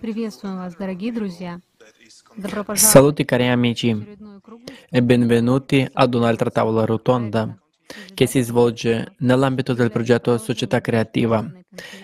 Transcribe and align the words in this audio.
Приветствуем 0.00 0.56
вас, 0.56 0.74
дорогие 0.74 1.12
друзья. 1.12 1.60
Saluti 2.74 3.24
cari 3.24 3.48
amici 3.48 4.16
e 4.90 5.02
benvenuti 5.02 5.88
ad 5.92 6.14
un'altra 6.14 6.50
tavola 6.50 6.84
rotonda 6.84 7.56
che 8.14 8.26
si 8.26 8.40
svolge 8.42 9.14
nell'ambito 9.18 9.74
del 9.74 9.90
progetto 9.90 10.36
Società 10.38 10.80
Creativa 10.80 11.44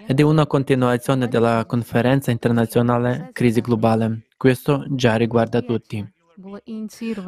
ed 0.06 0.18
è 0.18 0.22
una 0.22 0.46
continuazione 0.46 1.28
della 1.28 1.64
conferenza 1.66 2.30
internazionale 2.30 3.30
Crisi 3.32 3.60
Globale. 3.60 4.26
Questo 4.36 4.84
già 4.90 5.16
riguarda 5.16 5.60
tutti. 5.60 6.06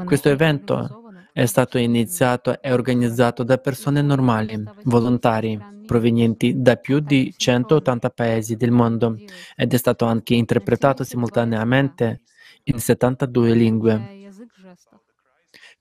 Questo 0.04 0.28
evento 0.28 1.03
è 1.35 1.45
stato 1.47 1.77
iniziato 1.77 2.61
e 2.61 2.71
organizzato 2.71 3.43
da 3.43 3.57
persone 3.57 4.01
normali, 4.01 4.63
volontari, 4.85 5.59
provenienti 5.85 6.61
da 6.61 6.77
più 6.77 7.01
di 7.01 7.33
180 7.35 8.09
paesi 8.11 8.55
del 8.55 8.71
mondo 8.71 9.17
ed 9.53 9.73
è 9.73 9.77
stato 9.77 10.05
anche 10.05 10.33
interpretato 10.33 11.03
simultaneamente 11.03 12.21
in 12.63 12.79
72 12.79 13.53
lingue, 13.53 14.31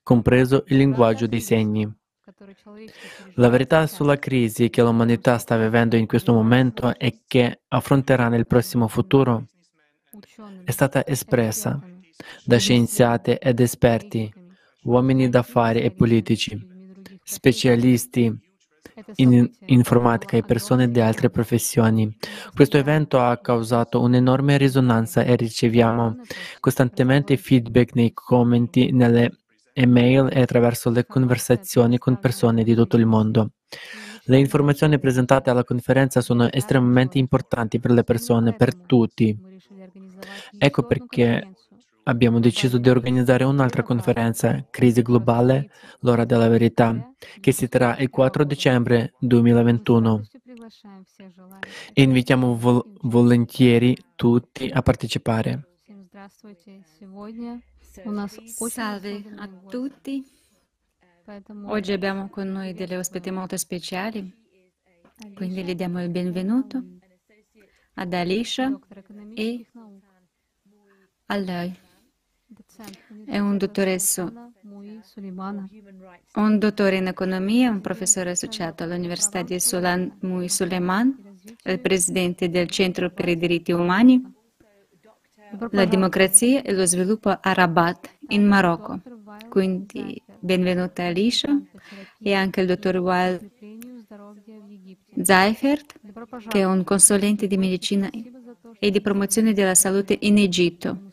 compreso 0.02 0.64
il 0.66 0.76
linguaggio 0.76 1.28
dei 1.28 1.40
segni. 1.40 1.88
La 3.34 3.48
verità 3.48 3.86
sulla 3.86 4.18
crisi 4.18 4.70
che 4.70 4.82
l'umanità 4.82 5.38
sta 5.38 5.56
vivendo 5.56 5.94
in 5.94 6.08
questo 6.08 6.32
momento 6.32 6.98
e 6.98 7.20
che 7.28 7.60
affronterà 7.68 8.26
nel 8.26 8.48
prossimo 8.48 8.88
futuro 8.88 9.46
è 10.64 10.70
stata 10.72 11.06
espressa 11.06 11.80
da 12.44 12.58
scienziati 12.58 13.34
ed 13.34 13.60
esperti, 13.60 14.42
uomini 14.84 15.28
d'affari 15.28 15.80
e 15.82 15.90
politici, 15.90 16.58
specialisti 17.22 18.32
in 19.16 19.50
informatica 19.66 20.36
e 20.36 20.42
persone 20.42 20.90
di 20.90 21.00
altre 21.00 21.30
professioni. 21.30 22.16
Questo 22.54 22.76
evento 22.76 23.20
ha 23.20 23.36
causato 23.38 24.00
un'enorme 24.00 24.56
risonanza 24.56 25.22
e 25.22 25.34
riceviamo 25.36 26.16
costantemente 26.60 27.36
feedback 27.36 27.94
nei 27.94 28.12
commenti, 28.12 28.92
nelle 28.92 29.38
email 29.72 30.28
e 30.32 30.42
attraverso 30.42 30.90
le 30.90 31.04
conversazioni 31.06 31.98
con 31.98 32.18
persone 32.18 32.62
di 32.62 32.74
tutto 32.74 32.96
il 32.96 33.06
mondo. 33.06 33.50
Le 34.26 34.38
informazioni 34.38 34.98
presentate 34.98 35.50
alla 35.50 35.64
conferenza 35.64 36.20
sono 36.20 36.50
estremamente 36.50 37.18
importanti 37.18 37.78
per 37.78 37.90
le 37.90 38.04
persone, 38.04 38.54
per 38.54 38.74
tutti. 38.74 39.36
Ecco 40.56 40.86
perché 40.86 41.52
abbiamo 42.04 42.40
deciso 42.40 42.78
di 42.78 42.88
organizzare 42.88 43.44
un'altra 43.44 43.82
conferenza, 43.82 44.66
Crisi 44.70 45.02
Globale, 45.02 45.70
l'ora 46.00 46.24
della 46.24 46.48
verità, 46.48 47.12
che 47.40 47.52
si 47.52 47.68
terrà 47.68 47.96
il 47.98 48.10
4 48.10 48.44
dicembre 48.44 49.14
2021. 49.18 50.22
E 51.92 52.02
invitiamo 52.02 52.56
vol- 52.56 52.84
volentieri 53.02 53.96
tutti 54.14 54.70
a 54.72 54.82
partecipare. 54.82 55.68
Salve 58.68 59.24
a 59.36 59.48
tutti. 59.68 60.24
Oggi 61.64 61.92
abbiamo 61.92 62.28
con 62.28 62.48
noi 62.48 62.74
delle 62.74 62.98
ospiti 62.98 63.30
molto 63.30 63.56
speciali, 63.56 64.30
quindi 65.34 65.64
le 65.64 65.74
diamo 65.74 66.02
il 66.02 66.10
benvenuto 66.10 66.82
ad 67.94 68.12
Alicia 68.12 68.78
e 69.34 69.66
a 71.26 71.36
lei. 71.36 71.78
È 73.24 73.38
un 73.38 73.56
dottoresso, 73.56 74.32
un 76.34 76.58
dottore 76.58 76.96
in 76.96 77.06
economia, 77.06 77.70
un 77.70 77.80
professore 77.80 78.30
associato 78.30 78.82
all'Università 78.82 79.42
di 79.42 79.60
Sulan 79.60 80.16
Mui 80.22 80.48
Suleiman, 80.48 81.36
il 81.64 81.80
presidente 81.80 82.48
del 82.48 82.68
Centro 82.68 83.10
per 83.10 83.28
i 83.28 83.36
diritti 83.36 83.70
umani, 83.70 84.20
la 85.70 85.84
democrazia 85.84 86.62
e 86.62 86.72
lo 86.72 86.84
sviluppo 86.84 87.28
a 87.28 87.52
Rabat, 87.52 88.16
in 88.28 88.44
Marocco. 88.46 89.00
Quindi 89.48 90.20
benvenuta 90.40 91.04
Alicia 91.04 91.56
e 92.18 92.34
anche 92.34 92.60
il 92.60 92.66
dottor 92.66 92.96
Wael 92.96 93.50
Zaifert, 95.22 96.00
che 96.48 96.60
è 96.60 96.64
un 96.64 96.82
consulente 96.82 97.46
di 97.46 97.56
medicina 97.56 98.10
e 98.80 98.90
di 98.90 99.00
promozione 99.00 99.52
della 99.52 99.76
salute 99.76 100.16
in 100.22 100.38
Egitto. 100.38 101.12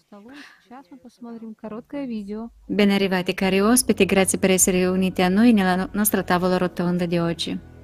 Ben 2.66 2.90
arrivati 2.90 3.32
cari 3.32 3.60
ospiti, 3.60 4.04
grazie 4.04 4.38
per 4.38 4.50
essere 4.50 4.84
uniti 4.86 5.22
a 5.22 5.28
noi 5.28 5.52
nella 5.54 5.88
nostra 5.92 6.22
tavola 6.22 6.58
rotonda 6.58 7.06
di 7.06 7.16
oggi. 7.16 7.74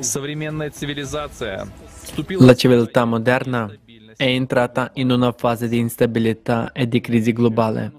Современная 0.00 0.70
цивилизация 0.70 1.66
la 2.38 2.54
civiltà 2.54 3.04
moderna 3.04 3.70
è 4.19 4.25
entrata 4.25 4.91
in 4.95 5.11
una 5.11 5.31
fase 5.31 5.69
di 5.69 5.77
instabilità 5.77 6.73
e 6.73 6.89
di 6.89 6.99
crisi 6.99 7.31
globale. 7.31 7.93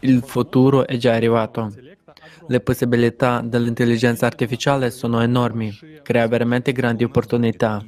Il 0.00 0.20
futuro 0.24 0.84
è 0.84 0.96
già 0.96 1.14
arrivato. 1.14 1.72
Le 2.48 2.58
possibilità 2.58 3.40
dell'intelligenza 3.40 4.26
artificiale 4.26 4.90
sono 4.90 5.20
enormi, 5.20 5.72
crea 6.02 6.26
veramente 6.26 6.72
grandi 6.72 7.04
opportunità. 7.04 7.86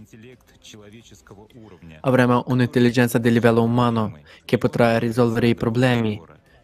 Avremo 2.02 2.44
un'intelligenza 2.46 3.18
di 3.18 3.32
livello 3.32 3.64
umano 3.64 4.20
che 4.44 4.56
potrà 4.56 4.96
risolvere 5.00 5.48
i 5.48 5.56
problemi 5.56 6.22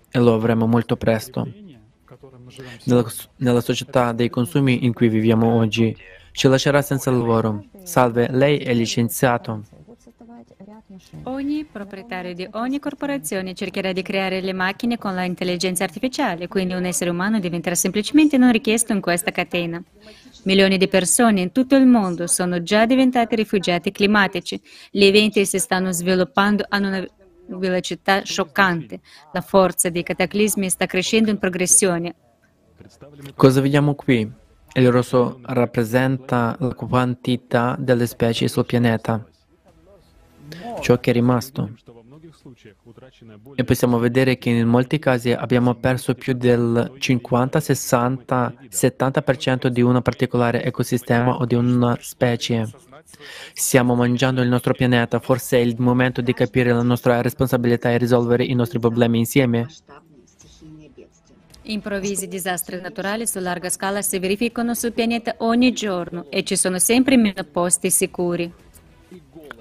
e 0.09 0.19
lo 0.21 0.34
avremo 0.34 0.69
molto 0.69 0.97
presto. 0.97 1.50
Nella, 2.84 3.05
nella 3.38 3.61
società 3.61 4.12
dei 4.12 4.31
consumi 4.31 4.84
in 4.84 4.93
cui 4.93 5.09
viviamo 5.09 5.53
oggi, 5.56 5.97
ci 6.31 6.47
lascerà 6.47 6.81
senza 6.81 7.11
lavoro. 7.11 7.65
Salve, 7.83 8.28
lei 8.31 8.59
è 8.59 8.73
licenziato. 8.73 9.65
Ogni 11.25 11.65
proprietario 11.65 12.34
di 12.34 12.49
ogni 12.53 12.79
corporazione 12.79 13.55
cercherà 13.55 13.93
di 13.93 14.03
creare 14.03 14.41
le 14.41 14.53
macchine 14.53 14.99
con 14.99 15.15
l'intelligenza 15.15 15.84
artificiale, 15.84 16.49
quindi 16.49 16.75
un 16.75 16.84
essere 16.84 17.11
umano 17.11 17.39
diventerà 17.39 17.75
semplicemente 17.75 18.37
non 18.37 18.53
richiesto 18.53 18.93
in 18.93 19.01
questa 19.01 19.31
catena. 19.31 19.83
Milioni 20.45 20.79
di 20.79 20.89
persone 20.89 21.41
in 21.41 21.53
tutto 21.53 21.77
il 21.77 21.87
mondo 21.87 22.27
sono 22.27 22.62
già 22.62 22.87
diventati 22.87 23.35
rifugiati 23.35 23.91
climatici. 23.91 24.61
Gli 24.91 25.05
eventi 25.05 25.45
si 25.45 25.59
stanno 25.59 25.93
sviluppando 25.93 26.65
a 26.69 26.79
una 26.79 27.05
velocità 27.49 28.23
scioccante. 28.23 29.01
La 29.33 29.41
forza 29.41 29.89
dei 29.89 30.03
cataclismi 30.03 30.71
sta 30.71 30.87
crescendo 30.87 31.31
in 31.31 31.39
progressione. 31.39 32.15
Cosa 33.35 33.61
vediamo 33.61 33.95
qui? 33.95 34.31
Il 34.75 34.91
rosso 34.91 35.41
rappresenta 35.43 36.55
la 36.59 36.75
quantità 36.75 37.75
delle 37.79 38.06
specie 38.06 38.47
sul 38.47 38.67
pianeta, 38.67 39.25
ciò 40.81 40.99
che 40.99 41.11
è 41.11 41.12
rimasto. 41.12 41.71
E 43.55 43.65
possiamo 43.65 43.99
vedere 43.99 44.39
che 44.39 44.51
in 44.51 44.67
molti 44.67 44.99
casi 44.99 45.33
abbiamo 45.33 45.75
perso 45.75 46.15
più 46.15 46.33
del 46.33 46.95
50, 46.99 47.61
60, 47.61 48.55
70% 48.71 49.67
di 49.69 49.83
un 49.83 50.01
particolare 50.03 50.62
ecosistema 50.62 51.37
o 51.37 51.45
di 51.45 51.55
una 51.55 51.97
specie. 52.01 52.69
Stiamo 53.53 53.95
mangiando 53.95 54.43
il 54.43 54.49
nostro 54.49 54.75
pianeta, 54.75 55.20
forse 55.20 55.59
è 55.59 55.61
il 55.61 55.76
momento 55.79 56.20
di 56.20 56.32
capire 56.32 56.73
la 56.73 56.82
nostra 56.82 57.20
responsabilità 57.20 57.91
e 57.91 57.99
risolvere 57.99 58.44
i 58.44 58.55
nostri 58.55 58.79
problemi 58.79 59.19
insieme. 59.19 59.67
Improvvisi 61.69 62.29
disastri 62.29 62.81
naturali 62.81 63.26
su 63.26 63.41
larga 63.41 63.69
scala 63.70 64.00
si 64.00 64.19
verificano 64.20 64.75
sul 64.75 64.93
pianeta 64.93 65.35
ogni 65.38 65.73
giorno 65.73 66.26
e 66.31 66.44
ci 66.44 66.56
sono 66.56 66.79
sempre 66.79 67.17
meno 67.17 67.43
posti 67.43 67.91
sicuri. 67.91 68.53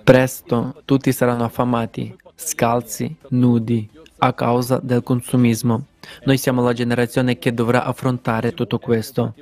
Presto 0.04 0.82
tutti 0.86 1.12
saranno 1.12 1.44
affamati, 1.46 2.16
scalzi, 2.36 3.16
nudi, 3.30 3.90
a 4.18 4.34
causa 4.34 4.80
del 4.82 5.04
consumismo. 5.04 5.86
Noi 6.26 6.38
siamo 6.38 6.62
la 6.62 6.74
generazione 6.74 7.38
che 7.38 7.54
dovrà 7.54 7.84
affrontare 7.84 8.54
tutto 8.54 8.80
questo. 8.80 9.34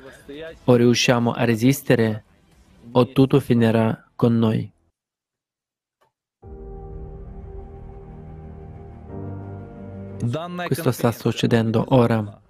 O 0.66 0.76
riusciamo 0.76 1.32
a 1.34 1.44
resistere 1.44 2.24
o 2.92 3.08
tutto 3.12 3.40
finirà 3.40 4.06
con 4.16 4.38
noi. 4.38 4.72
Questo 10.68 10.92
sta 10.92 11.12
succedendo 11.12 11.86
ora. 11.90 12.42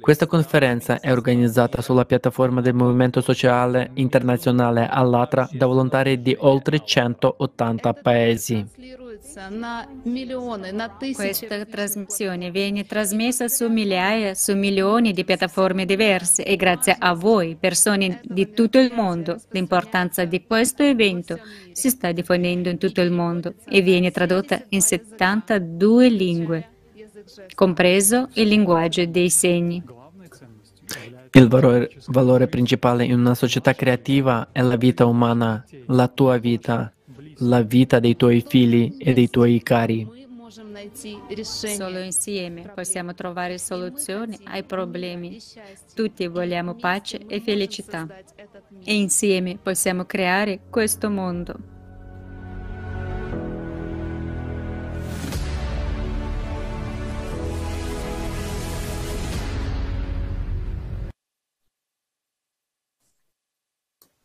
Questa 0.00 0.26
conferenza 0.26 1.00
è 1.00 1.12
organizzata 1.12 1.82
sulla 1.82 2.04
piattaforma 2.04 2.60
del 2.60 2.74
Movimento 2.74 3.20
Sociale 3.20 3.90
Internazionale 3.94 4.88
Allatra 4.88 5.48
da 5.52 5.66
volontari 5.66 6.20
di 6.20 6.36
oltre 6.38 6.84
180 6.84 7.92
paesi. 7.94 8.66
Questa 11.14 11.64
trasmissione 11.64 12.50
viene 12.50 12.84
trasmessa 12.84 13.48
su 13.48 13.68
migliaia, 13.68 14.34
su 14.34 14.54
milioni 14.56 15.12
di 15.12 15.24
piattaforme 15.24 15.84
diverse 15.84 16.44
e 16.44 16.56
grazie 16.56 16.96
a 16.98 17.14
voi, 17.14 17.56
persone 17.58 18.20
di 18.24 18.50
tutto 18.50 18.78
il 18.78 18.92
mondo, 18.92 19.40
l'importanza 19.50 20.24
di 20.24 20.44
questo 20.44 20.82
evento 20.82 21.38
si 21.72 21.88
sta 21.88 22.12
diffondendo 22.12 22.68
in 22.68 22.78
tutto 22.78 23.00
il 23.00 23.10
mondo 23.10 23.54
e 23.68 23.80
viene 23.80 24.10
tradotta 24.10 24.62
in 24.70 24.82
72 24.82 26.08
lingue, 26.08 26.71
compreso 27.54 28.28
il 28.34 28.48
linguaggio 28.48 29.04
dei 29.06 29.30
segni. 29.30 29.82
Il 31.34 31.48
valore, 31.48 31.90
valore 32.08 32.46
principale 32.46 33.04
in 33.04 33.18
una 33.18 33.34
società 33.34 33.74
creativa 33.74 34.48
è 34.52 34.60
la 34.60 34.76
vita 34.76 35.06
umana, 35.06 35.64
la 35.86 36.08
tua 36.08 36.36
vita, 36.36 36.92
la 37.38 37.62
vita 37.62 37.98
dei 38.00 38.16
tuoi 38.16 38.44
figli 38.46 38.96
e 38.98 39.14
dei 39.14 39.30
tuoi 39.30 39.62
cari. 39.62 40.20
Solo 41.42 42.00
insieme 42.00 42.70
possiamo 42.74 43.14
trovare 43.14 43.56
soluzioni 43.56 44.38
ai 44.44 44.64
problemi. 44.64 45.38
Tutti 45.94 46.26
vogliamo 46.26 46.74
pace 46.74 47.20
e 47.26 47.40
felicità 47.40 48.06
e 48.84 48.94
insieme 48.94 49.58
possiamo 49.62 50.04
creare 50.04 50.60
questo 50.68 51.08
mondo. 51.08 51.71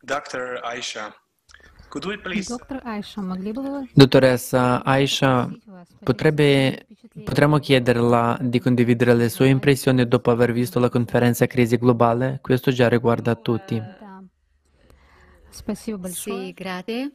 Dr. 0.08 0.60
Aisha, 0.62 1.14
Dottoressa 3.92 4.82
Aisha, 4.82 5.50
potrebbe, 6.02 6.86
potremmo 7.24 7.58
chiederla 7.58 8.38
di 8.40 8.58
condividere 8.58 9.12
le 9.12 9.28
sue 9.28 9.48
impressioni 9.48 10.08
dopo 10.08 10.30
aver 10.30 10.52
visto 10.52 10.78
la 10.78 10.88
conferenza 10.88 11.46
Crisi 11.46 11.76
Globale? 11.76 12.38
Questo 12.40 12.70
già 12.70 12.88
riguarda 12.88 13.34
tutti. 13.34 13.78
Sì, 16.04 16.52
grazie. 16.54 17.12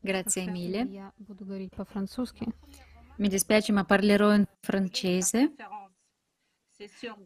Grazie 0.00 0.50
mille. 0.50 1.12
Mi 3.16 3.28
dispiace, 3.28 3.70
ma 3.70 3.84
parlerò 3.84 4.34
in 4.34 4.44
francese. 4.60 5.54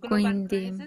Quindi 0.00 0.82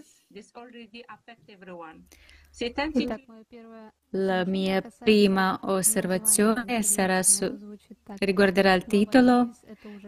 la 4.12 4.46
mia 4.46 4.82
prima 5.00 5.60
osservazione 5.64 6.82
sarà 6.82 7.22
su, 7.22 7.76
riguarderà 8.18 8.74
il 8.74 8.86
titolo 8.86 9.52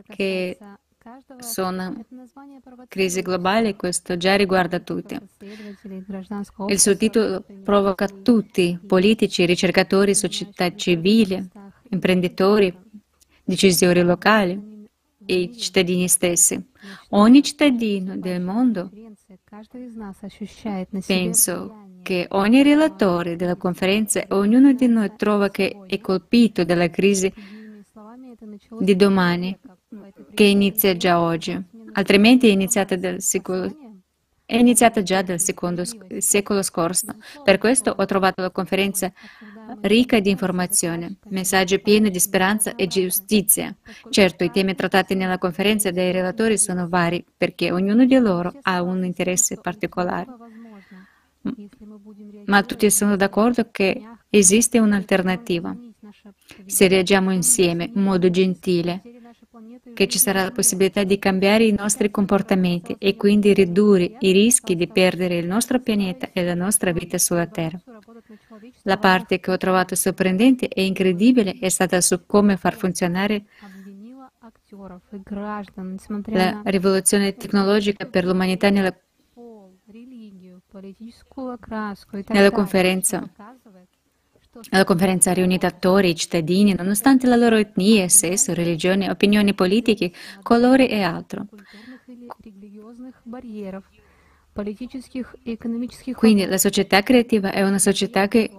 che 0.07 0.57
sono 1.39 2.05
crisi 2.87 3.21
globali, 3.21 3.75
questo 3.75 4.17
già 4.17 4.35
riguarda 4.35 4.79
tutti. 4.79 5.17
Il 6.67 6.79
suo 6.79 6.97
titolo 6.97 7.45
provoca 7.63 8.07
tutti, 8.07 8.79
politici, 8.85 9.45
ricercatori, 9.45 10.15
società 10.15 10.73
civile, 10.75 11.49
imprenditori, 11.89 12.75
decisori 13.43 14.01
locali 14.01 14.87
e 15.25 15.39
i 15.39 15.57
cittadini 15.57 16.07
stessi. 16.07 16.59
Ogni 17.09 17.43
cittadino 17.43 18.17
del 18.17 18.41
mondo 18.41 18.91
penso 21.05 21.88
che 22.09 22.25
ogni 22.29 22.63
relatore 22.63 23.35
della 23.35 23.55
conferenza 23.55 24.25
ognuno 24.29 24.73
di 24.73 24.87
noi 24.87 25.11
trova 25.15 25.49
che 25.49 25.81
è 25.85 25.99
colpito 25.99 26.63
dalla 26.63 26.89
crisi 26.89 27.31
di 28.79 28.95
domani, 28.95 29.55
che 30.33 30.43
inizia 30.43 30.97
già 30.97 31.19
oggi, 31.19 31.55
altrimenti 31.91 32.47
è 32.47 32.51
iniziata, 32.51 32.97
secolo, 33.19 33.71
è 34.43 34.57
iniziata 34.57 35.03
già 35.03 35.21
dal 35.21 35.39
secondo 35.39 35.83
secolo 36.17 36.63
scorso. 36.63 37.15
Per 37.43 37.59
questo 37.59 37.93
ho 37.95 38.05
trovato 38.05 38.41
la 38.41 38.49
conferenza 38.49 39.13
ricca 39.81 40.19
di 40.19 40.31
informazione, 40.31 41.17
messaggio 41.27 41.77
pieno 41.77 42.09
di 42.09 42.19
speranza 42.19 42.73
e 42.73 42.87
giustizia. 42.87 43.71
Certo, 44.09 44.43
i 44.43 44.49
temi 44.49 44.73
trattati 44.73 45.13
nella 45.13 45.37
conferenza 45.37 45.91
dai 45.91 46.11
relatori 46.11 46.57
sono 46.57 46.89
vari, 46.89 47.23
perché 47.37 47.71
ognuno 47.71 48.03
di 48.05 48.17
loro 48.17 48.51
ha 48.63 48.81
un 48.81 49.05
interesse 49.05 49.59
particolare 49.61 50.25
ma 52.45 52.63
tutti 52.63 52.89
sono 52.89 53.15
d'accordo 53.15 53.69
che 53.71 54.01
esiste 54.29 54.79
un'alternativa. 54.79 55.75
Se 56.65 56.87
reagiamo 56.87 57.31
insieme, 57.31 57.91
in 57.93 58.01
modo 58.01 58.29
gentile, 58.29 59.01
che 59.93 60.07
ci 60.07 60.17
sarà 60.17 60.43
la 60.43 60.51
possibilità 60.51 61.03
di 61.03 61.19
cambiare 61.19 61.65
i 61.65 61.75
nostri 61.77 62.09
comportamenti 62.11 62.95
e 62.97 63.15
quindi 63.15 63.53
ridurre 63.53 64.15
i 64.19 64.31
rischi 64.31 64.75
di 64.75 64.87
perdere 64.87 65.37
il 65.37 65.47
nostro 65.47 65.79
pianeta 65.79 66.29
e 66.31 66.43
la 66.43 66.55
nostra 66.55 66.91
vita 66.91 67.17
sulla 67.17 67.47
Terra. 67.47 67.81
La 68.83 68.97
parte 68.97 69.39
che 69.39 69.51
ho 69.51 69.57
trovato 69.57 69.95
sorprendente 69.95 70.67
e 70.67 70.85
incredibile 70.85 71.57
è 71.59 71.69
stata 71.69 71.99
su 72.01 72.25
come 72.25 72.57
far 72.57 72.75
funzionare 72.75 73.45
la 76.25 76.61
rivoluzione 76.65 77.35
tecnologica 77.35 78.05
per 78.05 78.25
l'umanità 78.25 78.69
nella 78.69 78.95
nella 82.27 82.51
conferenza, 82.51 83.27
alla 84.69 84.83
conferenza 84.83 85.31
ha 85.31 85.33
riunito 85.33 85.65
attori 85.65 86.15
cittadini, 86.15 86.73
nonostante 86.73 87.27
la 87.27 87.35
loro 87.35 87.55
etnia, 87.55 88.07
sesso, 88.07 88.53
religione, 88.53 89.09
opinioni 89.09 89.53
politiche, 89.53 90.11
colore 90.41 90.89
e 90.89 91.01
altro. 91.01 91.47
Quindi 96.15 96.45
la 96.45 96.57
società 96.57 97.01
creativa 97.01 97.51
è 97.51 97.63
una 97.63 97.79
società 97.79 98.27
che 98.27 98.51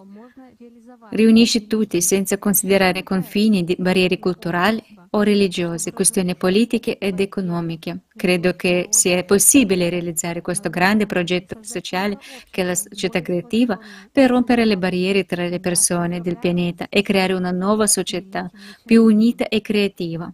riunisce 1.11 1.67
tutti 1.67 2.03
senza 2.03 2.37
considerare 2.39 3.03
confini, 3.03 3.65
barriere 3.79 4.19
culturali 4.19 4.83
o 5.11 5.23
religiose, 5.23 5.93
questioni 5.93 6.37
politiche 6.37 6.99
ed 6.99 7.19
economiche. 7.19 8.01
Credo 8.15 8.55
che 8.55 8.89
sia 8.91 9.25
possibile 9.25 9.89
realizzare 9.89 10.43
questo 10.43 10.69
grande 10.69 11.07
progetto 11.07 11.59
sociale 11.63 12.19
che 12.51 12.61
è 12.61 12.65
la 12.65 12.75
società 12.75 13.23
creativa 13.23 13.79
per 14.13 14.29
rompere 14.29 14.67
le 14.67 14.77
barriere 14.77 15.25
tra 15.25 15.49
le 15.49 15.61
persone 15.61 16.21
del 16.21 16.39
pianeta 16.39 16.89
e 16.91 17.03
creare 17.03 17.33
una 17.33 17.53
nuova 17.53 17.87
società 17.87 18.51
più 18.85 19.03
unita 19.05 19.49
e 19.49 19.63
creativa. 19.63 20.33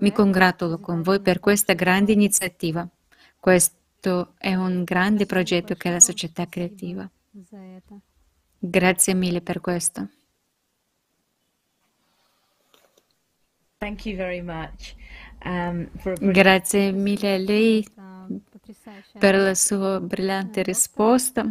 Mi 0.00 0.12
congratulo 0.12 0.78
con 0.78 1.02
voi 1.02 1.20
per 1.20 1.40
questa 1.40 1.72
grande 1.72 2.12
iniziativa. 2.12 2.86
Questo 3.40 4.34
è 4.36 4.54
un 4.54 4.84
grande 4.84 5.24
progetto 5.24 5.74
che 5.74 5.88
è 5.88 5.92
la 5.92 6.00
società 6.00 6.46
creativa. 6.46 7.10
Grazie 8.58 9.14
mille 9.14 9.40
per 9.40 9.60
questo. 9.60 10.08
Um, 15.44 15.88
Grazie 16.32 16.90
mille 16.90 17.34
a 17.34 17.38
lei 17.38 17.86
per 19.18 19.36
la 19.36 19.54
sua 19.54 20.00
brillante 20.00 20.62
risposta. 20.62 21.48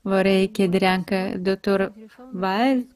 Vorrei 0.00 0.50
chiedere 0.50 0.86
anche 0.86 1.16
al 1.16 1.40
dottor 1.42 1.92
Weil, 2.32 2.88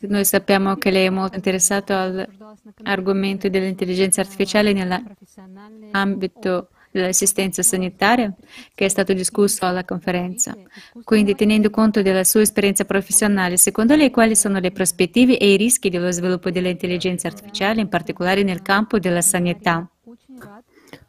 noi 0.00 0.24
sappiamo 0.24 0.76
che 0.76 0.90
lei 0.92 1.06
è 1.06 1.10
molto 1.10 1.34
interessato 1.36 1.92
all'argomento 1.92 3.48
dell'intelligenza 3.48 4.20
artificiale 4.20 4.72
nell'ambito 4.72 6.68
dell'assistenza 7.00 7.62
sanitaria 7.62 8.32
che 8.72 8.84
è 8.84 8.88
stato 8.88 9.12
discusso 9.12 9.64
alla 9.64 9.84
conferenza. 9.84 10.56
Quindi, 11.02 11.34
tenendo 11.34 11.70
conto 11.70 12.02
della 12.02 12.22
sua 12.22 12.42
esperienza 12.42 12.84
professionale, 12.84 13.56
secondo 13.56 13.96
lei 13.96 14.10
quali 14.10 14.36
sono 14.36 14.60
le 14.60 14.70
prospettive 14.70 15.36
e 15.36 15.52
i 15.52 15.56
rischi 15.56 15.90
dello 15.90 16.12
sviluppo 16.12 16.50
dell'intelligenza 16.50 17.26
artificiale, 17.26 17.80
in 17.80 17.88
particolare 17.88 18.44
nel 18.44 18.62
campo 18.62 18.98
della 19.00 19.22
sanità? 19.22 19.88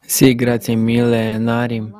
Sì, 0.01 0.33
grazie 0.33 0.75
mille 0.75 1.37
Nari. 1.37 1.91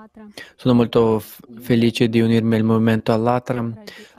Sono 0.55 0.73
molto 0.73 1.23
felice 1.59 2.09
di 2.09 2.21
unirmi 2.21 2.55
al 2.55 2.63
movimento 2.63 3.13
Allatra. 3.13 3.71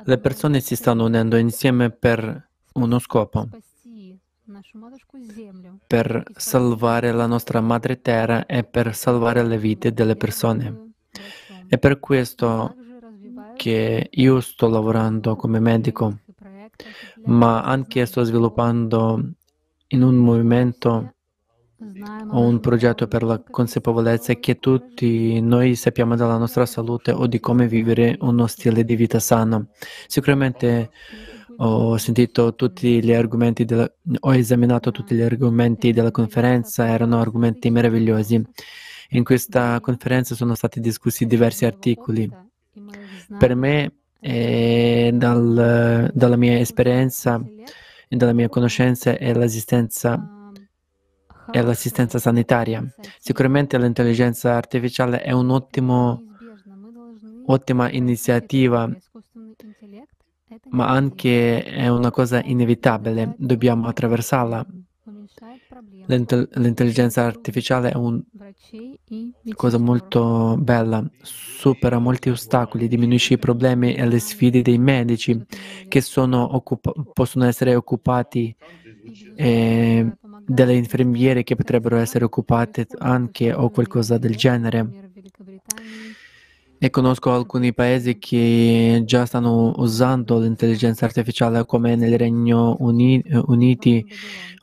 Le 0.04 0.18
persone 0.18 0.60
si 0.60 0.76
stanno 0.76 1.04
unendo 1.04 1.36
insieme 1.36 1.90
per 1.90 2.48
uno 2.74 2.98
scopo, 2.98 3.48
per 5.86 6.22
salvare 6.36 7.12
la 7.12 7.26
nostra 7.26 7.60
madre 7.60 8.00
terra 8.00 8.46
e 8.46 8.62
per 8.62 8.94
salvare 8.94 9.42
le 9.42 9.58
vite 9.58 9.92
delle 9.92 10.14
persone. 10.14 10.92
È 11.66 11.78
per 11.78 11.98
questo 11.98 12.76
che 13.56 14.08
io 14.08 14.40
sto 14.40 14.68
lavorando 14.68 15.34
come 15.34 15.58
medico, 15.58 16.18
ma 17.24 17.62
anche 17.62 18.06
sto 18.06 18.22
sviluppando 18.22 19.32
in 19.88 20.02
un 20.02 20.14
movimento 20.16 21.14
o 22.30 22.40
un 22.40 22.60
progetto 22.60 23.06
per 23.08 23.22
la 23.22 23.42
consapevolezza 23.42 24.34
che 24.34 24.58
tutti 24.58 25.40
noi 25.40 25.74
sappiamo 25.74 26.14
della 26.14 26.38
nostra 26.38 26.66
salute 26.66 27.10
o 27.10 27.26
di 27.26 27.40
come 27.40 27.66
vivere 27.66 28.16
uno 28.20 28.46
stile 28.46 28.84
di 28.84 28.94
vita 28.94 29.18
sano. 29.18 29.68
Sicuramente 30.06 30.90
ho 31.58 31.96
sentito 31.96 32.54
tutti 32.54 33.02
gli 33.02 33.12
argomenti, 33.12 33.64
della, 33.64 33.90
ho 34.20 34.34
esaminato 34.34 34.90
tutti 34.90 35.14
gli 35.14 35.22
argomenti 35.22 35.92
della 35.92 36.10
conferenza, 36.10 36.86
erano 36.88 37.20
argomenti 37.20 37.70
meravigliosi. 37.70 38.42
In 39.10 39.24
questa 39.24 39.80
conferenza 39.80 40.34
sono 40.34 40.54
stati 40.54 40.80
discussi 40.80 41.26
diversi 41.26 41.64
articoli. 41.64 42.30
Per 43.38 43.54
me, 43.54 43.92
eh, 44.20 45.10
dal, 45.14 46.10
dalla 46.12 46.36
mia 46.36 46.58
esperienza 46.58 47.42
e 48.08 48.16
dalla 48.16 48.32
mia 48.32 48.48
conoscenza, 48.48 49.16
è 49.16 49.32
l'assistenza 49.32 50.30
e 51.50 51.62
l'assistenza 51.62 52.18
sanitaria. 52.18 52.84
Sicuramente 53.18 53.78
l'intelligenza 53.78 54.54
artificiale 54.54 55.22
è 55.22 55.30
un'ottima 55.32 56.20
iniziativa, 57.90 58.90
ma 60.70 60.88
anche 60.88 61.62
è 61.62 61.88
una 61.88 62.10
cosa 62.10 62.42
inevitabile, 62.42 63.34
dobbiamo 63.38 63.86
attraversarla. 63.88 64.66
L'intelligenza 66.06 67.24
artificiale 67.24 67.90
è 67.90 67.96
una 67.96 68.22
cosa 69.54 69.78
molto 69.78 70.56
bella, 70.58 71.04
supera 71.20 71.98
molti 71.98 72.30
ostacoli, 72.30 72.88
diminuisce 72.88 73.34
i 73.34 73.38
problemi 73.38 73.94
e 73.94 74.06
le 74.06 74.18
sfide 74.18 74.62
dei 74.62 74.78
medici 74.78 75.40
che 75.88 76.02
occupa- 76.14 76.92
possono 77.12 77.44
essere 77.44 77.74
occupati 77.74 78.54
eh, 79.34 80.12
delle 80.44 80.74
infermiere 80.74 81.42
che 81.42 81.56
potrebbero 81.56 81.96
essere 81.96 82.24
occupate 82.24 82.86
anche 82.98 83.52
o 83.52 83.70
qualcosa 83.70 84.18
del 84.18 84.36
genere. 84.36 85.10
E 86.78 86.90
conosco 86.90 87.32
alcuni 87.32 87.72
paesi 87.72 88.18
che 88.18 89.02
già 89.06 89.24
stanno 89.24 89.72
usando 89.76 90.38
l'intelligenza 90.38 91.06
artificiale 91.06 91.64
come 91.64 91.96
nel 91.96 92.18
Regno 92.18 92.76
Uni- 92.80 93.22
Uniti 93.46 94.04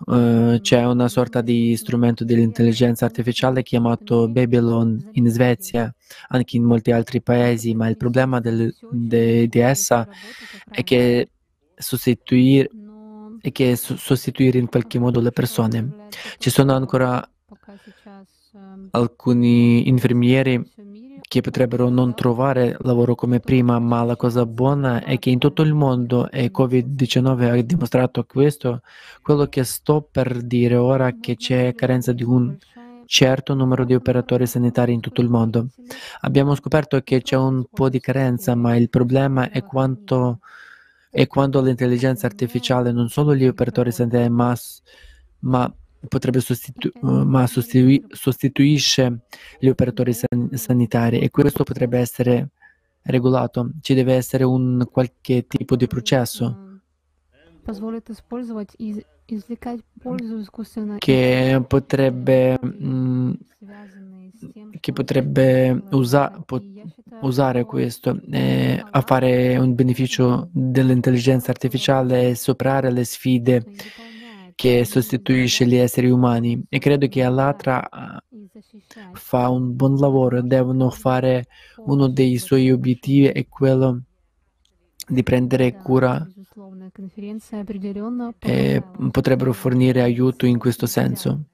uh, 0.05 0.59
c'è 0.61 0.85
una 0.85 1.07
sorta 1.07 1.41
di 1.41 1.75
strumento 1.75 2.23
dell'intelligenza 2.23 3.05
artificiale 3.05 3.63
chiamato 3.63 4.27
Babylon 4.27 5.09
in 5.13 5.27
Svezia, 5.27 5.93
anche 6.27 6.57
in 6.57 6.63
molti 6.63 6.91
altri 6.91 7.19
paesi, 7.21 7.73
ma 7.73 7.87
il 7.87 7.97
problema 7.97 8.39
del, 8.39 8.71
de, 8.91 9.47
di 9.47 9.59
essa 9.59 10.07
è 10.69 10.83
che 10.83 11.29
sostituire 11.75 12.69
e 13.41 13.51
che 13.51 13.75
sostituire 13.75 14.59
in 14.59 14.67
qualche 14.67 14.99
modo 14.99 15.19
le 15.19 15.31
persone. 15.31 16.07
Ci 16.37 16.51
sono 16.51 16.73
ancora 16.73 17.27
alcuni 18.91 19.87
infermieri 19.87 20.63
che 21.33 21.41
potrebbero 21.41 21.89
non 21.89 22.13
trovare 22.13 22.77
lavoro 22.81 23.15
come 23.15 23.39
prima, 23.39 23.79
ma 23.79 24.03
la 24.03 24.15
cosa 24.15 24.45
buona 24.45 25.03
è 25.03 25.17
che 25.17 25.31
in 25.31 25.39
tutto 25.39 25.63
il 25.63 25.73
mondo 25.73 26.29
e 26.29 26.51
Covid-19 26.55 27.49
ha 27.49 27.61
dimostrato 27.63 28.23
questo, 28.25 28.81
quello 29.19 29.47
che 29.47 29.63
sto 29.63 30.07
per 30.11 30.43
dire 30.43 30.75
ora 30.75 31.07
è 31.07 31.17
che 31.19 31.35
c'è 31.35 31.73
carenza 31.73 32.11
di 32.11 32.21
un 32.21 32.55
certo 33.07 33.55
numero 33.55 33.83
di 33.83 33.95
operatori 33.95 34.45
sanitari 34.45 34.93
in 34.93 34.99
tutto 34.99 35.21
il 35.21 35.29
mondo. 35.29 35.69
Abbiamo 36.19 36.53
scoperto 36.53 37.01
che 37.01 37.23
c'è 37.23 37.35
un 37.35 37.65
po' 37.67 37.89
di 37.89 37.99
carenza, 37.99 38.53
ma 38.53 38.75
il 38.75 38.89
problema 38.89 39.49
è 39.49 39.63
quanto 39.63 40.37
e 41.09 41.25
quando 41.25 41.61
l'intelligenza 41.61 42.27
artificiale 42.27 42.91
non 42.91 43.09
solo 43.09 43.33
gli 43.33 43.47
operatori 43.47 43.91
sanitari, 43.91 44.29
ma, 44.29 44.55
ma 45.39 45.75
potrebbe 46.07 46.39
sostitu- 46.39 46.91
ma 47.01 47.47
sostitu- 47.47 48.13
sostituisce 48.13 49.19
gli 49.59 49.67
operatori 49.67 50.13
san- 50.13 50.49
sanitari 50.53 51.19
e 51.19 51.29
questo 51.29 51.63
potrebbe 51.63 51.99
essere 51.99 52.49
regolato. 53.03 53.71
Ci 53.81 53.93
deve 53.93 54.13
essere 54.13 54.43
un 54.43 54.87
qualche 54.91 55.45
tipo 55.47 55.75
di 55.75 55.87
processo. 55.87 56.79
Che 60.97 61.63
potrebbe, 61.67 62.59
mh, 62.59 63.31
che 64.81 64.91
potrebbe 64.91 65.83
usa, 65.91 66.29
po- 66.45 66.61
usare 67.21 67.63
questo 67.63 68.19
eh, 68.31 68.83
a 68.89 69.01
fare 69.01 69.57
un 69.57 69.73
beneficio 69.75 70.49
dell'intelligenza 70.51 71.51
artificiale 71.51 72.29
e 72.29 72.35
superare 72.35 72.91
le 72.91 73.05
sfide 73.05 73.63
che 74.55 74.85
sostituisce 74.85 75.65
gli 75.65 75.75
esseri 75.75 76.09
umani 76.09 76.63
e 76.69 76.79
credo 76.79 77.07
che 77.07 77.23
Alatra 77.23 77.89
fa 79.13 79.49
un 79.49 79.75
buon 79.75 79.95
lavoro, 79.95 80.41
devono 80.41 80.89
fare 80.89 81.47
uno 81.77 82.07
dei 82.07 82.37
suoi 82.37 82.71
obiettivi 82.71 83.27
è 83.27 83.47
quello 83.47 84.01
di 85.07 85.23
prendere 85.23 85.73
cura 85.73 86.25
e 88.39 88.83
potrebbero 89.11 89.53
fornire 89.53 90.01
aiuto 90.01 90.45
in 90.45 90.57
questo 90.57 90.85
senso. 90.85 91.45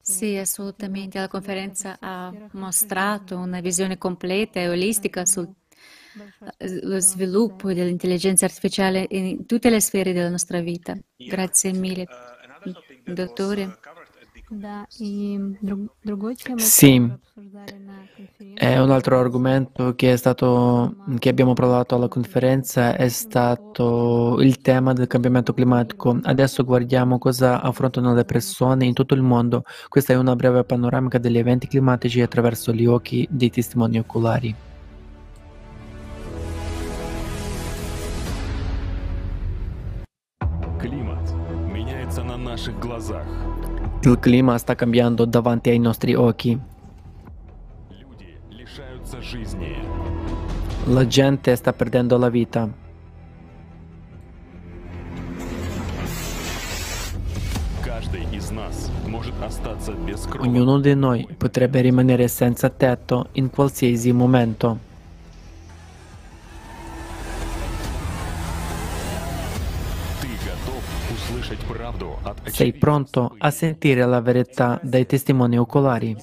Sì, 0.00 0.36
assolutamente. 0.36 1.18
La 1.18 1.28
conferenza 1.28 1.96
ha 2.00 2.32
mostrato 2.52 3.36
una 3.36 3.60
visione 3.60 3.98
completa 3.98 4.58
e 4.58 4.68
olistica 4.68 5.24
sullo 6.58 7.00
sviluppo 7.00 7.72
dell'intelligenza 7.72 8.44
artificiale 8.44 9.06
in 9.10 9.46
tutte 9.46 9.70
le 9.70 9.80
sfere 9.80 10.12
della 10.12 10.28
nostra 10.28 10.60
vita. 10.60 10.96
Grazie 11.16 11.72
mille, 11.72 12.06
dottore. 13.04 13.78
Sì, 16.56 17.10
è 18.54 18.78
un 18.78 18.90
altro 18.90 19.18
argomento 19.18 19.94
che, 19.94 20.16
stato, 20.18 20.96
che, 21.18 21.30
abbiamo 21.30 21.54
parlato 21.54 21.94
alla 21.94 22.08
conferenza 22.08 22.94
è 22.94 23.08
stato 23.08 24.36
il 24.40 24.60
tema 24.60 24.92
del 24.92 25.06
cambiamento 25.06 25.54
climatico. 25.54 26.18
Adesso 26.22 26.64
guardiamo 26.64 27.16
cosa 27.16 27.62
affrontano 27.62 28.12
le 28.12 28.26
persone 28.26 28.84
in 28.84 28.92
tutto 28.92 29.14
il 29.14 29.22
mondo. 29.22 29.64
Questa 29.88 30.12
è 30.12 30.16
una 30.16 30.36
breve 30.36 30.64
panoramica 30.64 31.16
degli 31.16 31.38
eventi 31.38 31.66
climatici 31.66 32.20
attraverso 32.20 32.72
gli 32.74 32.84
occhi 32.84 33.26
dei 33.30 33.50
testimoni 33.50 33.98
oculari. 33.98 34.54
Il 44.02 44.18
clima 44.20 44.56
sta 44.58 44.74
cambiando 44.74 45.24
davanti 45.24 45.70
ai 45.70 45.78
nostri 45.78 46.14
occhi. 46.14 46.58
La 50.86 51.06
gente 51.06 51.56
sta 51.56 51.72
perdendo 51.72 52.16
la 52.18 52.28
vita. 52.28 52.68
Ognuno 60.38 60.78
di 60.78 60.94
noi 60.94 61.28
potrebbe 61.36 61.80
rimanere 61.80 62.28
senza 62.28 62.68
tetto 62.68 63.28
in 63.32 63.50
qualsiasi 63.50 64.12
momento. 64.12 64.90
Sei 72.52 72.74
pronto 72.74 73.34
a 73.38 73.50
sentire 73.50 74.04
la 74.04 74.20
verità 74.20 74.78
dai 74.82 75.06
testimoni 75.06 75.58
oculari? 75.58 76.14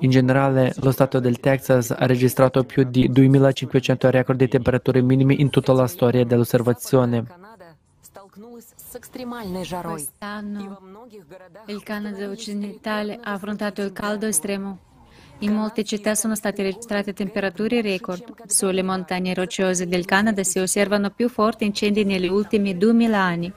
In 0.00 0.10
generale, 0.10 0.74
lo 0.80 0.90
Stato 0.90 1.20
del 1.20 1.40
Texas 1.40 1.90
ha 1.90 2.04
registrato 2.04 2.64
più 2.64 2.84
di 2.84 3.08
2500 3.08 4.10
record 4.10 4.38
di 4.38 4.48
temperature 4.48 5.00
minime 5.00 5.32
in 5.32 5.48
tutta 5.48 5.72
la 5.72 5.86
storia 5.86 6.24
dell'osservazione. 6.24 7.24
Quest'anno 9.82 11.06
il 11.66 11.82
Canada 11.82 12.28
occidentale 12.28 13.18
ha 13.22 13.32
affrontato 13.32 13.80
il 13.80 13.92
caldo 13.92 14.26
estremo 14.26 14.78
in 15.42 15.54
molte 15.54 15.84
città 15.84 16.14
sono 16.14 16.34
state 16.34 16.62
registrate 16.62 17.12
temperature 17.12 17.80
record. 17.80 18.46
Sulle 18.46 18.82
montagne 18.82 19.34
rocciose 19.34 19.86
del 19.86 20.04
Canada 20.04 20.42
si 20.44 20.58
osservano 20.58 21.10
più 21.10 21.28
forti 21.28 21.64
incendi 21.64 22.04
negli 22.04 22.28
ultimi 22.28 22.76
2000 22.76 23.18
anni. 23.18 23.52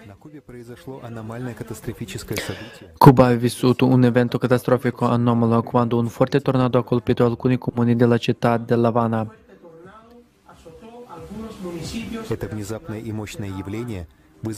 Cuba 2.97 3.27
ha 3.27 3.33
vissuto 3.33 3.85
un 3.85 4.03
evento 4.03 4.37
catastrofico 4.37 5.05
anomalo 5.05 5.61
quando 5.61 5.97
un 5.97 6.09
forte 6.09 6.41
tornado 6.41 6.79
ha 6.79 6.83
colpito 6.83 7.25
alcuni 7.25 7.57
comuni 7.57 7.95
della 7.95 8.17
città 8.17 8.57
dell'Havana. 8.57 9.27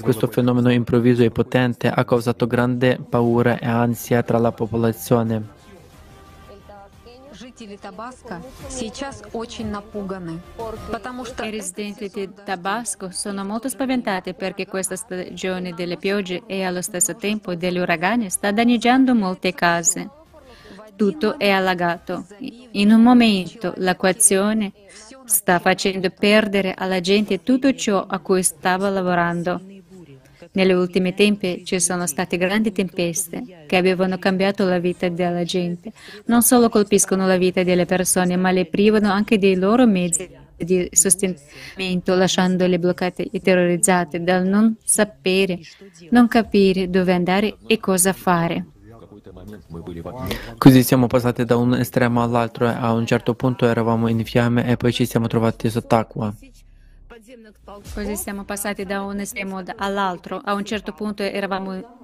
Questo 0.02 0.28
fenomeno 0.28 0.72
improvviso 0.72 1.24
e 1.24 1.30
potente 1.30 1.90
ha 1.90 2.04
causato 2.04 2.48
grande 2.48 3.00
paura 3.10 3.60
e 3.60 3.68
ansia 3.68 4.24
tra 4.24 4.38
la 4.38 4.52
popolazione. 4.52 5.57
I 11.42 11.50
residenti 11.50 12.10
di 12.14 12.30
Tabasco 12.44 13.10
sono 13.10 13.44
molto 13.44 13.68
spaventati 13.68 14.36
perché 14.36 14.68
questa 14.68 14.96
stagione 14.96 15.74
delle 15.74 15.98
piogge 15.98 16.44
e 16.46 16.64
allo 16.64 16.84
stesso 16.84 17.16
tempo 17.16 17.56
degli 17.56 17.80
uragani 17.80 18.30
sta 18.30 18.52
danneggiando 18.52 19.16
molte 19.16 19.56
case. 19.56 20.08
Tutto 20.96 21.40
è 21.40 21.50
allagato. 21.50 22.28
In 22.74 22.92
un 22.92 23.02
momento 23.02 23.74
l'acquazione 23.78 24.72
sta 25.26 25.58
facendo 25.58 26.12
perdere 26.12 26.76
alla 26.78 27.00
gente 27.00 27.42
tutto 27.42 27.74
ciò 27.74 28.06
a 28.08 28.20
cui 28.20 28.44
stava 28.44 28.88
lavorando. 28.90 29.77
Negli 30.58 30.72
ultimi 30.72 31.14
tempi 31.14 31.64
ci 31.64 31.80
sono 31.80 32.08
state 32.08 32.36
grandi 32.36 32.72
tempeste 32.72 33.66
che 33.68 33.76
avevano 33.76 34.18
cambiato 34.18 34.66
la 34.66 34.80
vita 34.80 35.08
della 35.08 35.44
gente. 35.44 35.92
Non 36.26 36.42
solo 36.42 36.68
colpiscono 36.68 37.28
la 37.28 37.38
vita 37.38 37.62
delle 37.62 37.86
persone, 37.86 38.36
ma 38.38 38.50
le 38.50 38.66
privano 38.66 39.12
anche 39.12 39.38
dei 39.38 39.56
loro 39.56 39.86
mezzi 39.86 40.28
di 40.56 40.90
sostentamento, 40.92 42.16
lasciandole 42.16 42.80
bloccate 42.80 43.28
e 43.32 43.40
terrorizzate 43.40 44.24
dal 44.24 44.48
non 44.48 44.76
sapere, 44.84 45.60
non 46.10 46.28
capire 46.28 46.90
dove 46.90 47.14
andare 47.14 47.58
e 47.68 47.78
cosa 47.78 48.12
fare. 48.12 48.66
Così 50.58 50.82
siamo 50.82 51.06
passati 51.06 51.46
da 51.46 51.56
un 51.56 51.76
estremo 51.76 52.24
all'altro 52.24 52.68
e 52.68 52.74
a 52.74 52.94
un 52.94 53.06
certo 53.06 53.36
punto 53.36 53.68
eravamo 53.68 54.08
in 54.08 54.26
fiamme 54.26 54.66
e 54.68 54.76
poi 54.76 54.92
ci 54.92 55.06
siamo 55.06 55.28
trovati 55.28 55.70
sott'acqua. 55.70 56.34
Così 57.94 58.16
siamo 58.16 58.44
passati 58.44 58.86
da 58.86 59.02
un 59.02 59.20
estremo 59.20 59.64
all'altro. 59.78 60.40
A 60.44 60.54
un 60.54 60.64
certo 60.64 60.94
punto 60.94 61.24
eravamo 61.24 61.98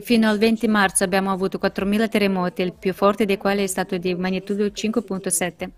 Fino 0.00 0.28
al 0.28 0.38
20 0.38 0.68
marzo 0.68 1.04
abbiamo 1.04 1.30
avuto 1.30 1.58
4.000 1.58 2.08
terremoti, 2.08 2.62
il 2.62 2.72
più 2.72 2.94
forte 2.94 3.26
dei 3.26 3.36
quali 3.36 3.62
è 3.62 3.66
stato 3.66 3.98
di 3.98 4.14
magnitudo 4.14 4.64
5.7. 4.64 5.70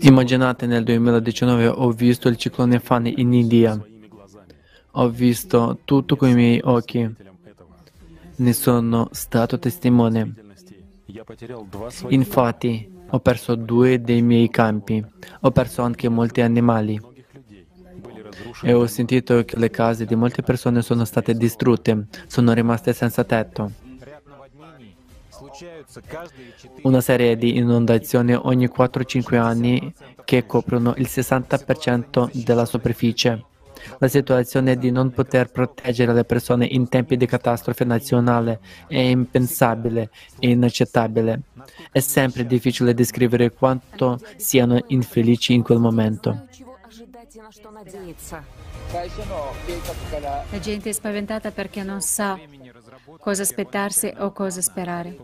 Immaginate 0.00 0.66
nel 0.66 0.84
2019 0.84 1.66
ho 1.66 1.90
visto 1.90 2.28
il 2.28 2.36
ciclone 2.36 2.78
Fani 2.78 3.20
in 3.20 3.32
India. 3.32 3.78
Ho 4.92 5.08
visto 5.08 5.78
tutto 5.84 6.16
con 6.16 6.28
i 6.28 6.34
miei 6.34 6.60
occhi. 6.62 7.14
Ne 8.36 8.52
sono 8.52 9.08
stato 9.12 9.58
testimone. 9.58 10.34
Infatti, 12.08 12.99
ho 13.10 13.20
perso 13.20 13.54
due 13.54 14.00
dei 14.00 14.22
miei 14.22 14.48
campi, 14.48 15.04
ho 15.40 15.50
perso 15.50 15.82
anche 15.82 16.08
molti 16.08 16.40
animali 16.40 17.00
e 18.62 18.72
ho 18.72 18.86
sentito 18.86 19.44
che 19.44 19.56
le 19.56 19.70
case 19.70 20.04
di 20.04 20.14
molte 20.14 20.42
persone 20.42 20.82
sono 20.82 21.04
state 21.04 21.34
distrutte, 21.34 22.06
sono 22.26 22.52
rimaste 22.52 22.92
senza 22.92 23.24
tetto. 23.24 23.88
Una 26.82 27.00
serie 27.00 27.36
di 27.36 27.56
inondazioni 27.56 28.34
ogni 28.34 28.66
4-5 28.66 29.36
anni 29.36 29.92
che 30.24 30.46
coprono 30.46 30.94
il 30.96 31.06
60% 31.08 32.30
della 32.44 32.64
superficie. 32.64 33.44
La 33.98 34.08
situazione 34.08 34.76
di 34.76 34.90
non 34.90 35.10
poter 35.10 35.50
proteggere 35.50 36.12
le 36.12 36.24
persone 36.24 36.66
in 36.66 36.88
tempi 36.88 37.16
di 37.16 37.26
catastrofe 37.26 37.84
nazionale 37.84 38.60
è 38.86 38.98
impensabile 38.98 40.10
e 40.38 40.50
inaccettabile. 40.50 41.42
È 41.90 42.00
sempre 42.00 42.46
difficile 42.46 42.94
descrivere 42.94 43.52
quanto 43.52 44.18
siano 44.36 44.82
infelici 44.88 45.54
in 45.54 45.62
quel 45.62 45.78
momento. 45.78 46.46
La 50.50 50.58
gente 50.60 50.88
è 50.88 50.92
spaventata 50.92 51.50
perché 51.50 51.82
non 51.82 52.00
sa 52.00 52.38
cosa 53.18 53.42
aspettarsi 53.42 54.12
o 54.18 54.32
cosa 54.32 54.60
sperare. 54.60 55.16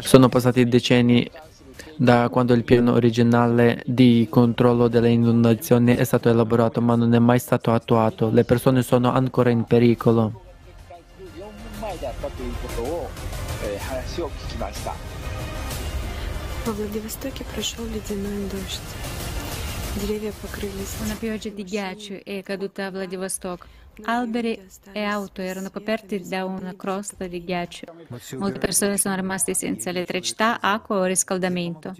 Sono 0.00 0.28
passati 0.28 0.66
decenni 0.66 1.28
da 2.00 2.30
quando 2.30 2.54
il 2.54 2.64
piano 2.64 2.92
originale 2.92 3.82
di 3.84 4.26
controllo 4.30 4.88
delle 4.88 5.10
inondazioni 5.10 5.94
è 5.94 6.04
stato 6.04 6.30
elaborato 6.30 6.80
ma 6.80 6.94
non 6.94 7.12
è 7.12 7.18
mai 7.18 7.38
stato 7.38 7.74
attuato. 7.74 8.30
Le 8.30 8.42
persone 8.44 8.82
sono 8.82 9.12
ancora 9.12 9.50
in 9.50 9.64
pericolo. 9.64 10.44
Una 21.02 21.16
pioggia 21.18 21.48
di 21.50 21.64
ghiaccio 21.64 22.20
è 22.24 22.42
caduta 22.42 22.86
a 22.86 22.90
Vladivostok. 22.90 23.66
Alberi 24.02 24.60
e 24.92 25.02
auto 25.02 25.42
erano 25.42 25.70
coperti 25.70 26.26
da 26.26 26.44
una 26.44 26.74
crosta 26.74 27.26
di 27.26 27.44
ghiaccio. 27.44 27.86
Molte 28.38 28.58
persone 28.58 28.96
sono 28.96 29.14
rimaste 29.14 29.54
senza 29.54 29.90
elettricità, 29.90 30.60
acqua 30.60 30.98
o 30.98 31.04
riscaldamento. 31.04 31.94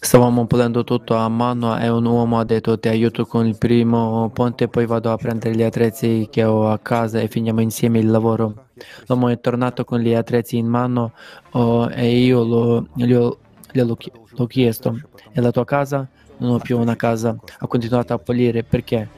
Stavamo 0.00 0.46
pulendo 0.46 0.84
tutto 0.84 1.14
a 1.14 1.28
mano 1.28 1.78
e 1.78 1.88
un 1.88 2.04
uomo 2.04 2.38
ha 2.38 2.44
detto 2.44 2.78
ti 2.78 2.88
aiuto 2.88 3.24
con 3.24 3.46
il 3.46 3.56
primo 3.56 4.30
ponte, 4.30 4.68
poi 4.68 4.86
vado 4.86 5.12
a 5.12 5.16
prendere 5.16 5.54
gli 5.54 5.62
attrezzi 5.62 6.28
che 6.30 6.44
ho 6.44 6.68
a 6.68 6.78
casa 6.78 7.20
e 7.20 7.28
finiamo 7.28 7.60
insieme 7.60 7.98
il 7.98 8.10
lavoro. 8.10 8.66
L'uomo 9.06 9.28
è 9.28 9.40
tornato 9.40 9.84
con 9.84 10.00
gli 10.00 10.12
attrezzi 10.12 10.56
in 10.56 10.66
mano 10.66 11.12
oh, 11.52 11.88
e 11.90 12.18
io 12.18 12.42
lo, 12.42 12.88
glielo, 12.94 13.38
gliel'ho 13.70 14.46
chiesto, 14.46 15.00
è 15.30 15.40
la 15.40 15.50
tua 15.52 15.64
casa? 15.64 16.06
Non 16.38 16.54
ho 16.54 16.58
più 16.58 16.78
una 16.78 16.96
casa. 16.96 17.36
Ha 17.58 17.66
continuato 17.66 18.12
a 18.12 18.18
pulire 18.18 18.64
perché? 18.64 19.08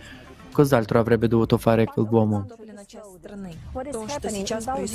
Cos'altro 0.54 1.00
avrebbe 1.00 1.26
dovuto 1.26 1.58
fare 1.58 1.84
quell'uomo? 1.84 2.46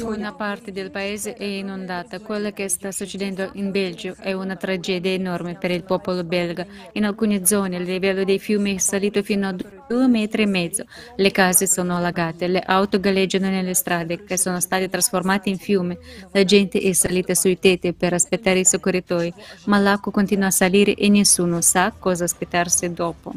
Una 0.03 0.33
parte 0.33 0.71
del 0.71 0.89
paese 0.89 1.33
è 1.33 1.43
inondata. 1.43 2.19
Quello 2.19 2.51
che 2.51 2.69
sta 2.69 2.93
succedendo 2.93 3.49
in 3.53 3.69
Belgio 3.69 4.15
è 4.19 4.31
una 4.31 4.55
tragedia 4.55 5.11
enorme 5.11 5.55
per 5.55 5.71
il 5.71 5.83
popolo 5.83 6.23
belga. 6.23 6.65
In 6.93 7.03
alcune 7.03 7.45
zone 7.45 7.75
il 7.75 7.83
livello 7.83 8.23
dei 8.23 8.39
fiumi 8.39 8.75
è 8.75 8.77
salito 8.77 9.21
fino 9.21 9.49
a 9.49 9.51
due 9.53 10.07
metri 10.07 10.43
e 10.43 10.45
mezzo. 10.45 10.85
Le 11.17 11.31
case 11.31 11.67
sono 11.67 11.97
allagate, 11.97 12.47
le 12.47 12.61
auto 12.61 12.97
galleggiano 12.97 13.49
nelle 13.49 13.73
strade 13.73 14.23
che 14.23 14.37
sono 14.37 14.61
state 14.61 14.87
trasformate 14.87 15.49
in 15.49 15.57
fiume. 15.57 15.97
La 16.31 16.45
gente 16.45 16.79
è 16.79 16.93
salita 16.93 17.35
sui 17.35 17.59
tetti 17.59 17.91
per 17.91 18.13
aspettare 18.13 18.59
i 18.59 18.65
soccorritori, 18.65 19.33
ma 19.65 19.77
l'acqua 19.77 20.13
continua 20.13 20.47
a 20.47 20.51
salire 20.51 20.93
e 20.93 21.09
nessuno 21.09 21.59
sa 21.59 21.91
cosa 21.91 22.23
aspettarsi 22.23 22.93
dopo. 22.93 23.33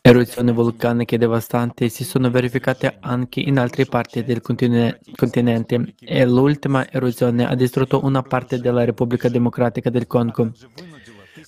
Eruzioni 0.00 0.52
vulcaniche 0.52 1.16
devastanti 1.16 1.88
si 1.88 2.02
sono 2.02 2.28
verificate 2.28 2.96
anche 2.98 3.38
in 3.38 3.56
altre 3.56 3.84
parti 3.84 4.24
del 4.24 4.40
continente 4.40 5.94
e 6.00 6.26
l'ultima 6.26 6.90
eruzione 6.90 7.46
ha 7.46 7.54
distrutto 7.54 8.04
una 8.04 8.22
parte 8.22 8.58
della 8.58 8.84
Repubblica 8.84 9.28
Democratica 9.28 9.90
del 9.90 10.08
Congo, 10.08 10.50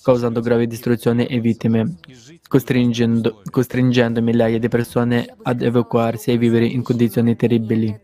causando 0.01 0.39
gravi 0.39 0.67
distruzioni 0.67 1.25
e 1.25 1.41
vittime, 1.41 1.97
costringendo, 2.47 3.41
costringendo 3.51 4.21
migliaia 4.21 4.57
di 4.57 4.69
persone 4.69 5.35
ad 5.43 5.61
evacuarsi 5.63 6.31
e 6.31 6.37
vivere 6.37 6.65
in 6.65 6.81
condizioni 6.81 7.35
terribili. 7.35 7.99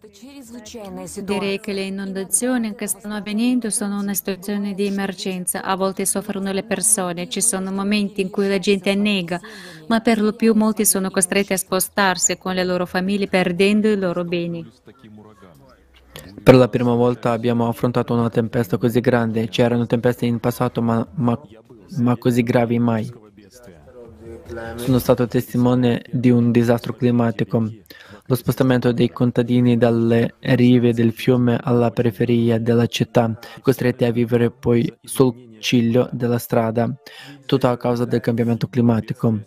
Direi 1.23 1.59
che 1.59 1.73
le 1.73 1.81
inondazioni 1.81 2.73
che 2.73 2.87
stanno 2.87 3.15
avvenendo 3.15 3.69
sono 3.69 3.99
una 3.99 4.13
situazione 4.13 4.73
di 4.73 4.85
emergenza. 4.85 5.61
A 5.61 5.75
volte 5.75 6.05
soffrono 6.05 6.51
le 6.51 6.63
persone, 6.63 7.27
ci 7.27 7.41
sono 7.41 7.71
momenti 7.71 8.21
in 8.21 8.29
cui 8.29 8.47
la 8.47 8.59
gente 8.59 8.89
annega, 8.89 9.39
ma 9.87 9.99
per 9.99 10.21
lo 10.21 10.33
più 10.33 10.53
molti 10.53 10.85
sono 10.85 11.09
costretti 11.09 11.53
a 11.53 11.57
spostarsi 11.57 12.37
con 12.37 12.53
le 12.55 12.63
loro 12.63 12.85
famiglie 12.85 13.27
perdendo 13.27 13.89
i 13.89 13.97
loro 13.97 14.23
beni. 14.23 14.71
Per 16.41 16.55
la 16.55 16.67
prima 16.67 16.93
volta 16.93 17.31
abbiamo 17.31 17.67
affrontato 17.67 18.13
una 18.13 18.29
tempesta 18.29 18.77
così 18.77 18.99
grande. 18.99 19.47
C'erano 19.49 19.85
tempeste 19.85 20.25
in 20.25 20.39
passato, 20.39 20.81
ma, 20.81 21.05
ma, 21.15 21.39
ma 21.97 22.17
così 22.17 22.43
gravi 22.43 22.79
mai. 22.79 23.11
Sono 24.75 24.99
stato 24.99 25.27
testimone 25.27 26.03
di 26.11 26.29
un 26.29 26.51
disastro 26.51 26.93
climatico. 26.93 27.69
Lo 28.27 28.35
spostamento 28.35 28.93
dei 28.93 29.09
contadini 29.09 29.77
dalle 29.77 30.35
rive 30.39 30.93
del 30.93 31.11
fiume 31.11 31.59
alla 31.61 31.91
periferia 31.91 32.57
della 32.57 32.85
città, 32.85 33.37
costretti 33.61 34.05
a 34.05 34.13
vivere 34.13 34.49
poi 34.49 34.91
sul 35.01 35.57
ciglio 35.59 36.09
della 36.13 36.37
strada, 36.37 36.89
tutto 37.45 37.67
a 37.67 37.75
causa 37.75 38.05
del 38.05 38.21
cambiamento 38.21 38.67
climatico. 38.67 39.41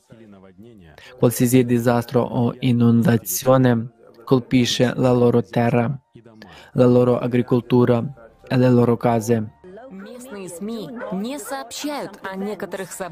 Qualsiasi 1.19 1.65
disastro 1.65 2.21
o 2.21 2.55
inondazione 2.61 3.93
colpisce 4.25 4.93
la 4.95 5.13
loro 5.13 5.43
terra, 5.43 5.99
la 6.73 6.87
loro 6.87 7.19
agricoltura 7.19 8.05
e 8.47 8.57
le 8.59 8.69
loro 8.69 8.99
case. 8.99 9.53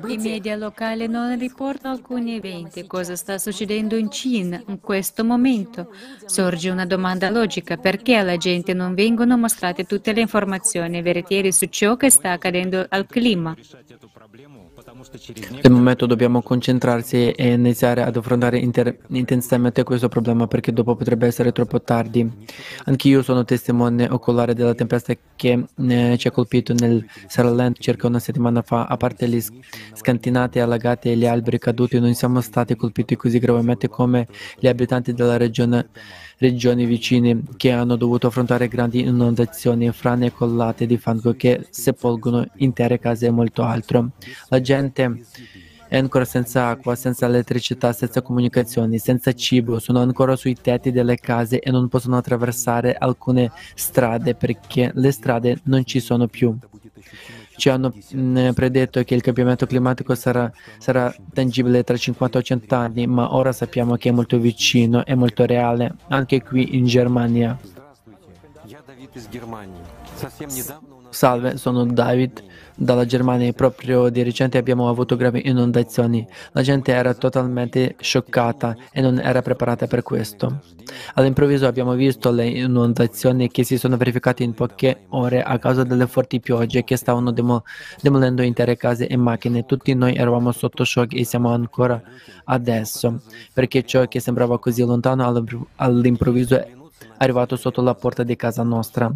I 0.07 0.19
media 0.19 0.57
locali 0.57 1.07
non 1.07 1.37
riportano 1.39 1.95
alcuni 1.95 2.37
eventi. 2.37 2.87
Cosa 2.87 3.17
sta 3.17 3.39
succedendo 3.39 3.97
in 3.97 4.11
Cina 4.11 4.63
in 4.69 4.81
questo 4.81 5.25
momento? 5.25 5.93
Sorge 6.27 6.71
una 6.71 6.87
domanda 6.87 7.31
logica. 7.31 7.77
Perché 7.77 8.15
alla 8.15 8.37
gente 8.37 8.73
non 8.73 8.95
vengono 8.95 9.37
mostrate 9.37 9.85
tutte 9.85 10.13
le 10.13 10.21
informazioni 10.21 11.03
veritiere 11.03 11.53
su 11.53 11.67
ciò 11.67 11.97
che 11.97 12.11
sta 12.11 12.33
accadendo 12.33 12.87
al 12.89 13.07
clima? 13.07 13.55
Nel 15.63 15.71
momento 15.71 16.07
dobbiamo 16.07 16.43
concentrarsi 16.43 17.31
e 17.31 17.53
iniziare 17.53 18.03
ad 18.03 18.17
affrontare 18.17 18.59
inter- 18.59 18.99
intensamente 19.11 19.85
questo 19.85 20.09
problema 20.09 20.49
perché 20.49 20.73
dopo 20.73 20.97
potrebbe 20.97 21.29
essere 21.29 21.53
troppo 21.53 21.81
tardi. 21.81 22.29
Anch'io 22.87 23.23
sono 23.23 23.45
testimone 23.45 24.09
oculare 24.11 24.55
della 24.55 24.75
tempesta 24.75 25.15
che 25.37 25.67
eh, 25.77 26.17
ci 26.19 26.27
ha 26.27 26.31
colpito 26.33 26.75
nel 26.75 27.07
Saraland 27.29 27.77
circa 27.79 28.09
una 28.09 28.19
settimana 28.19 28.63
fa. 28.63 28.87
A 28.87 28.97
parte 28.97 29.29
gli 29.29 29.41
scantinati, 29.93 30.59
allagati 30.59 31.11
e 31.11 31.17
gli 31.17 31.27
alberi 31.27 31.61
caduti, 31.61 32.01
non 32.01 32.13
siamo 32.15 32.41
stati 32.41 32.75
colpiti 32.75 33.15
così 33.15 33.39
gravemente 33.39 33.89
come 33.89 34.27
gli 34.59 34.67
abitanti 34.67 35.13
della 35.13 35.37
regione 35.37 35.91
regioni 36.39 36.85
vicine 36.87 37.43
che 37.57 37.71
hanno 37.71 37.97
dovuto 37.97 38.27
affrontare 38.27 38.69
grandi 38.69 39.01
inondazioni, 39.01 39.91
frane 39.93 40.27
e 40.27 40.33
collate 40.33 40.87
di 40.87 40.97
fango 40.97 41.35
che 41.35 41.67
sepolgono 41.71 42.47
intere 42.57 42.99
case 42.99 43.27
e 43.27 43.31
molto 43.31 43.63
altro. 43.63 44.11
La 44.49 44.61
gente 44.61 45.25
è 45.89 45.99
ancora 45.99 46.25
senza 46.25 46.69
acqua, 46.69 46.97
senza 46.97 47.27
elettricità, 47.27 47.93
senza 47.93 48.23
comunicazioni, 48.23 48.99
senza 48.99 49.33
cibo, 49.33 49.79
sono 49.79 50.01
ancora 50.01 50.35
sui 50.35 50.57
tetti 50.61 50.91
delle 50.91 51.17
case 51.19 51.61
e 51.61 51.71
non 51.71 51.89
possono 51.89 52.17
attraversare 52.17 52.95
alcune 52.95 53.53
strade 53.75 54.35
perché 54.35 54.91
le 54.95 55.13
strade 55.13 55.61
non 55.65 55.85
ci 55.85 56.01
sono 56.01 56.27
più. 56.27 56.57
Ci 57.57 57.69
hanno 57.69 57.93
mm, 58.15 58.51
predetto 58.51 59.03
che 59.03 59.15
il 59.15 59.23
cambiamento 59.23 59.67
climatico 59.67 60.15
sarà, 60.15 60.51
sarà 60.79 61.15
tangibile 61.33 61.85
tra 61.85 61.97
50 61.97 62.39
o 62.39 62.43
100 62.43 62.75
anni, 62.75 63.07
ma 63.07 63.35
ora 63.35 63.53
sappiamo 63.53 63.97
che 63.97 64.09
è 64.09 64.13
molto 64.13 64.39
vicino, 64.39 65.05
è 65.05 65.15
molto 65.15 65.45
reale, 65.45 65.95
anche 66.09 66.43
qui 66.43 66.77
in 66.77 66.87
Germania. 66.87 67.59
Salve, 71.11 71.57
sono 71.57 71.85
David 71.87 72.43
dalla 72.75 73.05
Germania 73.05 73.53
proprio 73.53 74.09
di 74.09 74.23
recente 74.23 74.59
abbiamo 74.59 74.89
avuto 74.89 75.17
gravi 75.17 75.49
inondazioni. 75.49 76.27
La 76.53 76.63
gente 76.63 76.93
era 76.93 77.15
totalmente 77.15 77.95
scioccata 77.99 78.77
e 78.91 79.01
non 79.01 79.19
era 79.19 79.43
preparata 79.43 79.87
per 79.87 80.03
questo. 80.03 80.61
All'improvviso 81.15 81.67
abbiamo 81.67 81.95
visto 81.95 82.31
le 82.31 82.47
inondazioni 82.47 83.51
che 83.51 83.65
si 83.65 83.79
sono 83.79 83.97
verificate 83.97 84.43
in 84.43 84.55
poche 84.55 85.03
ore 85.11 85.43
a 85.43 85.59
causa 85.59 85.85
delle 85.85 86.07
forti 86.07 86.41
piogge 86.41 86.85
che 86.85 86.97
stavano 86.97 87.33
demo- 87.33 87.65
demolendo 88.01 88.43
intere 88.43 88.77
case 88.77 89.07
e 89.07 89.17
macchine. 89.17 89.65
Tutti 89.65 89.95
noi 89.95 90.15
eravamo 90.15 90.53
sotto 90.53 90.85
shock 90.85 91.15
e 91.15 91.25
siamo 91.25 91.51
ancora 91.51 92.01
adesso, 92.45 93.21
perché 93.53 93.85
ciò 93.85 94.07
che 94.07 94.21
sembrava 94.21 94.59
così 94.59 94.83
lontano 94.85 95.45
all'improvviso 95.77 96.83
arrivato 97.19 97.57
sotto 97.57 97.81
la 97.83 97.95
porta 97.95 98.23
di 98.23 98.37
casa 98.37 98.63
nostra. 98.63 99.13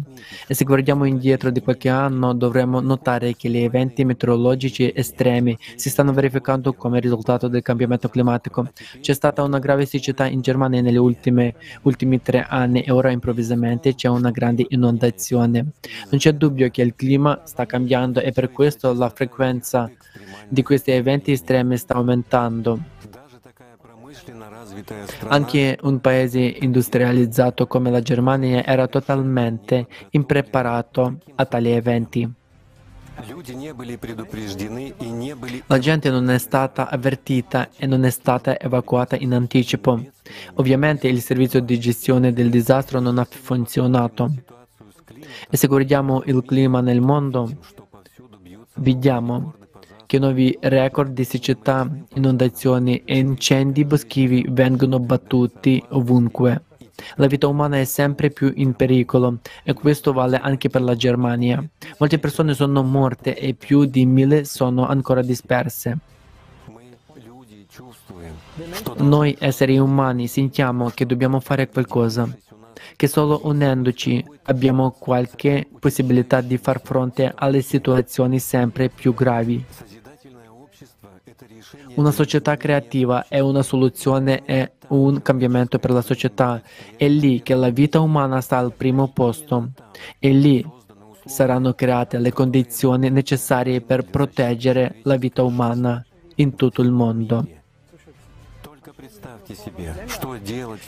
E 0.47 0.53
se 0.53 0.63
guardiamo 0.63 1.05
indietro 1.05 1.49
di 1.49 1.61
qualche 1.61 1.89
anno 1.89 2.33
dovremo 2.33 2.79
notare 2.79 3.35
che 3.35 3.49
gli 3.49 3.57
eventi 3.57 4.05
meteorologici 4.05 4.91
estremi 4.93 5.57
si 5.75 5.89
stanno 5.89 6.13
verificando 6.13 6.73
come 6.73 6.99
risultato 6.99 7.47
del 7.47 7.61
cambiamento 7.61 8.09
climatico. 8.09 8.71
C'è 8.99 9.13
stata 9.13 9.43
una 9.43 9.59
grave 9.59 9.85
siccità 9.85 10.25
in 10.25 10.41
Germania 10.41 10.81
negli 10.81 10.97
ultimi, 10.97 11.53
ultimi 11.83 12.21
tre 12.21 12.45
anni 12.47 12.81
e 12.81 12.91
ora 12.91 13.11
improvvisamente 13.11 13.95
c'è 13.95 14.07
una 14.07 14.31
grande 14.31 14.65
inondazione. 14.69 15.65
Non 16.09 16.19
c'è 16.19 16.33
dubbio 16.33 16.69
che 16.69 16.81
il 16.81 16.95
clima 16.95 17.41
sta 17.43 17.65
cambiando 17.65 18.19
e 18.19 18.31
per 18.31 18.51
questo 18.51 18.93
la 18.93 19.09
frequenza 19.09 19.89
di 20.47 20.63
questi 20.63 20.91
eventi 20.91 21.31
estremi 21.31 21.77
sta 21.77 21.95
aumentando. 21.95 22.97
Anche 25.27 25.77
un 25.81 25.99
paese 25.99 26.39
industrializzato 26.39 27.67
come 27.67 27.89
la 27.89 28.01
Germania 28.01 28.63
era 28.63 28.87
totalmente 28.87 29.87
impreparato 30.11 31.17
a 31.35 31.45
tali 31.45 31.71
eventi. 31.71 32.33
La 35.65 35.79
gente 35.79 36.09
non 36.09 36.29
è 36.29 36.37
stata 36.37 36.89
avvertita 36.89 37.69
e 37.75 37.85
non 37.85 38.05
è 38.05 38.09
stata 38.09 38.57
evacuata 38.57 39.17
in 39.17 39.33
anticipo. 39.33 40.01
Ovviamente 40.55 41.07
il 41.07 41.21
servizio 41.21 41.59
di 41.59 41.77
gestione 41.79 42.31
del 42.31 42.49
disastro 42.49 43.01
non 43.01 43.17
ha 43.17 43.27
funzionato. 43.29 44.33
E 45.49 45.57
se 45.57 45.67
guardiamo 45.67 46.23
il 46.25 46.43
clima 46.45 46.79
nel 46.79 47.01
mondo, 47.01 47.51
vediamo 48.75 49.55
che 50.09 50.17
nuovi 50.17 50.57
record 50.59 51.13
di 51.13 51.23
siccità, 51.23 51.87
inondazioni 52.15 53.03
e 53.05 53.19
incendi 53.19 53.85
boschivi 53.85 54.43
vengono 54.49 54.97
battuti 54.97 55.83
ovunque. 55.89 56.63
La 57.17 57.27
vita 57.27 57.45
umana 57.45 57.77
è 57.77 57.83
sempre 57.83 58.31
più 58.31 58.51
in 58.55 58.73
pericolo 58.73 59.37
e 59.63 59.73
questo 59.73 60.11
vale 60.11 60.39
anche 60.39 60.67
per 60.67 60.81
la 60.81 60.95
Germania. 60.95 61.63
Molte 61.99 62.17
persone 62.17 62.55
sono 62.55 62.81
morte 62.81 63.37
e 63.37 63.53
più 63.53 63.85
di 63.85 64.03
mille 64.07 64.45
sono 64.45 64.87
ancora 64.87 65.21
disperse. 65.21 65.97
Noi 68.97 69.35
esseri 69.37 69.77
umani 69.77 70.25
sentiamo 70.25 70.89
che 70.89 71.05
dobbiamo 71.05 71.39
fare 71.39 71.69
qualcosa, 71.69 72.27
che 72.95 73.05
solo 73.07 73.41
unendoci 73.43 74.25
abbiamo 74.45 74.89
qualche 74.89 75.67
possibilità 75.79 76.41
di 76.41 76.57
far 76.57 76.81
fronte 76.81 77.31
alle 77.35 77.61
situazioni 77.61 78.39
sempre 78.39 78.89
più 78.89 79.13
gravi. 79.13 79.63
Una 81.95 82.11
società 82.11 82.55
creativa 82.55 83.27
è 83.27 83.39
una 83.39 83.63
soluzione 83.63 84.43
e 84.45 84.73
un 84.89 85.21
cambiamento 85.21 85.79
per 85.79 85.91
la 85.91 86.01
società. 86.01 86.61
È 86.95 87.07
lì 87.07 87.41
che 87.41 87.55
la 87.55 87.69
vita 87.69 87.99
umana 87.99 88.41
sta 88.41 88.57
al 88.57 88.73
primo 88.73 89.07
posto. 89.09 89.71
E 90.17 90.29
lì 90.29 90.65
saranno 91.25 91.73
create 91.73 92.17
le 92.19 92.31
condizioni 92.31 93.09
necessarie 93.09 93.81
per 93.81 94.05
proteggere 94.05 94.97
la 95.03 95.15
vita 95.15 95.43
umana 95.43 96.03
in 96.35 96.55
tutto 96.55 96.81
il 96.81 96.91
mondo. 96.91 97.47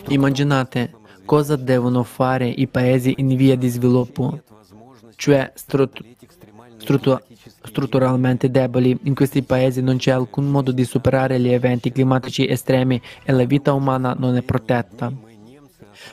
Immaginate 0.07 0.91
cosa 1.25 1.55
devono 1.55 2.03
fare 2.03 2.47
i 2.47 2.67
paesi 2.67 3.13
in 3.17 3.35
via 3.35 3.55
di 3.55 3.67
sviluppo, 3.67 4.41
cioè 5.15 5.51
strutture 5.55 6.15
struttura- 6.81 7.21
strutturalmente 7.63 8.49
deboli. 8.49 8.97
In 9.03 9.15
questi 9.15 9.43
paesi 9.43 9.81
non 9.81 9.97
c'è 9.97 10.11
alcun 10.11 10.49
modo 10.49 10.71
di 10.71 10.83
superare 10.83 11.39
gli 11.39 11.49
eventi 11.49 11.91
climatici 11.91 12.47
estremi 12.47 12.99
e 13.23 13.31
la 13.31 13.45
vita 13.45 13.73
umana 13.73 14.15
non 14.17 14.35
è 14.35 14.41
protetta. 14.41 15.11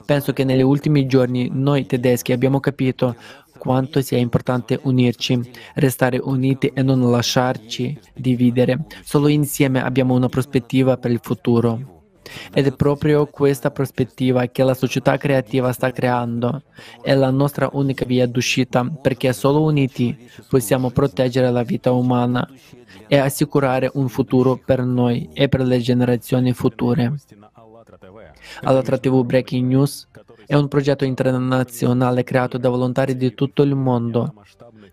Penso 0.05 0.33
che 0.33 0.45
negli 0.45 0.63
ultimi 0.63 1.07
giorni 1.07 1.49
noi 1.51 1.87
tedeschi 1.87 2.33
abbiamo 2.33 2.61
capito 2.61 3.17
quanto 3.59 4.01
sia 4.03 4.19
importante 4.19 4.79
unirci, 4.83 5.41
restare 5.75 6.19
uniti 6.19 6.71
e 6.73 6.83
non 6.83 7.11
lasciarci 7.11 7.99
dividere. 8.15 8.85
Solo 9.03 9.29
insieme 9.29 9.83
abbiamo 9.83 10.15
una 10.15 10.29
prospettiva 10.29 10.97
per 10.97 11.11
il 11.11 11.21
futuro. 11.23 11.98
Ed 12.53 12.67
è 12.67 12.73
proprio 12.73 13.27
questa 13.27 13.71
prospettiva 13.71 14.47
che 14.47 14.63
la 14.63 14.75
società 14.75 15.17
creativa 15.17 15.73
sta 15.73 15.91
creando. 15.93 16.63
È 17.03 17.15
la 17.15 17.31
nostra 17.31 17.69
unica 17.73 18.05
via 18.05 18.27
d'uscita 18.27 18.85
perché 18.85 19.33
solo 19.33 19.63
uniti 19.63 20.17
possiamo 20.49 20.91
proteggere 20.91 21.51
la 21.51 21.63
vita 21.63 21.93
umana 21.93 22.49
e 23.07 23.17
assicurare 23.17 23.91
un 23.95 24.09
futuro 24.09 24.61
per 24.63 24.83
noi 24.83 25.29
e 25.33 25.49
per 25.49 25.63
le 25.63 25.79
generazioni 25.79 26.53
future. 26.53 27.15
Allatra 28.63 28.99
TV 28.99 29.25
Breaking 29.25 29.69
News 29.69 30.09
è 30.49 30.55
un 30.55 30.67
progetto 30.67 31.05
internazionale 31.05 32.25
creato 32.25 32.57
da 32.57 32.71
volontari 32.71 33.19
di 33.19 33.35
tutto 33.35 33.61
il 33.61 33.75
mondo 33.75 34.33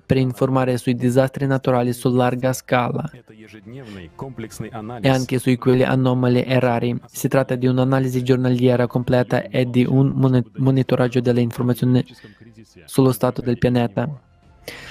per 0.05 0.17
informare 0.17 0.77
sui 0.77 0.95
disastri 0.95 1.47
naturali 1.47 1.93
su 1.93 2.13
larga 2.13 2.51
scala 2.51 3.09
e 4.99 5.07
anche 5.07 5.39
su 5.39 5.55
quelli 5.57 5.83
anomali 5.83 6.43
e 6.43 6.59
rari. 6.59 6.99
Si 7.05 7.29
tratta 7.29 7.55
di 7.55 7.67
un'analisi 7.67 8.21
giornaliera 8.21 8.85
completa 8.85 9.43
e 9.43 9.69
di 9.69 9.85
un 9.85 10.43
monitoraggio 10.57 11.21
delle 11.21 11.39
informazioni 11.39 12.05
sullo 12.83 13.13
stato 13.13 13.39
del 13.39 13.57
pianeta. 13.57 14.09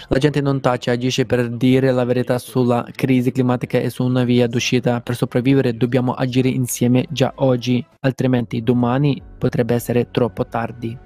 La 0.09 0.19
gente 0.19 0.43
non 0.43 0.61
tace, 0.61 0.91
agisce 0.91 1.25
per 1.25 1.49
dire 1.49 1.91
la 1.91 2.05
verità 2.05 2.39
sulla 2.39 2.87
crisi 2.95 3.33
climatica 3.33 3.79
e 3.79 3.89
su 3.89 4.05
una 4.05 4.23
via 4.25 4.47
d'uscita. 4.47 5.01
Per 5.01 5.17
sopravvivere 5.17 5.77
dobbiamo 5.77 6.13
agire 6.13 6.49
insieme 6.49 7.07
già 7.11 7.33
oggi, 7.37 7.85
altrimenti 8.01 8.63
domani 8.63 9.21
potrebbe 9.39 9.75
essere 9.75 10.11
troppo 10.11 10.47
tardi. 10.47 10.99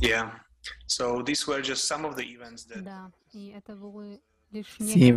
Yeah. 0.00 0.30
So 0.86 1.22
these 1.22 1.46
were 1.46 1.62
just 1.62 1.86
some 1.86 2.04
of 2.06 2.16
the 2.16 2.24
events 2.24 2.64
that 2.66 2.84
sì, 4.76 5.14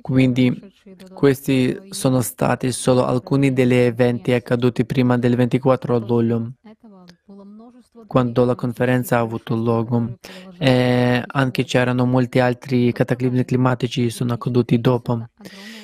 quindi 0.00 0.66
questi 1.12 1.84
sono 1.88 2.20
stati 2.22 2.72
solo 2.72 3.04
alcuni 3.04 3.52
degli 3.52 3.74
eventi 3.74 4.32
accaduti 4.32 4.84
prima 4.84 5.16
del 5.18 5.36
24 5.36 5.98
luglio, 5.98 6.52
quando 8.06 8.44
la 8.44 8.54
conferenza 8.54 9.16
ha 9.16 9.20
avuto 9.20 9.54
luogo. 9.54 10.16
E 10.58 11.22
anche 11.26 11.64
c'erano 11.64 12.04
molti 12.06 12.38
altri 12.38 12.92
cataclismi 12.92 13.44
climatici 13.44 14.10
sono 14.10 14.34
accaduti 14.34 14.80
dopo 14.80 15.28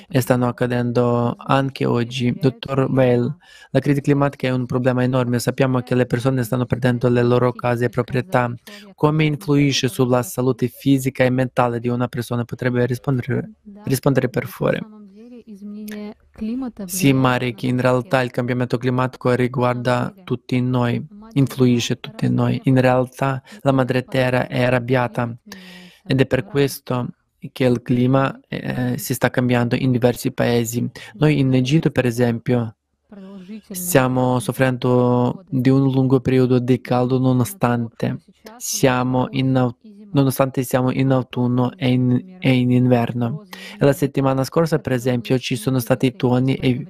e 0.09 0.21
stanno 0.21 0.47
accadendo 0.47 1.35
anche 1.37 1.85
oggi. 1.85 2.33
Dottor 2.33 2.89
Weil, 2.89 3.35
la 3.71 3.79
crisi 3.79 4.01
climatica 4.01 4.47
è 4.47 4.51
un 4.51 4.65
problema 4.65 5.03
enorme. 5.03 5.39
Sappiamo 5.39 5.81
che 5.81 5.95
le 5.95 6.05
persone 6.05 6.43
stanno 6.43 6.65
perdendo 6.65 7.09
le 7.09 7.23
loro 7.23 7.51
case 7.51 7.85
e 7.85 7.89
proprietà. 7.89 8.53
Come 8.95 9.25
influisce 9.25 9.87
sulla 9.87 10.23
salute 10.23 10.67
fisica 10.67 11.23
e 11.23 11.29
mentale 11.29 11.79
di 11.79 11.87
una 11.87 12.07
persona? 12.07 12.45
Potrebbe 12.45 12.85
rispondere, 12.85 13.51
rispondere 13.83 14.29
per 14.29 14.47
favore. 14.47 14.96
Sì, 16.85 17.11
Marek, 17.13 17.63
in 17.63 17.81
realtà 17.81 18.21
il 18.21 18.31
cambiamento 18.31 18.77
climatico 18.77 19.33
riguarda 19.33 20.13
tutti 20.23 20.59
noi, 20.61 21.05
influisce 21.33 21.99
tutti 21.99 22.29
noi. 22.29 22.59
In 22.63 22.79
realtà 22.79 23.41
la 23.61 23.71
madre 23.73 24.03
terra 24.05 24.47
è 24.47 24.63
arrabbiata 24.63 25.35
ed 26.05 26.21
è 26.21 26.25
per 26.25 26.45
questo 26.45 27.09
che 27.51 27.65
il 27.65 27.81
clima 27.81 28.39
eh, 28.47 28.97
si 28.97 29.13
sta 29.13 29.29
cambiando 29.29 29.75
in 29.75 29.91
diversi 29.91 30.31
paesi. 30.31 30.89
Noi 31.13 31.39
in 31.39 31.53
Egitto, 31.53 31.91
per 31.91 32.05
esempio, 32.05 32.76
stiamo 33.69 34.39
soffrendo 34.39 35.45
di 35.47 35.69
un 35.69 35.89
lungo 35.91 36.19
periodo 36.19 36.59
di 36.59 36.81
caldo 36.81 37.17
nonostante 37.17 38.19
siamo 38.57 39.27
in, 39.31 39.73
nonostante 40.11 40.63
siamo 40.63 40.91
in 40.91 41.11
autunno 41.11 41.71
e 41.77 41.89
in, 41.89 42.37
e 42.39 42.53
in 42.53 42.71
inverno. 42.71 43.45
E 43.79 43.85
la 43.85 43.93
settimana 43.93 44.43
scorsa, 44.43 44.79
per 44.79 44.91
esempio, 44.91 45.37
ci 45.37 45.55
sono 45.55 45.79
stati 45.79 46.15
toni 46.15 46.55
e, 46.55 46.85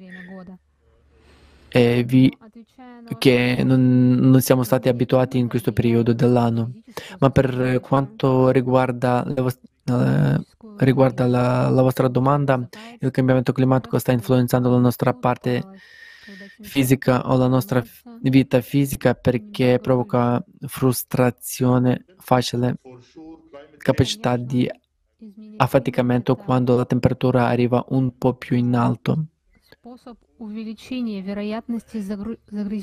e 1.68 2.04
vi, 2.04 2.36
che 3.18 3.62
non, 3.64 4.14
non, 4.14 4.40
siamo 4.40 4.62
stati 4.62 4.88
abituati 4.88 5.38
in 5.38 5.48
questo 5.48 5.72
periodo 5.72 6.12
dell'anno. 6.12 6.72
Ma 7.18 7.30
per 7.30 7.80
quanto 7.80 8.50
riguarda, 8.50 9.24
le, 9.24 10.44
riguarda 10.78 11.26
la, 11.26 11.68
la 11.68 11.82
vostra 11.82 12.08
domanda, 12.08 12.68
il 12.98 13.10
cambiamento 13.10 13.52
climatico 13.52 13.98
sta 13.98 14.12
influenzando 14.12 14.70
la 14.70 14.78
nostra 14.78 15.12
parte 15.12 15.64
fisica 16.60 17.28
o 17.30 17.36
la 17.36 17.46
nostra 17.46 17.82
vita 18.22 18.60
fisica 18.60 19.14
perché 19.14 19.78
provoca 19.80 20.44
frustrazione 20.66 22.04
facile, 22.18 22.78
capacità 23.76 24.36
di 24.36 24.68
affaticamento 25.56 26.36
quando 26.36 26.76
la 26.76 26.84
temperatura 26.84 27.46
arriva 27.46 27.84
un 27.88 28.16
po' 28.16 28.34
più 28.34 28.56
in 28.56 28.74
alto. 28.74 29.26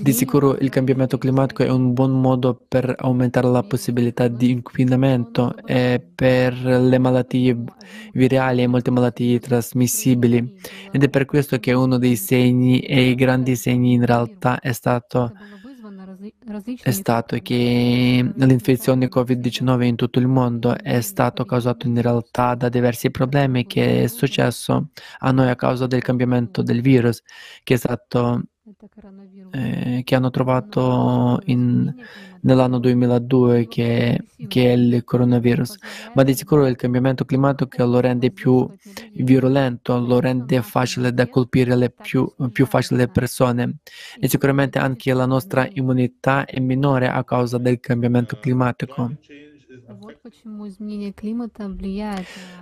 Di 0.01 0.13
sicuro 0.13 0.57
il 0.57 0.69
cambiamento 0.69 1.17
climatico 1.17 1.63
è 1.63 1.69
un 1.69 1.91
buon 1.91 2.21
modo 2.21 2.55
per 2.67 2.95
aumentare 2.97 3.49
la 3.49 3.63
possibilità 3.63 4.29
di 4.29 4.51
inquinamento 4.51 5.57
e 5.65 6.01
per 6.15 6.53
le 6.63 6.97
malattie 6.97 7.63
virali 8.13 8.61
e 8.61 8.67
molte 8.67 8.91
malattie 8.91 9.39
trasmissibili. 9.39 10.55
Ed 10.89 11.03
è 11.03 11.09
per 11.09 11.25
questo 11.25 11.59
che 11.59 11.73
uno 11.73 11.97
dei 11.97 12.15
segni 12.15 12.79
e 12.79 13.09
i 13.09 13.15
grandi 13.15 13.57
segni 13.57 13.91
in 13.91 14.05
realtà 14.05 14.61
è 14.61 14.71
stato 14.71 15.33
è 16.81 16.91
stato 16.91 17.37
che 17.37 18.33
l'infezione 18.35 19.09
Covid-19 19.09 19.83
in 19.83 19.95
tutto 19.95 20.19
il 20.19 20.27
mondo 20.27 20.75
è 20.77 21.01
stato 21.01 21.45
causato 21.45 21.87
in 21.87 22.01
realtà 22.01 22.55
da 22.55 22.69
diversi 22.69 23.11
problemi 23.11 23.65
che 23.65 24.03
è 24.03 24.07
successo 24.07 24.89
a 25.19 25.31
noi 25.31 25.49
a 25.49 25.55
causa 25.55 25.87
del 25.87 26.01
cambiamento 26.01 26.61
del 26.61 26.81
virus 26.81 27.21
che 27.63 27.73
è 27.75 27.77
stato 27.77 28.43
eh, 29.51 30.01
che 30.03 30.15
hanno 30.15 30.29
trovato 30.31 31.39
in, 31.45 31.93
nell'anno 32.45 32.79
2002 32.79 33.67
che, 33.67 34.23
che, 34.47 34.65
è 34.65 34.71
il 34.73 35.03
coronavirus, 35.03 35.77
ma 36.13 36.23
di 36.23 36.33
sicuro 36.33 36.65
il 36.67 36.75
cambiamento 36.75 37.25
climatico 37.25 37.85
lo 37.85 37.99
rende 37.99 38.31
più 38.31 38.67
virulento, 39.13 39.99
lo 39.99 40.19
rende 40.19 40.61
facile 40.61 41.13
da 41.13 41.27
colpire 41.27 41.75
le 41.75 41.89
più, 41.91 42.31
più 42.51 42.65
facile 42.65 43.01
le 43.01 43.07
persone 43.09 43.77
e 44.19 44.27
sicuramente 44.29 44.79
anche 44.79 45.13
la 45.13 45.25
nostra 45.25 45.67
immunità 45.73 46.45
è 46.45 46.59
minore 46.59 47.07
a 47.07 47.23
causa 47.23 47.57
del 47.57 47.79
cambiamento 47.79 48.37
climatico. 48.39 49.11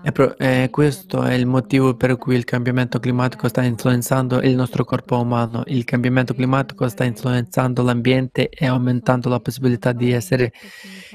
E 0.01 0.11
pro, 0.11 0.37
eh, 0.37 0.67
questo 0.69 1.23
è 1.23 1.33
il 1.33 1.45
motivo 1.45 1.95
per 1.95 2.17
cui 2.17 2.35
il 2.35 2.43
cambiamento 2.43 2.99
climatico 2.99 3.47
sta 3.47 3.63
influenzando 3.63 4.41
il 4.41 4.55
nostro 4.55 4.83
corpo 4.83 5.19
umano. 5.19 5.63
Il 5.67 5.85
cambiamento 5.85 6.33
climatico 6.33 6.87
sta 6.89 7.03
influenzando 7.03 7.81
l'ambiente 7.81 8.49
e 8.49 8.65
aumentando 8.65 9.29
la 9.29 9.39
possibilità 9.39 9.93
di 9.93 10.11
essere 10.11 10.51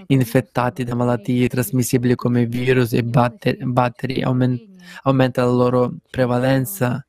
infettati 0.06 0.84
da 0.84 0.94
malattie 0.94 1.48
trasmissibili 1.48 2.14
come 2.14 2.46
virus 2.46 2.92
e 2.94 3.02
batteri, 3.02 3.58
batteri 3.62 4.22
aument, 4.22 4.62
aumenta 5.02 5.44
la 5.44 5.52
loro 5.52 5.94
prevalenza 6.10 7.04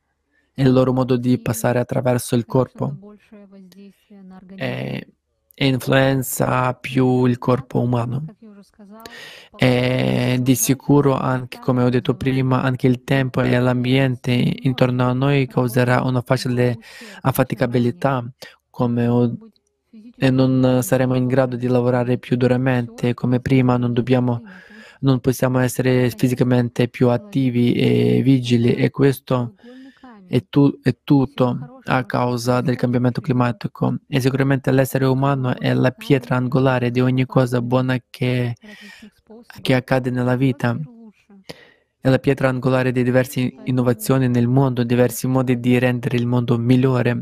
e 0.54 0.64
il 0.64 0.72
loro 0.72 0.92
modo 0.92 1.16
di 1.16 1.40
passare 1.40 1.80
attraverso 1.80 2.36
il 2.36 2.46
corpo. 2.46 2.98
E, 4.56 5.08
e 5.54 5.68
influenza 5.68 6.74
più 6.74 7.26
il 7.26 7.38
corpo 7.38 7.82
umano. 7.82 8.26
E 9.56 10.38
di 10.42 10.56
sicuro 10.56 11.18
anche, 11.18 11.60
come 11.60 11.84
ho 11.84 11.90
detto 11.90 12.16
prima, 12.16 12.62
anche 12.62 12.88
il 12.88 13.04
tempo 13.04 13.42
e 13.42 13.58
l'ambiente 13.60 14.32
intorno 14.32 15.08
a 15.08 15.14
noi 15.14 15.48
causerà 15.48 16.02
una 16.02 16.22
facile 16.22 16.78
affaticabilità. 17.22 18.24
Ho, 18.72 19.38
e 20.18 20.30
non 20.30 20.80
saremo 20.82 21.16
in 21.16 21.28
grado 21.28 21.56
di 21.56 21.68
lavorare 21.68 22.18
più 22.18 22.38
duramente 22.38 23.14
come 23.14 23.40
prima, 23.40 23.78
non 23.78 23.94
dobbiamo 23.94 24.42
non 25.02 25.20
possiamo 25.20 25.60
essere 25.60 26.10
fisicamente 26.10 26.90
più 26.90 27.10
attivi 27.10 27.74
e 27.74 28.22
vigili 28.22 28.74
e 28.74 28.90
questo 28.90 29.56
è, 30.30 30.46
tu, 30.48 30.80
è, 30.84 30.96
tutto 31.04 31.82
a 31.84 32.06
causa 32.06 32.62
del 32.62 32.76
cambiamento 32.76 33.20
climatico 33.20 33.96
e 34.08 34.22
sicuramente 34.22 34.70
l'essere 34.72 35.06
umano 35.06 35.58
è 35.58 35.74
la 35.74 35.90
pietra 35.90 36.36
angolare 36.36 36.92
di 36.92 37.02
ogni 37.02 37.26
cosa 37.26 37.62
buona 37.64 37.98
che, 38.10 38.56
che 39.62 39.74
accade 39.74 40.12
nella 40.12 40.36
vita. 40.36 40.78
È 42.02 42.08
la 42.08 42.20
pietra 42.20 42.48
angolare 42.48 42.92
di 42.92 43.04
diverse 43.04 43.56
innovazioni 43.64 44.30
nel 44.30 44.48
mondo, 44.48 44.84
diversi 44.84 45.28
modi 45.28 45.60
di 45.60 45.80
rendere 45.80 46.16
il 46.16 46.28
mondo 46.28 46.58
migliore. 46.58 47.22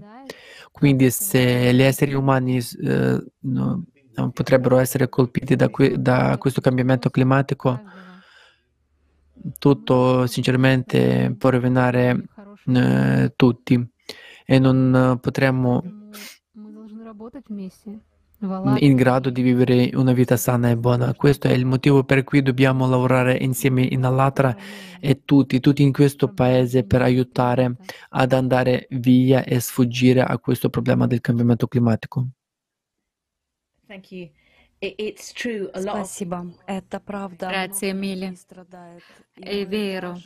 Quindi 0.71 1.09
se 1.09 1.73
gli 1.73 1.81
esseri 1.81 2.13
umani 2.13 2.57
eh, 2.57 3.23
potrebbero 4.33 4.77
essere 4.77 5.07
colpiti 5.09 5.55
da, 5.55 5.69
que- 5.69 5.99
da 5.99 6.35
questo 6.37 6.61
cambiamento 6.61 7.09
climatico, 7.09 7.81
tutto 9.57 10.27
sinceramente 10.27 11.33
può 11.37 11.49
rovinare 11.49 12.25
eh, 12.65 13.33
tutti 13.35 13.91
e 14.45 14.59
non 14.59 15.17
potremmo 15.21 15.83
in 18.79 18.95
grado 18.95 19.29
di 19.31 19.41
vivere 19.41 19.89
una 19.95 20.13
vita 20.13 20.37
sana 20.37 20.69
e 20.69 20.77
buona. 20.77 21.13
Questo 21.15 21.47
è 21.47 21.51
il 21.51 21.65
motivo 21.65 22.03
per 22.03 22.23
cui 22.23 22.41
dobbiamo 22.43 22.87
lavorare 22.87 23.35
insieme 23.35 23.81
in 23.81 24.03
Allatra 24.03 24.55
e 24.99 25.23
tutti, 25.25 25.59
tutti 25.59 25.81
in 25.81 25.91
questo 25.91 26.31
paese 26.31 26.83
per 26.83 27.01
aiutare 27.01 27.77
ad 28.09 28.33
andare 28.33 28.87
via 28.91 29.43
e 29.43 29.59
sfuggire 29.59 30.21
a 30.21 30.37
questo 30.37 30.69
problema 30.69 31.07
del 31.07 31.21
cambiamento 31.21 31.67
climatico. 31.67 32.27
Thank 33.87 34.11
you. 34.11 34.36
Grazie 37.47 37.93
mille. 37.93 38.33
È 39.33 39.65
vero 39.67 40.19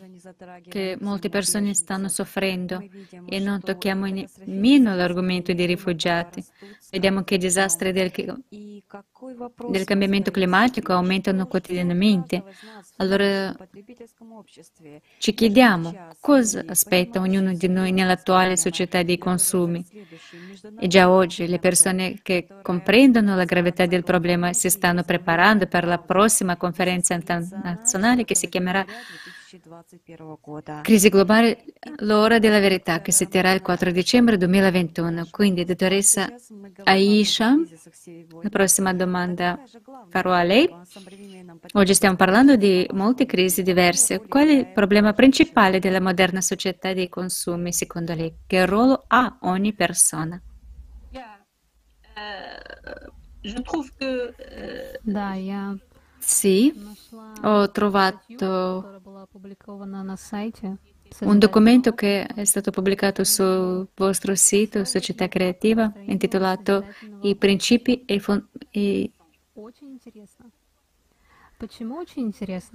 che 0.67 0.97
molte 0.99 1.29
persone 1.29 1.73
stanno 1.73 2.09
soffrendo 2.09 2.83
e 3.25 3.39
non 3.39 3.61
tocchiamo 3.61 4.07
nemmeno 4.07 4.93
l'argomento 4.93 5.53
dei 5.53 5.65
rifugiati. 5.65 6.43
Vediamo 6.89 7.23
che 7.23 7.35
i 7.35 7.37
disastri 7.37 7.93
del, 7.93 8.11
del 9.70 9.84
cambiamento 9.84 10.32
climatico 10.32 10.94
aumentano 10.94 11.48
quotidianamente. 11.48 12.44
Allora 12.98 13.56
ci 15.17 15.34
chiediamo 15.34 16.08
cosa 16.20 16.63
aspetta 16.67 17.20
ognuno 17.20 17.54
di 17.54 17.67
noi 17.67 17.91
nell'attuale 17.91 18.58
società 18.58 19.04
dei 19.04 19.17
consumi. 19.17 19.86
E 20.80 20.88
già 20.88 21.10
oggi 21.10 21.48
le 21.48 21.60
persone 21.60 22.20
che 22.22 22.48
comprendono 22.62 23.36
la 23.36 23.46
gravità 23.46 23.86
del 23.86 24.04
problema 24.04 24.54
si 24.54 24.70
stanno 24.70 25.04
preparando 25.04 25.67
per 25.67 25.86
la 25.86 25.98
prossima 25.98 26.58
conferenza 26.58 27.13
internazionale 27.13 28.26
che 28.26 28.36
si 28.36 28.50
chiamerà 28.50 28.86
Crisi 30.81 31.09
globale, 31.09 31.65
l'ora 31.99 32.39
della 32.39 32.59
verità 32.59 33.01
che 33.01 33.11
si 33.11 33.27
terrà 33.27 33.51
il 33.51 33.61
4 33.61 33.91
dicembre 33.91 34.37
2021. 34.37 35.27
Quindi, 35.29 35.65
dottoressa 35.65 36.33
Aisha, 36.83 37.55
la 38.41 38.49
prossima 38.49 38.93
domanda 38.93 39.59
farò 40.07 40.31
a 40.31 40.43
lei. 40.43 40.69
Oggi 41.73 41.93
stiamo 41.93 42.15
parlando 42.15 42.55
di 42.55 42.87
molte 42.93 43.25
crisi 43.25 43.61
diverse. 43.61 44.21
Qual 44.25 44.47
è 44.47 44.51
il 44.51 44.67
problema 44.67 45.11
principale 45.11 45.79
della 45.79 45.99
moderna 45.99 46.39
società 46.39 46.93
dei 46.93 47.09
consumi, 47.09 47.73
secondo 47.73 48.13
lei? 48.13 48.33
Che 48.47 48.65
ruolo 48.65 49.03
ha 49.07 49.37
ogni 49.41 49.73
persona? 49.73 50.41
Да, 55.01 55.35
sì, 56.23 56.71
ho 57.41 57.71
trovato 57.71 59.00
un 61.19 61.38
documento 61.38 61.93
che 61.93 62.25
è 62.25 62.43
stato 62.45 62.71
pubblicato 62.71 63.23
sul 63.23 63.88
vostro 63.93 64.34
sito 64.36 64.84
Società 64.86 65.27
Creativa 65.27 65.91
intitolato 66.05 66.86
I 67.21 67.36
principi 67.36 68.03
e, 68.05 68.19
fon- 68.19 68.47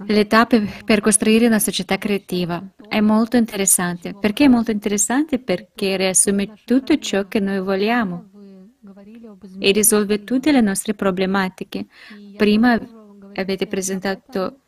le 0.05 0.27
tappe 0.27 0.81
per 0.85 1.01
costruire 1.01 1.47
una 1.47 1.59
società 1.59 1.97
creativa. 1.97 2.63
È 2.87 3.01
molto 3.01 3.35
interessante. 3.35 4.13
Perché 4.13 4.45
è 4.45 4.47
molto 4.47 4.71
interessante? 4.71 5.39
Perché 5.39 5.97
riassume 5.97 6.53
tutto 6.63 6.97
ciò 6.97 7.27
che 7.27 7.41
noi 7.41 7.59
vogliamo 7.59 8.29
e 9.59 9.71
risolve 9.71 10.23
tutte 10.23 10.53
le 10.53 10.61
nostre 10.61 10.93
problematiche. 10.93 11.87
Prima 12.37 12.79
avete 13.33 13.67
presentato 13.67 14.59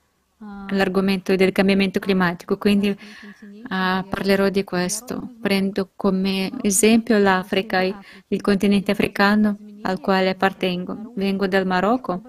l'argomento 0.70 1.36
del 1.36 1.52
cambiamento 1.52 2.00
climatico, 2.00 2.58
quindi 2.58 2.90
uh, 2.90 4.08
parlerò 4.08 4.50
di 4.50 4.64
questo. 4.64 5.36
Prendo 5.42 5.92
come 5.96 6.52
esempio 6.62 7.18
l'Africa, 7.18 7.82
il 7.82 8.42
continente 8.42 8.92
africano 8.92 9.58
al 9.82 10.00
quale 10.00 10.30
appartengo. 10.30 11.14
Vengo 11.16 11.48
dal 11.48 11.66
Marocco 11.66 12.22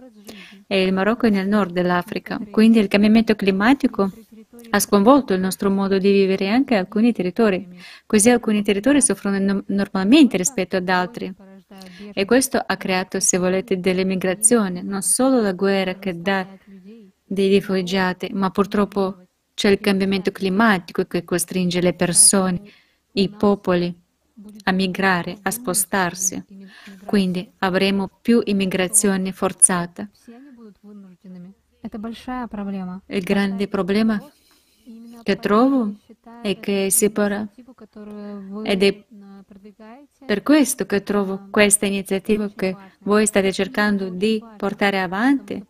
e 0.66 0.82
il 0.82 0.92
Marocco 0.92 1.26
è 1.26 1.30
nel 1.30 1.48
nord 1.48 1.72
dell'Africa, 1.72 2.40
quindi 2.50 2.78
il 2.78 2.88
cambiamento 2.88 3.34
climatico 3.34 4.10
ha 4.70 4.78
sconvolto 4.78 5.32
il 5.32 5.40
nostro 5.40 5.70
modo 5.70 5.98
di 5.98 6.12
vivere 6.12 6.48
anche 6.48 6.76
alcuni 6.76 7.12
territori, 7.12 7.66
così 8.06 8.30
alcuni 8.30 8.62
territori 8.62 9.00
soffrono 9.00 9.38
no- 9.38 9.64
normalmente 9.66 10.36
rispetto 10.36 10.76
ad 10.76 10.88
altri. 10.88 11.34
E 12.12 12.24
questo 12.24 12.62
ha 12.64 12.76
creato, 12.76 13.20
se 13.20 13.38
volete, 13.38 13.78
dell'emigrazione, 13.78 14.82
non 14.82 15.02
solo 15.02 15.40
la 15.40 15.52
guerra 15.52 15.94
che 15.94 16.20
dà 16.20 16.46
dei 17.32 17.48
rifugiati, 17.48 18.30
ma 18.32 18.50
purtroppo 18.50 19.22
c'è 19.54 19.68
il 19.68 19.78
cambiamento 19.78 20.32
climatico 20.32 21.04
che 21.04 21.22
costringe 21.22 21.80
le 21.80 21.94
persone, 21.94 22.60
i 23.12 23.28
popoli 23.28 23.94
a 24.64 24.72
migrare, 24.72 25.38
a 25.42 25.50
spostarsi. 25.50 26.42
Quindi 27.04 27.48
avremo 27.58 28.10
più 28.20 28.40
immigrazione 28.44 29.30
forzata. 29.30 30.08
Il 33.06 33.22
grande 33.22 33.68
problema 33.68 34.32
che 35.22 35.36
trovo 35.36 35.94
è 36.42 36.58
che 36.58 36.90
si 36.90 37.10
parla 37.10 37.46
ed 38.64 38.82
è 38.82 39.04
per 40.26 40.42
questo 40.42 40.86
che 40.86 41.02
trovo 41.02 41.48
questa 41.50 41.86
iniziativa 41.86 42.50
che 42.54 42.76
voi 43.00 43.26
state 43.26 43.52
cercando 43.52 44.08
di 44.08 44.42
portare 44.56 45.00
avanti, 45.00 45.64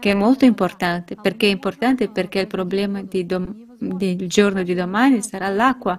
che 0.00 0.10
è 0.10 0.14
molto 0.14 0.44
importante. 0.44 1.16
Perché 1.16 1.46
è 1.46 1.50
importante? 1.50 2.08
Perché 2.08 2.40
il 2.40 2.46
problema 2.46 3.02
dom- 3.02 3.76
del 3.78 4.28
giorno 4.28 4.62
di 4.62 4.74
domani 4.74 5.22
sarà 5.22 5.48
l'acqua 5.48 5.98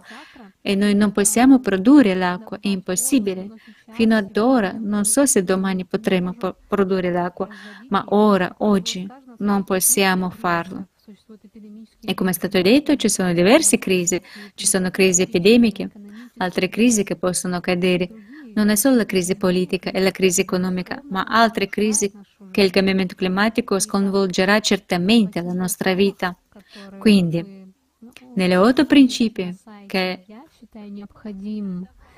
e 0.61 0.75
noi 0.75 0.93
non 0.93 1.11
possiamo 1.11 1.59
produrre 1.59 2.13
l'acqua, 2.13 2.57
è 2.59 2.67
impossibile. 2.67 3.49
Fino 3.91 4.15
ad 4.15 4.37
ora, 4.37 4.75
non 4.79 5.05
so 5.05 5.25
se 5.25 5.43
domani 5.43 5.85
potremo 5.85 6.33
po- 6.33 6.55
produrre 6.67 7.11
l'acqua, 7.11 7.47
ma 7.89 8.03
ora, 8.09 8.53
oggi, 8.59 9.07
non 9.39 9.63
possiamo 9.63 10.29
farlo. 10.29 10.87
E 12.01 12.13
come 12.13 12.29
è 12.29 12.33
stato 12.33 12.61
detto, 12.61 12.95
ci 12.95 13.09
sono 13.09 13.33
diverse 13.33 13.79
crisi, 13.79 14.21
ci 14.53 14.67
sono 14.67 14.89
crisi 14.91 15.23
epidemiche, 15.23 15.89
altre 16.37 16.69
crisi 16.69 17.03
che 17.03 17.15
possono 17.15 17.55
accadere. 17.55 18.09
Non 18.53 18.69
è 18.69 18.75
solo 18.75 18.95
la 18.95 19.05
crisi 19.05 19.35
politica 19.35 19.91
e 19.91 19.99
la 19.99 20.11
crisi 20.11 20.41
economica, 20.41 21.01
ma 21.09 21.23
altre 21.23 21.67
crisi 21.67 22.11
che 22.51 22.61
il 22.61 22.71
cambiamento 22.71 23.15
climatico 23.15 23.79
sconvolgerà 23.79 24.59
certamente 24.59 25.41
la 25.41 25.53
nostra 25.53 25.93
vita. 25.93 26.37
Quindi, 26.97 27.73
nelle 28.35 28.57
otto 28.57 28.85
principi 28.85 29.57
che 29.87 30.25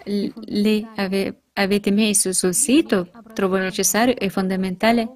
lei 0.04 0.88
ave, 0.96 1.42
avete 1.54 1.92
messo 1.92 2.34
sul 2.34 2.54
sito, 2.54 3.10
trovo 3.34 3.58
necessario 3.58 4.16
e 4.16 4.30
fondamentale 4.30 5.10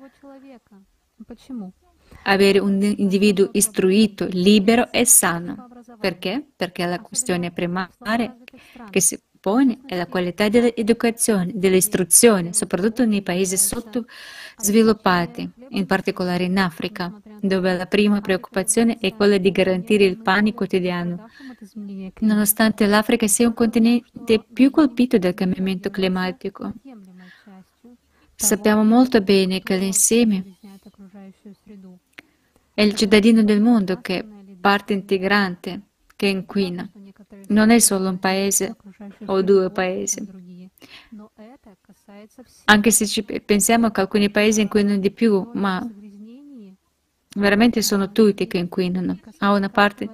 avere 2.24 2.60
un 2.60 2.82
individuo 2.82 3.50
istruito, 3.54 4.28
libero 4.30 4.92
e 4.92 5.06
sano. 5.06 5.68
Perché? 6.00 6.46
Perché 6.56 6.86
la 6.86 7.00
questione 7.00 7.52
primaria 7.52 8.38
che 8.90 9.02
si 9.02 9.20
pone 9.48 9.80
è 9.86 9.96
la 9.96 10.08
qualità 10.08 10.50
dell'educazione, 10.50 11.54
dell'istruzione, 11.56 12.52
soprattutto 12.52 13.06
nei 13.06 13.22
paesi 13.22 13.56
sottosviluppati, 13.56 15.50
in 15.70 15.86
particolare 15.86 16.44
in 16.44 16.58
Africa, 16.58 17.18
dove 17.40 17.78
la 17.78 17.86
prima 17.86 18.20
preoccupazione 18.20 18.98
è 19.00 19.16
quella 19.16 19.38
di 19.38 19.50
garantire 19.52 20.04
il 20.04 20.18
pane 20.18 20.54
quotidiano. 20.54 21.30
Nonostante 22.20 22.88
l'Africa 22.88 23.26
sia 23.28 23.48
un 23.48 23.54
continente 23.54 24.44
più 24.52 24.70
colpito 24.70 25.18
dal 25.18 25.34
cambiamento 25.34 25.90
climatico, 25.92 26.74
sappiamo 28.36 28.84
molto 28.84 29.22
bene 29.22 29.62
che 29.62 29.78
l'insieme 29.78 30.58
è 32.74 32.82
il 32.82 32.96
cittadino 32.96 33.44
del 33.44 33.62
mondo 33.62 34.02
che 34.02 34.18
è 34.20 34.26
parte 34.60 34.92
integrante, 34.92 35.84
che 36.18 36.28
inquina. 36.28 36.92
Non 37.48 37.70
è 37.70 37.80
solo 37.80 38.10
un 38.10 38.20
paese 38.20 38.76
o 39.26 39.42
due 39.42 39.70
paesi. 39.70 40.26
Anche 42.66 42.92
se 42.92 43.06
ci 43.06 43.24
pensiamo 43.24 43.92
che 43.92 44.02
alcuni 44.02 44.30
paesi 44.30 44.62
inquinano 44.62 44.98
di 44.98 45.12
più, 45.12 45.50
ma 45.54 45.86
veramente 47.36 47.82
sono 47.82 48.12
tutti 48.12 48.48
che 48.48 48.58
inquinano. 48.58 49.20
A 49.40 49.54
una 49.54 49.70
parte 49.70 50.10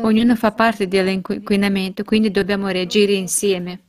Ognuno 0.00 0.36
fa 0.36 0.52
parte 0.52 0.88
dell'inquinamento, 0.88 2.04
quindi 2.04 2.30
dobbiamo 2.30 2.68
reagire 2.68 3.12
insieme 3.12 3.82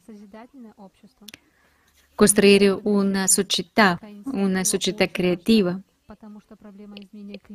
costruire 2.16 2.80
una 2.84 3.26
società, 3.28 4.00
una 4.26 4.64
società 4.64 5.08
creativa. 5.08 5.80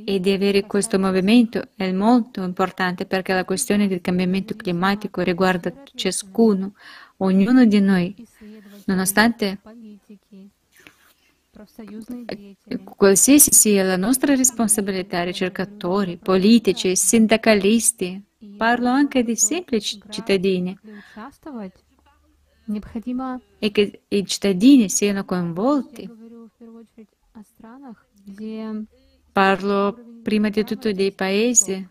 E 0.04 0.18
di 0.18 0.32
avere 0.32 0.66
questo 0.66 0.98
movimento 0.98 1.68
è 1.76 1.92
molto 1.92 2.42
importante 2.42 3.06
perché 3.06 3.32
la 3.32 3.44
questione 3.44 3.86
del 3.86 4.00
cambiamento 4.00 4.56
climatico 4.56 5.20
riguarda 5.20 5.72
ciascuno, 5.94 6.74
ognuno 7.18 7.64
di 7.64 7.80
noi, 7.80 8.14
nonostante 8.86 9.60
qualsiasi 12.96 13.52
sia 13.52 13.84
la 13.84 13.96
nostra 13.96 14.34
responsabilità, 14.34 15.22
ricercatori, 15.22 16.16
politici, 16.16 16.96
sindacalisti, 16.96 18.20
parlo 18.56 18.88
anche 18.88 19.22
di 19.22 19.36
semplici 19.36 20.00
cittadini, 20.08 20.76
e 23.58 23.70
che 23.70 24.02
i 24.08 24.26
cittadini 24.26 24.88
siano 24.88 25.24
coinvolti. 25.24 26.10
Parlo 29.32 29.98
prima 30.22 30.48
di 30.48 30.64
tutto 30.64 30.90
dei 30.92 31.12
paesi 31.12 31.88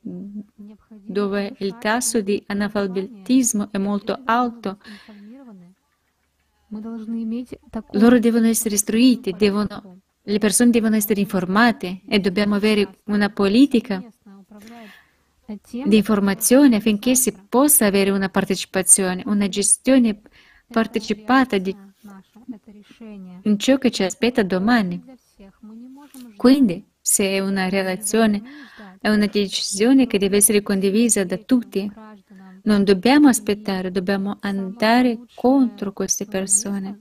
dove 0.00 1.54
il 1.58 1.78
tasso 1.78 2.20
di 2.20 2.42
analfabetismo 2.46 3.68
è 3.70 3.78
molto 3.78 4.20
alto. 4.24 4.78
Loro 7.92 8.18
devono 8.18 8.46
essere 8.46 8.74
istruiti, 8.74 9.32
devono, 9.32 10.00
le 10.22 10.38
persone 10.38 10.70
devono 10.70 10.96
essere 10.96 11.20
informate 11.20 12.02
e 12.06 12.18
dobbiamo 12.18 12.56
avere 12.56 13.00
una 13.04 13.30
politica 13.30 14.02
di 15.84 15.96
informazione 15.96 16.76
affinché 16.76 17.14
si 17.14 17.32
possa 17.48 17.86
avere 17.86 18.10
una 18.10 18.28
partecipazione, 18.28 19.22
una 19.24 19.48
gestione 19.48 20.20
partecipata 20.70 21.56
di, 21.56 21.74
in 23.42 23.58
ciò 23.58 23.78
che 23.78 23.90
ci 23.90 24.02
aspetta 24.02 24.42
domani. 24.42 25.02
Quindi, 26.38 26.84
se 27.00 27.24
è 27.28 27.40
una 27.40 27.68
relazione, 27.68 28.40
è 29.00 29.08
una 29.08 29.26
decisione 29.26 30.06
che 30.06 30.18
deve 30.18 30.36
essere 30.36 30.62
condivisa 30.62 31.24
da 31.24 31.36
tutti, 31.36 31.90
non 32.62 32.84
dobbiamo 32.84 33.26
aspettare, 33.26 33.90
dobbiamo 33.90 34.38
andare 34.40 35.18
contro 35.34 35.92
queste 35.92 36.26
persone, 36.26 37.00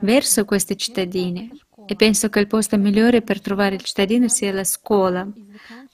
verso 0.00 0.44
questi 0.44 0.76
cittadini. 0.76 1.50
E 1.86 1.96
penso 1.96 2.28
che 2.28 2.40
il 2.40 2.46
posto 2.46 2.76
migliore 2.76 3.22
per 3.22 3.40
trovare 3.40 3.76
il 3.76 3.82
cittadino 3.82 4.28
sia 4.28 4.52
la 4.52 4.64
scuola, 4.64 5.26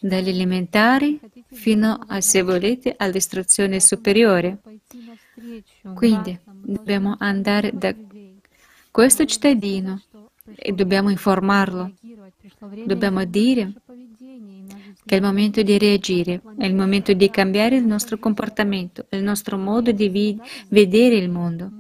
dagli 0.01 0.29
elementari 0.29 1.21
fino 1.53 2.01
a, 2.09 2.21
se 2.21 2.43
volete, 2.43 2.95
all'istruzione 2.97 3.79
superiore. 3.79 4.59
Quindi 5.95 6.37
dobbiamo 6.45 7.15
andare 7.21 7.71
da 7.73 7.95
questo 8.91 9.25
cittadino 9.25 10.03
e 10.57 10.73
dobbiamo 10.73 11.11
informarlo. 11.11 11.93
Dobbiamo 12.87 13.25
dire 13.25 13.73
che 15.05 15.15
è 15.15 15.19
il 15.19 15.23
momento 15.23 15.63
di 15.63 15.79
reagire, 15.79 16.41
è 16.57 16.65
il 16.65 16.75
momento 16.75 17.13
di 17.13 17.29
cambiare 17.31 17.77
il 17.77 17.85
nostro 17.85 18.19
comportamento, 18.19 19.07
il 19.11 19.23
nostro 19.23 19.59
modo 19.59 19.93
di 19.93 20.09
vi- 20.09 20.41
vedere 20.69 21.17
il 21.17 21.31
mondo. 21.31 21.71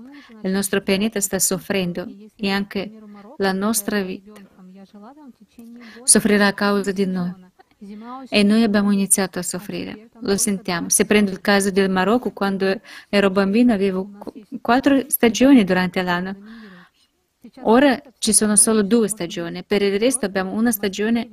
Il 0.43 0.51
nostro 0.51 0.83
pianeta 0.83 1.21
sta 1.21 1.39
soffrendo 1.39 2.07
e 2.37 2.51
anche 2.51 2.93
la 3.39 3.53
nostra 3.53 4.03
vita 4.03 4.33
soffrirà 6.03 6.49
a 6.49 6.53
causa 6.53 6.93
di 6.93 7.07
noi. 7.07 7.33
E 8.29 8.43
noi 8.43 8.63
abbiamo 8.63 8.93
iniziato 8.93 9.39
a 9.39 9.43
soffrire, 9.43 10.09
lo 10.21 10.37
sentiamo. 10.37 10.89
Se 10.89 11.05
prendo 11.05 11.31
il 11.31 11.41
caso 11.41 11.71
del 11.71 11.91
Marocco, 11.91 12.31
quando 12.33 12.81
ero 13.09 13.31
bambino 13.31 13.73
avevo 13.73 14.11
quattro 14.61 15.03
stagioni 15.09 15.65
durante 15.65 16.03
l'anno. 16.03 16.37
Ora 17.63 18.01
ci 18.19 18.33
sono 18.33 18.57
solo 18.57 18.83
due 18.83 19.09
stagioni, 19.09 19.65
per 19.65 19.83
il 19.83 19.99
resto 19.99 20.25
abbiamo 20.25 20.53
una 20.53 20.71
stagione 20.71 21.31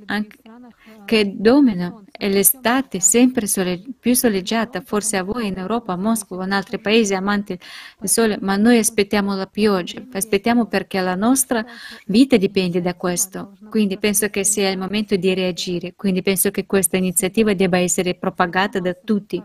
che 1.04 1.34
dominano 1.36 2.04
è 2.10 2.28
l'estate 2.28 3.00
sempre 3.00 3.46
sole, 3.46 3.82
più 3.98 4.14
soleggiata, 4.14 4.80
forse 4.80 5.16
a 5.16 5.24
voi 5.24 5.48
in 5.48 5.58
Europa, 5.58 5.94
a 5.94 5.96
Mosca 5.96 6.34
o 6.34 6.42
in 6.44 6.52
altri 6.52 6.78
paesi 6.78 7.14
amanti 7.14 7.58
del 7.98 8.08
sole, 8.08 8.38
ma 8.40 8.56
noi 8.56 8.78
aspettiamo 8.78 9.34
la 9.34 9.46
pioggia, 9.46 10.00
aspettiamo 10.12 10.66
perché 10.66 11.00
la 11.00 11.16
nostra 11.16 11.64
vita 12.06 12.36
dipende 12.36 12.80
da 12.80 12.94
questo. 12.94 13.56
Quindi 13.70 13.98
penso 13.98 14.28
che 14.28 14.44
sia 14.44 14.70
il 14.70 14.78
momento 14.78 15.16
di 15.16 15.34
reagire, 15.34 15.94
quindi 15.96 16.22
penso 16.22 16.50
che 16.50 16.66
questa 16.66 16.96
iniziativa 16.96 17.54
debba 17.54 17.78
essere 17.78 18.14
propagata 18.14 18.78
da 18.78 18.94
tutti, 18.94 19.42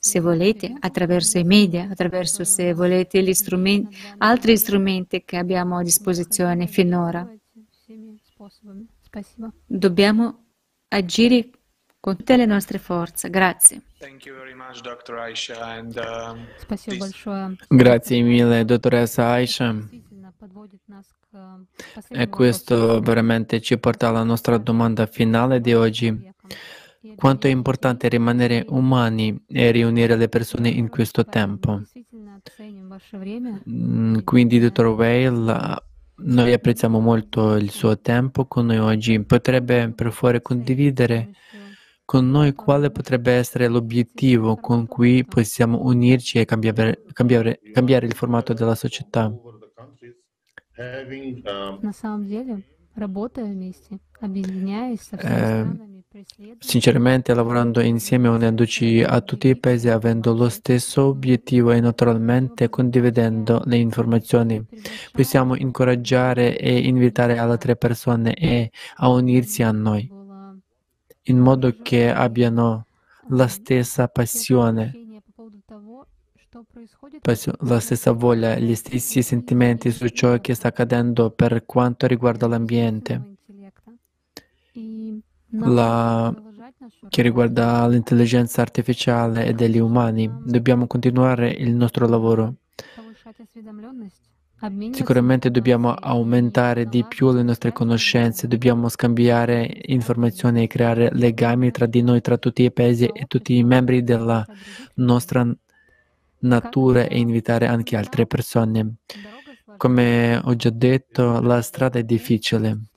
se 0.00 0.18
volete, 0.18 0.74
attraverso 0.80 1.36
i 1.36 1.44
media, 1.44 1.86
attraverso, 1.90 2.42
se 2.42 2.72
volete, 2.72 3.22
gli 3.22 3.34
strumenti, 3.34 3.94
altri 4.18 4.56
strumenti 4.56 5.22
che 5.24 5.36
abbiamo 5.36 5.76
a 5.76 5.82
disposizione 5.82 6.66
finora. 6.66 7.30
Dobbiamo 9.66 10.44
agire 10.88 11.50
con 12.00 12.16
tutte 12.16 12.36
le 12.36 12.46
nostre 12.46 12.78
forze. 12.78 13.28
Grazie. 13.28 13.82
Um, 17.26 17.58
Grazie 17.68 18.22
mille, 18.22 18.64
dottoressa 18.64 19.26
Aisha. 19.26 19.76
E 22.08 22.28
questo 22.28 23.00
veramente 23.00 23.60
ci 23.60 23.78
porta 23.78 24.08
alla 24.08 24.22
nostra 24.22 24.56
domanda 24.56 25.04
finale 25.06 25.60
di 25.60 25.74
oggi 25.74 26.32
Quanto 27.15 27.47
è 27.47 27.51
importante 27.51 28.07
rimanere 28.07 28.65
umani 28.69 29.43
e 29.47 29.71
riunire 29.71 30.15
le 30.15 30.27
persone 30.27 30.69
in 30.69 30.89
questo 30.89 31.23
tempo? 31.25 31.81
Mm, 33.69 34.19
quindi, 34.23 34.59
dottor 34.59 34.87
Weil, 34.87 35.77
noi 36.17 36.53
apprezziamo 36.53 36.99
molto 36.99 37.55
il 37.55 37.69
suo 37.69 37.99
tempo 37.99 38.45
con 38.45 38.65
noi 38.67 38.77
oggi. 38.77 39.23
Potrebbe 39.23 39.91
per 39.93 40.11
favore 40.11 40.41
condividere 40.41 41.31
con 42.05 42.29
noi 42.29 42.53
quale 42.53 42.91
potrebbe 42.91 43.33
essere 43.33 43.67
l'obiettivo 43.67 44.55
con 44.55 44.85
cui 44.87 45.25
possiamo 45.25 45.83
unirci 45.83 46.39
e 46.39 46.45
cambiare, 46.45 47.03
cambiare, 47.13 47.59
cambiare 47.71 48.05
il 48.05 48.13
formato 48.13 48.53
della 48.53 48.75
società? 48.75 49.31
На 51.81 51.93
самом 51.93 52.25
деле, 52.25 52.63
работая 52.95 53.45
вместе, 53.45 53.99
объединяясь 54.19 55.01
со 55.01 55.17
всеми 55.17 55.33
Eh, 55.33 55.63
странами, 55.63 55.98
преследуя 55.98 55.98
sinceramente 56.58 57.34
lavorando 57.34 57.80
insieme, 57.80 58.28
unendoci 58.28 59.02
a 59.02 59.20
tutti 59.20 59.48
i 59.48 59.56
paesi, 59.56 59.88
avendo 59.88 60.34
lo 60.34 60.48
stesso 60.48 61.04
obiettivo 61.06 61.70
e 61.72 61.80
naturalmente 61.80 62.68
condividendo 62.68 63.62
le 63.64 63.76
informazioni. 63.76 64.64
Possiamo 65.12 65.56
incoraggiare 65.56 66.58
e 66.58 66.78
invitare 66.78 67.38
altre 67.38 67.76
persone 67.76 68.70
a 68.96 69.08
unirsi 69.08 69.62
a 69.62 69.72
noi, 69.72 70.10
in 71.24 71.38
modo 71.38 71.74
che 71.82 72.10
abbiano 72.10 72.86
la 73.28 73.46
stessa 73.46 74.08
passione 74.08 75.00
la 77.60 77.78
stessa 77.78 78.10
voglia, 78.10 78.58
gli 78.58 78.74
stessi 78.74 79.22
sentimenti 79.22 79.92
su 79.92 80.08
ciò 80.08 80.40
che 80.40 80.54
sta 80.54 80.68
accadendo 80.68 81.30
per 81.30 81.64
quanto 81.64 82.06
riguarda 82.06 82.48
l'ambiente 82.48 83.36
la... 85.52 86.34
che 87.08 87.22
riguarda 87.22 87.86
l'intelligenza 87.88 88.60
artificiale 88.60 89.46
e 89.46 89.52
degli 89.52 89.78
umani. 89.78 90.30
Dobbiamo 90.44 90.86
continuare 90.86 91.50
il 91.50 91.74
nostro 91.74 92.06
lavoro. 92.06 92.54
Sicuramente 94.92 95.50
dobbiamo 95.50 95.94
aumentare 95.94 96.86
di 96.86 97.02
più 97.08 97.32
le 97.32 97.42
nostre 97.42 97.72
conoscenze, 97.72 98.46
dobbiamo 98.46 98.90
scambiare 98.90 99.66
informazioni 99.86 100.62
e 100.62 100.66
creare 100.66 101.08
legami 101.14 101.70
tra 101.70 101.86
di 101.86 102.02
noi, 102.02 102.20
tra 102.20 102.36
tutti 102.36 102.64
i 102.64 102.70
paesi 102.70 103.06
e 103.06 103.24
tutti 103.26 103.56
i 103.56 103.64
membri 103.64 104.02
della 104.02 104.44
nostra 104.96 105.48
natura 106.40 107.04
e 107.04 107.18
invitare 107.18 107.66
anche 107.66 107.96
altre 107.96 108.26
persone. 108.26 108.96
Come 109.78 110.36
ho 110.36 110.54
già 110.56 110.70
detto, 110.70 111.40
la 111.40 111.62
strada 111.62 111.98
è 111.98 112.02
difficile. 112.02 112.89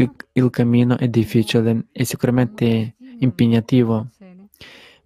Il, 0.00 0.12
il 0.32 0.50
cammino 0.50 0.96
è 0.96 1.08
difficile 1.08 1.86
e 1.92 2.04
sicuramente 2.04 2.96
impegnativo, 3.18 4.08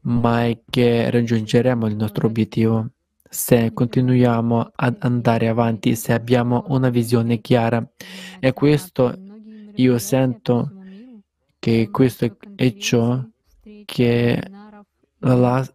ma 0.03 0.45
è 0.45 0.59
che 0.69 1.11
raggiungeremo 1.11 1.87
il 1.87 1.97
nostro 1.97 2.27
obiettivo 2.27 2.91
se 3.29 3.73
continuiamo 3.75 4.73
ad 4.75 4.97
andare 5.01 5.49
avanti, 5.49 5.95
se 5.95 6.13
abbiamo 6.13 6.65
una 6.69 6.89
visione 6.89 7.41
chiara. 7.41 7.87
E 8.41 8.53
questo 8.53 9.15
io 9.75 9.99
sento 9.99 10.73
che 11.59 11.89
questo 11.91 12.37
è 12.57 12.75
ciò 12.77 13.23
che 13.85 14.43
la, 15.19 15.73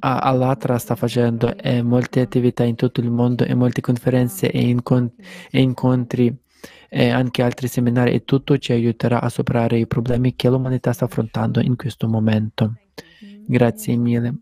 Alatra 0.00 0.78
sta 0.78 0.94
facendo 0.94 1.56
e 1.56 1.82
molte 1.82 2.20
attività 2.20 2.64
in 2.64 2.74
tutto 2.74 3.00
il 3.00 3.10
mondo 3.10 3.44
e 3.44 3.54
molte 3.54 3.80
conferenze 3.80 4.50
e, 4.50 4.60
incont- 4.60 5.14
e 5.50 5.60
incontri 5.60 6.36
e 6.94 7.08
anche 7.08 7.42
altri 7.42 7.68
seminari 7.68 8.12
e 8.12 8.24
tutto 8.24 8.58
ci 8.58 8.70
aiuterà 8.70 9.22
a 9.22 9.30
superare 9.30 9.78
i 9.78 9.86
problemi 9.86 10.36
che 10.36 10.50
l'umanità 10.50 10.92
sta 10.92 11.06
affrontando 11.06 11.60
in 11.60 11.74
questo 11.74 12.06
momento. 12.06 12.74
Grazie 13.46 13.96
mille. 13.96 14.34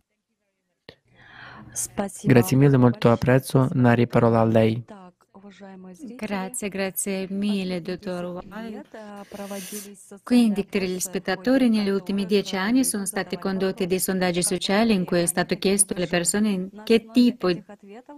Grazie 2.24 2.57
mille, 2.57 2.76
molto 2.76 3.09
apprezzo. 3.12 3.68
Nari, 3.74 4.09
parola 4.09 4.40
a 4.40 4.44
lei. 4.44 4.84
Grazie, 6.16 6.68
grazie 6.68 7.26
mille, 7.28 7.82
dottor 7.82 8.42
Weil. 8.48 8.82
Quindi, 10.22 10.64
per 10.64 10.82
gli 10.82 11.01
spettatori, 11.01 11.68
negli 11.68 11.88
ultimi 11.88 12.24
dieci 12.24 12.57
anni 12.57 12.84
sono 12.84 13.05
stati 13.05 13.36
condotti 13.36 13.86
dei 13.86 13.98
sondaggi 13.98 14.42
sociali 14.42 14.94
in 14.94 15.05
cui 15.05 15.20
è 15.20 15.26
stato 15.26 15.57
chiesto 15.57 15.94
alle 15.94 16.07
persone 16.07 16.51
in 16.51 16.68
che 16.84 17.07
tipo 17.12 17.51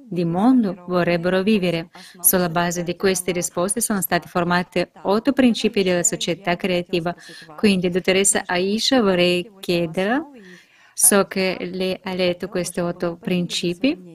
di 0.05 0.25
mondo 0.25 0.85
vorrebbero 0.87 1.43
vivere. 1.43 1.89
Sulla 2.21 2.49
base 2.49 2.83
di 2.83 2.97
queste 2.97 3.33
risposte 3.33 3.81
sono 3.81 4.01
stati 4.03 4.29
formati 4.29 4.87
otto 5.03 5.33
principi 5.33 5.83
della 5.83 6.03
società 6.03 6.57
creativa. 6.57 7.15
Quindi, 7.57 7.89
dottoressa 7.89 8.43
Aisha, 8.47 9.01
vorrei 9.01 9.51
chiedere, 9.59 10.23
so 10.93 11.27
che 11.27 11.57
lei 11.73 11.99
ha 12.03 12.13
letto 12.13 12.49
questi 12.49 12.81
otto 12.81 13.17
principi, 13.17 14.12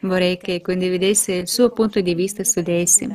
vorrei 0.00 0.36
che 0.38 0.60
condividesse 0.60 1.34
il 1.34 1.48
suo 1.48 1.70
punto 1.70 2.00
di 2.00 2.14
vista 2.14 2.44
su 2.44 2.60
di 2.60 2.72
essi. 2.72 3.08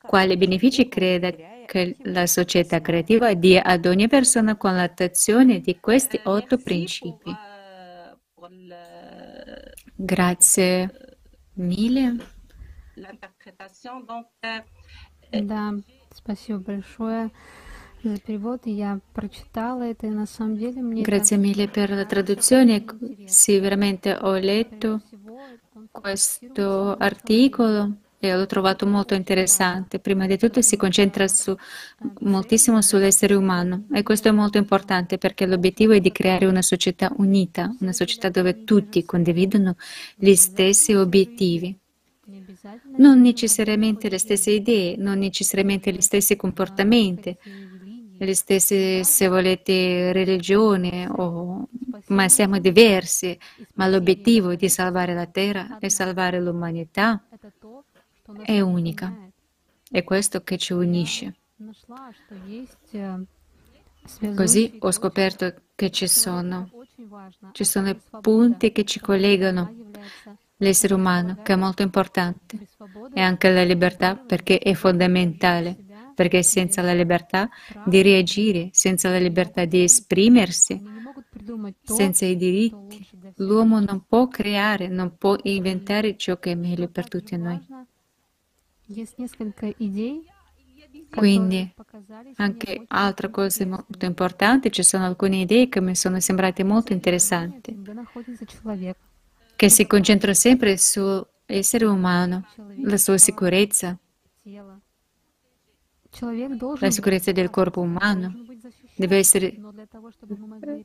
Quali 0.00 0.36
benefici 0.36 0.88
crede 0.88 1.64
che 1.66 1.96
la 2.02 2.26
società 2.26 2.80
creativa 2.80 3.32
dia 3.34 3.62
ad 3.62 3.86
ogni 3.86 4.08
persona 4.08 4.56
con 4.56 4.74
l'attuazione 4.74 5.60
di 5.60 5.78
questi 5.78 6.20
otto 6.24 6.56
principi? 6.58 7.32
Grazie 9.96 10.90
mille. 11.54 12.16
Да, 15.32 15.74
спасибо 16.12 16.58
большое 16.58 17.30
за 18.02 18.18
перевод. 18.18 18.62
Я 18.66 19.00
прочитала 19.14 19.82
это, 19.82 20.06
и 20.06 20.10
на 20.10 20.26
самом 20.26 20.56
деле 20.56 20.82
мне 20.82 21.02
Grazie 21.02 21.36
mille 21.36 21.68
per 21.68 21.90
la 21.90 22.04
traduzione. 22.04 22.84
Sì, 23.26 23.58
veramente 23.58 24.16
ho 24.20 24.34
letto 24.34 25.02
questo 25.99 26.95
articolo 26.97 27.97
e 28.19 28.35
l'ho 28.35 28.45
trovato 28.45 28.85
molto 28.85 29.13
interessante. 29.13 29.99
Prima 29.99 30.25
di 30.25 30.37
tutto 30.37 30.61
si 30.61 30.77
concentra 30.77 31.27
su, 31.27 31.55
moltissimo 32.21 32.81
sull'essere 32.81 33.33
umano 33.33 33.85
e 33.93 34.03
questo 34.03 34.29
è 34.29 34.31
molto 34.31 34.57
importante 34.57 35.17
perché 35.17 35.45
l'obiettivo 35.45 35.93
è 35.93 35.99
di 35.99 36.11
creare 36.11 36.45
una 36.45 36.61
società 36.61 37.11
unita, 37.17 37.75
una 37.79 37.93
società 37.93 38.29
dove 38.29 38.63
tutti 38.63 39.03
condividono 39.05 39.75
gli 40.15 40.35
stessi 40.35 40.93
obiettivi. 40.93 41.77
Non 42.97 43.21
necessariamente 43.21 44.09
le 44.09 44.17
stesse 44.17 44.51
idee, 44.51 44.95
non 44.97 45.19
necessariamente 45.19 45.91
gli 45.91 46.01
stessi 46.01 46.35
comportamenti, 46.35 47.35
le 48.17 48.35
stesse, 48.35 49.03
se 49.03 49.27
volete, 49.27 50.11
religioni, 50.11 51.07
o, 51.09 51.67
ma 52.07 52.27
siamo 52.29 52.59
diversi. 52.59 53.37
Ma 53.73 53.87
l'obiettivo 53.87 54.55
di 54.55 54.69
salvare 54.69 55.13
la 55.13 55.25
terra 55.25 55.77
e 55.79 55.89
salvare 55.89 56.39
l'umanità 56.39 57.23
è 58.43 58.59
unica. 58.59 59.13
È 59.89 60.03
questo 60.03 60.43
che 60.43 60.57
ci 60.57 60.73
unisce. 60.73 61.35
Così 64.35 64.77
ho 64.79 64.91
scoperto 64.91 65.53
che 65.73 65.89
ci 65.89 66.07
sono, 66.07 66.69
ci 67.51 67.63
sono 67.63 67.89
i 67.89 67.99
punti 68.21 68.71
che 68.71 68.83
ci 68.83 68.99
collegano 68.99 69.73
l'essere 70.57 70.93
umano, 70.93 71.41
che 71.43 71.53
è 71.53 71.55
molto 71.55 71.81
importante, 71.81 72.67
e 73.13 73.21
anche 73.21 73.51
la 73.51 73.63
libertà 73.63 74.15
perché 74.15 74.59
è 74.59 74.73
fondamentale 74.73 75.84
perché 76.15 76.41
senza 76.41 76.81
la 76.81 76.93
libertà 76.93 77.49
di 77.85 78.01
reagire, 78.01 78.69
senza 78.71 79.09
la 79.09 79.19
libertà 79.19 79.65
di 79.65 79.83
esprimersi, 79.83 80.81
senza 81.83 82.25
i 82.25 82.35
diritti, 82.35 83.07
l'uomo 83.37 83.79
non 83.79 84.05
può 84.07 84.27
creare, 84.27 84.87
non 84.87 85.17
può 85.17 85.35
inventare 85.43 86.17
ciò 86.17 86.39
che 86.39 86.51
è 86.51 86.55
meglio 86.55 86.87
per 86.87 87.07
tutti 87.07 87.37
noi. 87.37 87.59
Quindi, 91.09 91.73
anche 92.35 92.83
altra 92.87 93.29
cosa 93.29 93.65
molto 93.65 94.05
importante, 94.05 94.69
ci 94.69 94.83
sono 94.83 95.05
alcune 95.05 95.41
idee 95.41 95.69
che 95.69 95.81
mi 95.81 95.95
sono 95.95 96.19
sembrate 96.19 96.63
molto 96.63 96.93
interessanti, 96.93 97.77
che 99.55 99.69
si 99.69 99.87
concentrano 99.87 100.33
sempre 100.33 100.77
sull'essere 100.77 101.85
umano, 101.85 102.45
la 102.83 102.97
sua 102.97 103.17
sicurezza, 103.17 103.97
la 106.79 106.91
sicurezza 106.91 107.31
del 107.31 107.49
corpo 107.49 107.81
umano. 107.81 108.33
Deve 108.95 109.17
essere, 109.17 109.57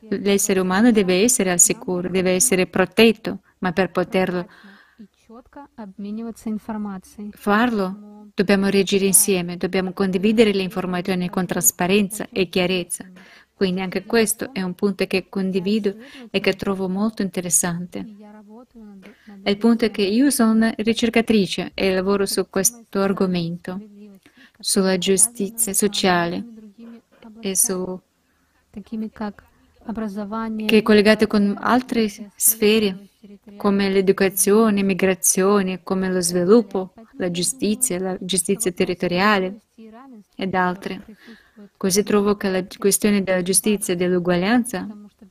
l'essere 0.09 0.61
umano 0.61 0.91
deve 0.91 1.23
essere 1.23 1.51
al 1.51 1.61
sicuro, 1.61 2.09
deve 2.09 2.33
essere 2.33 2.67
protetto, 2.67 3.41
ma 3.59 3.73
per 3.73 3.91
poterlo 3.91 4.47
farlo 7.31 8.29
dobbiamo 8.35 8.69
reagire 8.69 9.07
insieme, 9.07 9.57
dobbiamo 9.57 9.93
condividere 9.93 10.53
le 10.53 10.63
informazioni 10.63 11.31
con 11.31 11.47
trasparenza 11.47 12.27
e 12.31 12.49
chiarezza. 12.49 13.09
Quindi 13.55 13.81
anche 13.83 14.05
questo 14.05 14.55
è 14.55 14.63
un 14.63 14.75
punto 14.75 15.07
che 15.07 15.29
condivido 15.29 15.95
e 16.31 16.41
che 16.41 16.55
trovo 16.55 16.89
molto 16.89 17.23
interessante. 17.23 18.07
Il 19.45 19.57
punto 19.59 19.85
è 19.85 19.91
che 19.91 20.03
io 20.03 20.31
sono 20.31 20.53
una 20.53 20.73
ricercatrice 20.79 21.73
e 21.75 21.93
lavoro 21.93 22.25
su 22.25 22.49
questo 22.49 23.01
argomento, 23.01 23.79
sulla 24.61 24.99
giustizia 24.99 25.73
sociale 25.73 26.45
e 27.41 27.57
su 27.57 28.01
che 30.67 30.79
è 30.79 30.83
collegato 30.83 31.27
con 31.27 31.57
altre 31.59 32.09
sfere 32.37 33.09
come 33.57 33.91
l'educazione, 33.91 34.77
l'immigrazione, 34.77 35.83
come 35.83 36.11
lo 36.11 36.21
sviluppo, 36.21 36.93
la 37.17 37.31
giustizia, 37.31 37.99
la 37.99 38.17
giustizia 38.21 38.71
territoriale 38.71 39.61
ed 40.37 40.55
altre. 40.55 41.05
Così 41.77 42.03
trovo 42.03 42.37
che 42.37 42.49
la 42.49 42.65
questione 42.79 43.23
della 43.23 43.43
giustizia 43.43 43.95
e 43.95 43.97
dell'uguaglianza 43.97 44.87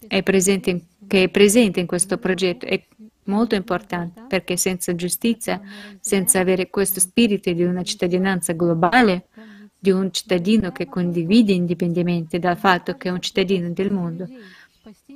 è 0.08 0.22
presente, 0.22 0.86
che 1.08 1.24
è 1.24 1.30
presente 1.30 1.80
in 1.80 1.88
questo 1.88 2.18
progetto 2.18 2.66
è 2.66 2.84
molto 3.24 3.56
importante 3.56 4.24
perché 4.28 4.58
senza 4.58 4.96
giustizia, 4.96 5.62
senza 6.00 6.40
avere 6.40 6.70
questo 6.70 7.00
spirito 7.00 7.52
di 7.52 7.64
una 7.64 7.84
cittadinanza 7.84 8.54
globale, 8.54 9.28
di 9.78 9.92
un 9.92 10.12
cittadino 10.12 10.72
che 10.72 10.88
condivide 10.88 11.54
indipendentemente 11.54 12.40
dal 12.40 12.58
fatto 12.58 12.96
che 12.96 13.08
è 13.08 13.12
un 13.12 13.22
cittadino 13.22 13.70
del 13.70 13.92
mondo, 13.92 14.28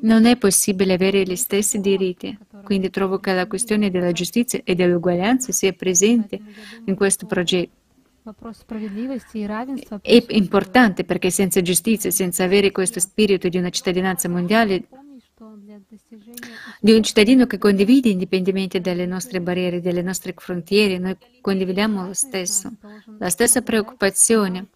non 0.01 0.25
è 0.25 0.37
possibile 0.37 0.93
avere 0.93 1.23
gli 1.23 1.35
stessi 1.35 1.79
diritti. 1.79 2.37
Quindi 2.63 2.89
trovo 2.89 3.19
che 3.19 3.33
la 3.33 3.47
questione 3.47 3.89
della 3.89 4.11
giustizia 4.11 4.61
e 4.63 4.75
dell'uguaglianza 4.75 5.51
sia 5.51 5.73
presente 5.73 6.39
in 6.85 6.95
questo 6.95 7.25
progetto. 7.25 7.81
È 10.01 10.25
importante 10.29 11.03
perché 11.03 11.29
senza 11.29 11.61
giustizia, 11.61 12.09
senza 12.09 12.45
avere 12.45 12.71
questo 12.71 13.01
spirito 13.01 13.49
di 13.49 13.57
una 13.57 13.69
cittadinanza 13.69 14.29
mondiale, 14.29 14.87
di 16.83 16.91
un 16.91 17.01
cittadino 17.01 17.47
che 17.47 17.57
condivide 17.57 18.09
indipendentemente 18.09 18.81
dalle 18.81 19.05
nostre 19.05 19.39
barriere, 19.39 19.79
dalle 19.79 20.01
nostre 20.01 20.33
frontiere, 20.35 20.97
noi 20.97 21.15
condividiamo 21.39 22.05
lo 22.05 22.13
stesso, 22.13 22.73
la 23.19 23.29
stessa 23.29 23.61
preoccupazione 23.61 24.67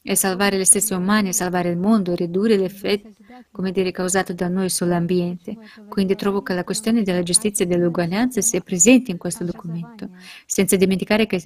è 0.00 0.14
salvare 0.14 0.56
gli 0.56 0.64
stessi 0.64 0.92
umani, 0.92 1.32
salvare 1.32 1.70
il 1.70 1.76
mondo, 1.76 2.14
ridurre 2.14 2.56
l'effetto, 2.56 3.08
come 3.50 3.72
dire, 3.72 3.90
causato 3.90 4.32
da 4.32 4.46
noi 4.46 4.70
sull'ambiente. 4.70 5.56
Quindi 5.88 6.14
trovo 6.14 6.40
che 6.42 6.54
la 6.54 6.62
questione 6.62 7.02
della 7.02 7.24
giustizia 7.24 7.64
e 7.64 7.68
dell'uguaglianza 7.68 8.40
sia 8.40 8.60
presente 8.60 9.10
in 9.10 9.18
questo 9.18 9.42
documento, 9.42 10.10
senza 10.46 10.76
dimenticare 10.76 11.26
che 11.26 11.42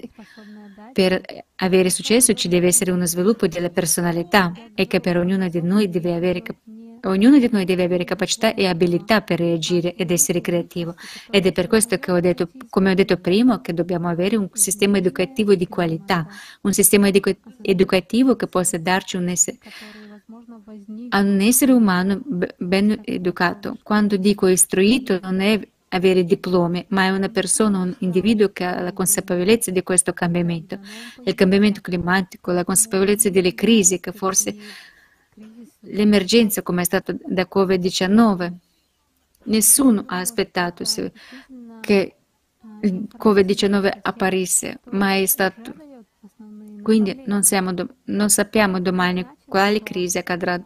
per 0.93 1.19
avere 1.57 1.89
successo 1.89 2.35
ci 2.35 2.49
deve 2.49 2.67
essere 2.67 2.91
uno 2.91 3.07
sviluppo 3.07 3.47
della 3.47 3.71
personalità 3.71 4.53
e 4.75 4.87
che 4.87 5.01
per 5.01 5.17
ognuno 5.17 5.49
di 5.49 5.63
noi 5.63 5.89
deve 5.89 6.15
avere 6.15 6.43
Ognuno 7.03 7.39
di 7.39 7.49
noi 7.51 7.65
deve 7.65 7.85
avere 7.85 8.05
capacità 8.05 8.55
e 8.55 8.67
abilità 8.67 9.21
per 9.23 9.39
reagire 9.39 9.95
ed 9.95 10.11
essere 10.11 10.41
creativo. 10.41 10.95
Ed 11.31 11.47
è 11.47 11.53
per 11.53 11.67
questo 11.67 11.99
che 11.99 12.11
ho 12.11 12.21
detto, 12.21 12.49
come 12.69 12.91
ho 12.91 12.95
detto 12.95 13.17
prima, 13.19 13.61
che 13.61 13.75
dobbiamo 13.75 14.09
avere 14.09 14.37
un 14.37 14.49
sistema 14.53 14.99
educativo 14.99 15.55
di 15.55 15.69
qualità, 15.69 16.27
un 16.63 16.73
sistema 16.73 17.09
edu- 17.09 17.39
educativo 17.63 18.37
che 18.37 18.47
possa 18.47 18.79
darci 18.79 19.17
un 19.17 19.29
essere, 19.29 19.59
un 20.27 21.39
essere 21.41 21.73
umano 21.73 22.21
ben 22.57 23.01
educato. 23.05 23.79
Quando 23.83 24.17
dico 24.17 24.47
istruito 24.47 25.19
non 25.23 25.41
è 25.41 25.61
avere 25.91 26.25
diplomi, 26.25 26.85
ma 26.89 27.05
è 27.05 27.11
una 27.11 27.29
persona, 27.29 27.79
un 27.79 27.95
individuo 28.01 28.51
che 28.53 28.65
ha 28.65 28.81
la 28.81 28.93
consapevolezza 28.93 29.71
di 29.71 29.83
questo 29.83 30.13
cambiamento, 30.13 30.79
il 31.25 31.35
cambiamento 31.35 31.81
climatico, 31.81 32.53
la 32.53 32.65
consapevolezza 32.65 33.31
delle 33.31 33.55
crisi 33.55 34.01
che 34.01 34.13
forse 34.13 34.55
l'emergenza 35.91 36.63
come 36.63 36.83
è 36.83 36.85
stato 36.85 37.17
da 37.25 37.47
Covid-19. 37.53 38.53
Nessuno 39.45 40.05
ha 40.07 40.19
aspettato 40.19 40.85
che 41.81 42.15
il 42.83 43.09
Covid-19 43.17 43.99
apparisse, 44.03 44.81
ma 44.91 45.15
è 45.15 45.27
stato. 45.27 45.75
Quindi 46.83 47.23
non, 47.27 47.43
do... 47.75 47.89
non 48.05 48.31
sappiamo 48.31 48.81
domani 48.81 49.27
quale 49.45 49.83
crisi 49.83 50.19
accadrà. 50.19 50.61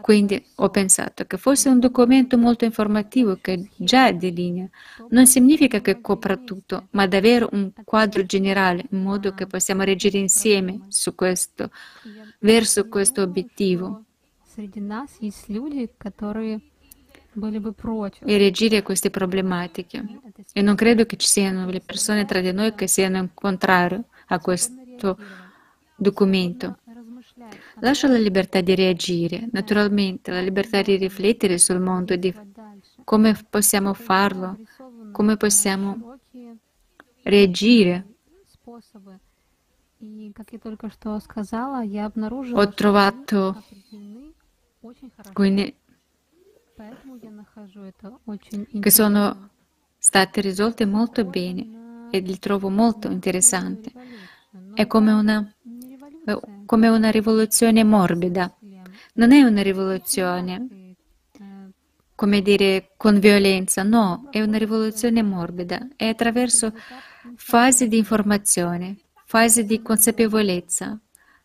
Quindi 0.00 0.42
ho 0.56 0.70
pensato 0.70 1.24
che 1.24 1.36
fosse 1.36 1.68
un 1.68 1.80
documento 1.80 2.38
molto 2.38 2.64
informativo 2.64 3.38
che 3.40 3.68
già 3.76 4.12
delinea. 4.12 4.68
Non 5.10 5.26
significa 5.26 5.80
che 5.80 6.00
copra 6.00 6.36
tutto, 6.36 6.86
ma 6.90 7.06
davvero 7.06 7.48
un 7.52 7.72
quadro 7.84 8.24
generale, 8.24 8.86
in 8.90 9.02
modo 9.02 9.34
che 9.34 9.46
possiamo 9.46 9.82
reagire 9.82 10.18
insieme 10.18 10.86
questo, 11.14 11.70
verso 12.38 12.88
questo 12.88 13.22
obiettivo 13.22 14.04
E 18.24 18.38
reagire 18.38 18.78
a 18.78 18.82
queste 18.82 19.10
problematiche. 19.10 20.04
E 20.52 20.62
non 20.62 20.74
credo 20.74 21.06
che 21.06 21.16
ci 21.16 21.28
siano 21.28 21.66
le 21.70 21.80
persone 21.80 22.24
tra 22.24 22.40
di 22.40 22.52
noi 22.52 22.74
che 22.74 22.88
siano 22.88 23.18
in 23.18 23.30
contrario 23.34 24.04
a 24.26 24.38
questo 24.40 25.18
documento. 25.96 26.78
Lascio 27.80 28.08
la 28.08 28.18
libertà 28.18 28.60
di 28.60 28.74
reagire, 28.74 29.48
naturalmente 29.52 30.30
la 30.30 30.40
libertà 30.40 30.82
di 30.82 30.96
riflettere 30.96 31.58
sul 31.58 31.80
mondo, 31.80 32.16
di 32.16 32.34
come 33.04 33.38
possiamo 33.48 33.94
farlo, 33.94 34.58
come 35.12 35.36
possiamo 35.36 36.18
reagire. 37.22 38.06
Ho 42.52 42.68
trovato 42.68 43.64
quindi 45.32 45.74
che 48.80 48.90
sono 48.90 49.50
state 49.98 50.40
risolte 50.40 50.86
molto 50.86 51.24
bene 51.24 52.08
e 52.10 52.20
li 52.20 52.38
trovo 52.38 52.68
molto 52.70 53.10
interessanti. 53.10 53.92
È 54.72 54.86
come 54.86 55.12
una, 55.12 55.54
come 56.64 56.88
una 56.88 57.10
rivoluzione 57.10 57.82
morbida. 57.84 58.56
Non 59.14 59.32
è 59.32 59.42
una 59.42 59.62
rivoluzione, 59.62 60.94
come 62.14 62.40
dire, 62.40 62.92
con 62.96 63.18
violenza, 63.18 63.82
no, 63.82 64.28
è 64.30 64.40
una 64.40 64.58
rivoluzione 64.58 65.22
morbida. 65.22 65.88
È 65.96 66.06
attraverso 66.06 66.72
fasi 67.34 67.88
di 67.88 67.98
informazione, 67.98 68.96
fasi 69.24 69.64
di 69.64 69.82
consapevolezza, 69.82 70.98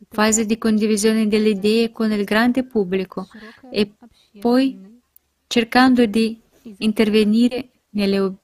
fase 0.09 0.45
di 0.45 0.57
condivisione 0.57 1.27
delle 1.27 1.49
idee 1.49 1.91
con 1.91 2.11
il 2.11 2.23
grande 2.23 2.63
pubblico 2.63 3.27
e 3.69 3.93
poi 4.39 5.01
cercando 5.47 6.05
di 6.05 6.41
intervenire 6.77 7.69
nelle 7.91 8.19
ob- 8.19 8.37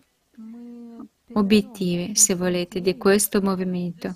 obiettive, 1.33 2.15
se 2.15 2.35
volete, 2.35 2.81
di 2.81 2.97
questo 2.97 3.41
movimento. 3.41 4.15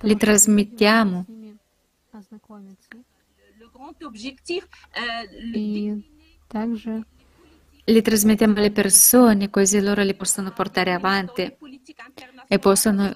Le 0.00 0.16
trasmettiamo. 0.16 1.26
Le 7.84 8.02
trasmettiamo 8.02 8.54
alle 8.56 8.70
persone 8.70 9.50
così 9.50 9.80
loro 9.80 10.02
le 10.02 10.14
possono 10.14 10.52
portare 10.52 10.92
avanti 10.92 11.56
e 12.46 12.58
possono 12.58 13.10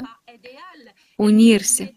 unirsi. 1.16 1.92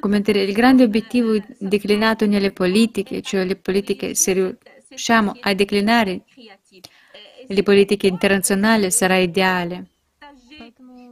Come 0.00 0.20
dire, 0.20 0.42
il 0.42 0.52
grande 0.52 0.84
obiettivo 0.84 1.36
declinato 1.58 2.26
nelle 2.26 2.52
politiche, 2.52 3.22
cioè 3.22 3.44
le 3.44 3.56
politiche, 3.56 4.14
se 4.14 4.56
riusciamo 4.88 5.34
a 5.40 5.54
declinare 5.54 6.24
le 7.48 7.62
politiche 7.62 8.06
internazionali 8.06 8.90
sarà 8.90 9.16
ideale, 9.16 9.90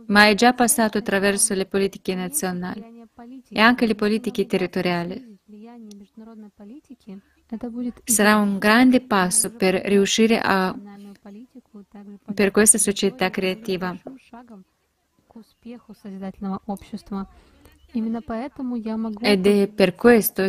ma 0.07 0.29
è 0.29 0.35
già 0.35 0.53
passato 0.53 0.99
attraverso 0.99 1.55
le 1.55 1.67
politiche 1.67 2.15
nazionali 2.15 3.03
e 3.49 3.61
anche 3.61 3.87
le 3.87 3.95
politiche 3.95 4.47
territoriali. 4.47 5.33
Sarà 8.05 8.37
un 8.37 8.59
grande 8.59 9.01
passo 9.01 9.53
per 9.53 9.75
riuscire 9.75 10.41
a 10.41 10.75
per 12.35 12.51
questa 12.51 12.79
società 12.79 13.31
creativa. 13.31 13.97
Ed 19.21 19.47
è 19.47 19.69
per 19.69 19.95
questo 19.95 20.47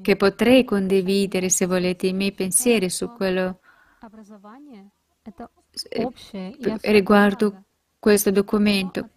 che 0.00 0.16
potrei 0.16 0.64
condividere, 0.64 1.48
se 1.48 1.66
volete, 1.66 2.06
i 2.06 2.12
miei 2.12 2.32
pensieri 2.32 2.88
su 2.88 3.08
quello 3.10 3.58
riguardo 6.82 7.64
questo 7.98 8.30
documento. 8.30 9.10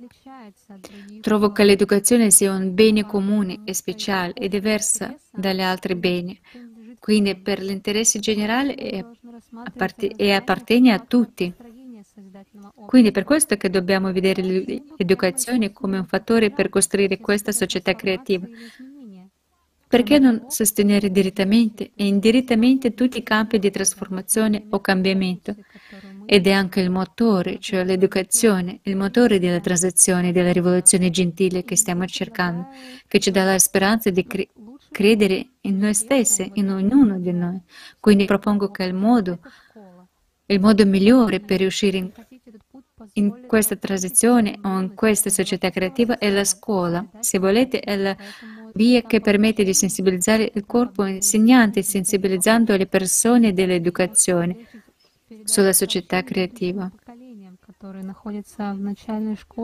Trovo 1.22 1.52
che 1.52 1.64
l'educazione 1.64 2.30
sia 2.30 2.54
un 2.54 2.74
bene 2.74 3.06
comune 3.06 3.62
e 3.64 3.74
speciale 3.74 4.34
e 4.34 4.48
diversa 4.48 5.16
dalle 5.32 5.64
altre 5.64 5.96
beni, 5.96 6.39
quindi 7.00 7.36
per 7.36 7.62
l'interesse 7.62 8.20
generale 8.20 8.76
e 8.76 9.04
appartiene 10.34 10.93
a 10.93 11.00
tutti. 11.00 11.54
Quindi 12.86 13.11
per 13.11 13.23
questo 13.23 13.55
che 13.57 13.69
dobbiamo 13.69 14.11
vedere 14.11 14.41
l'educazione 14.41 15.71
come 15.71 15.97
un 15.97 16.05
fattore 16.05 16.51
per 16.51 16.69
costruire 16.69 17.17
questa 17.19 17.51
società 17.51 17.93
creativa. 17.95 18.47
Perché 19.88 20.19
non 20.19 20.45
sostenere 20.49 21.11
direttamente 21.11 21.91
e 21.95 22.07
indirettamente 22.07 22.93
tutti 22.93 23.19
i 23.19 23.23
campi 23.23 23.59
di 23.59 23.69
trasformazione 23.69 24.65
o 24.69 24.79
cambiamento? 24.81 25.55
Ed 26.25 26.47
è 26.47 26.51
anche 26.51 26.81
il 26.81 26.89
motore, 26.89 27.59
cioè 27.59 27.83
l'educazione, 27.83 28.79
il 28.83 28.95
motore 28.95 29.39
della 29.39 29.59
transazione, 29.59 30.31
della 30.31 30.51
rivoluzione 30.51 31.11
gentile 31.11 31.63
che 31.63 31.75
stiamo 31.75 32.05
cercando, 32.07 32.67
che 33.07 33.19
ci 33.19 33.29
dà 33.29 33.43
la 33.43 33.59
speranza 33.59 34.09
di 34.09 34.25
cre- 34.25 34.49
credere 34.91 35.49
in 35.61 35.77
noi 35.77 35.93
stessi, 35.93 36.49
in 36.55 36.71
ognuno 36.71 37.19
di 37.19 37.31
noi. 37.31 37.61
Quindi 37.99 38.25
propongo 38.25 38.71
che 38.71 38.83
il 38.83 38.95
modo 38.95 39.39
il 40.47 40.59
modo 40.59 40.86
migliore 40.86 41.39
per 41.39 41.59
riuscire 41.59 41.97
in, 41.97 42.11
in, 43.18 43.45
questa 43.47 43.76
transizione 43.76 44.57
o 44.63 44.80
in 44.80 44.93
questa 44.93 45.30
società 45.30 45.70
creativa 45.70 46.18
è 46.18 46.30
la 46.30 46.43
scuola. 46.43 47.05
Se 47.20 47.38
volete, 47.39 47.80
è 47.80 47.95
la 47.95 48.16
via 48.74 49.01
che 49.03 49.22
permette 49.22 49.63
di 49.63 49.74
sensibilizzare 49.74 50.51
il 50.53 50.66
corpo 50.66 51.05
insegnante, 51.05 51.82
sensibilizzando 51.82 52.76
le 52.76 52.88
persone 52.88 53.53
dell'educazione 53.53 54.55
sulla 55.43 55.74
società 55.74 56.24
creativa. 56.24 56.91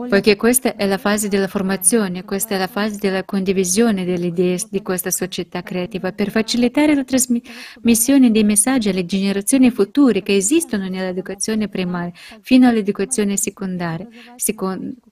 Poiché 0.08 0.36
questa 0.36 0.76
è 0.76 0.86
la 0.86 0.98
fase 0.98 1.28
della 1.28 1.48
formazione, 1.48 2.24
questa 2.24 2.54
è 2.54 2.58
la 2.58 2.66
fase 2.66 2.98
della 2.98 3.24
condivisione 3.24 4.04
delle 4.04 4.26
idee 4.26 4.58
di 4.70 4.82
questa 4.82 5.10
società 5.10 5.62
creativa 5.62 6.12
per 6.12 6.30
facilitare 6.30 6.94
la 6.94 7.04
trasmissione 7.04 8.30
dei 8.30 8.44
messaggi 8.44 8.88
alle 8.88 9.04
generazioni 9.04 9.70
future 9.70 10.22
che 10.22 10.36
esistono 10.36 10.88
nell'educazione 10.88 11.68
primaria 11.68 12.12
fino 12.40 12.68
all'educazione 12.68 13.36
secondaria, 13.36 14.08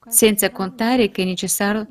senza 0.08 0.50
contare 0.50 1.10
che 1.10 1.22
è 1.22 1.24
necessario 1.24 1.86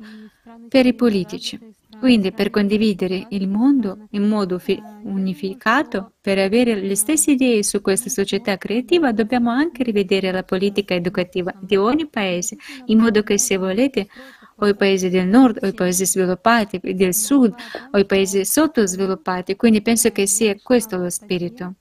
per 0.68 0.86
i 0.86 0.94
politici. 0.94 1.58
Quindi 2.00 2.32
per 2.32 2.48
condividere 2.48 3.26
il 3.28 3.46
mondo 3.46 4.06
in 4.12 4.26
modo 4.26 4.58
unificato, 5.02 6.14
per 6.18 6.38
avere 6.38 6.74
le 6.74 6.96
stesse 6.96 7.32
idee 7.32 7.62
su 7.62 7.82
questa 7.82 8.08
società 8.08 8.56
creativa, 8.56 9.12
dobbiamo 9.12 9.50
anche 9.50 9.82
rivedere 9.82 10.32
la 10.32 10.42
politica 10.42 10.94
educativa 10.94 11.54
di 11.60 11.76
ogni 11.76 12.08
paese, 12.08 12.56
in 12.86 12.98
modo 12.98 13.22
che 13.22 13.38
se 13.38 13.58
volete 13.58 14.08
o 14.56 14.66
i 14.66 14.74
paesi 14.74 15.10
del 15.10 15.26
nord 15.26 15.58
o 15.62 15.66
i 15.66 15.74
paesi 15.74 16.06
sviluppati, 16.06 16.80
del 16.82 17.14
sud 17.14 17.54
o 17.90 17.98
i 17.98 18.06
paesi 18.06 18.46
sottosviluppati. 18.46 19.56
Quindi 19.56 19.82
penso 19.82 20.10
che 20.10 20.26
sia 20.26 20.56
questo 20.62 20.96
lo 20.96 21.10
spirito. 21.10 21.74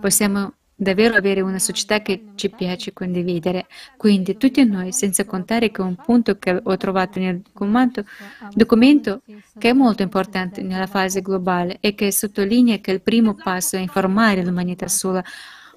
Possiamo 0.00 0.54
davvero 0.82 1.14
avere 1.14 1.40
una 1.40 1.58
società 1.58 2.02
che 2.02 2.24
ci 2.34 2.50
piace 2.50 2.92
condividere. 2.92 3.66
Quindi 3.96 4.36
tutti 4.36 4.64
noi, 4.64 4.92
senza 4.92 5.24
contare 5.24 5.70
che 5.70 5.80
un 5.80 5.96
punto 5.96 6.38
che 6.38 6.60
ho 6.62 6.76
trovato 6.76 7.18
nel 7.18 7.40
documento, 7.40 8.04
documento 8.52 9.22
che 9.58 9.70
è 9.70 9.72
molto 9.72 10.02
importante 10.02 10.62
nella 10.62 10.86
fase 10.86 11.22
globale 11.22 11.78
e 11.80 11.94
che 11.94 12.10
sottolinea 12.12 12.78
che 12.78 12.90
il 12.90 13.02
primo 13.02 13.34
passo 13.34 13.76
è 13.76 13.80
informare 13.80 14.44
l'umanità 14.44 14.88
sulla 14.88 15.24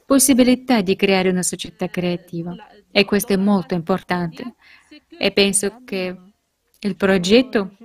possibilità 0.06 0.82
di 0.82 0.96
creare 0.96 1.30
una 1.30 1.44
società 1.44 1.88
creativa. 1.88 2.56
E 2.92 3.06
questo 3.06 3.34
è 3.34 3.38
molto 3.38 3.74
importante. 3.74 4.56
E 5.18 5.32
penso 5.32 5.82
che 5.86 6.18
il 6.80 6.96
progetto 6.96 7.76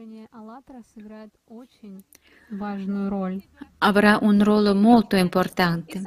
avrà 3.78 4.18
un 4.20 4.44
ruolo 4.44 4.74
molto 4.74 5.16
importante. 5.16 6.02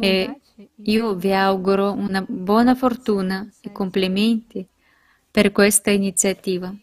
E 0.00 0.40
io 0.76 1.14
vi 1.14 1.32
auguro 1.32 1.92
una 1.92 2.24
buona 2.28 2.74
fortuna 2.74 3.48
e 3.60 3.70
complimenti 3.70 4.66
per 5.30 5.52
questa 5.52 5.90
iniziativa. 5.90 6.74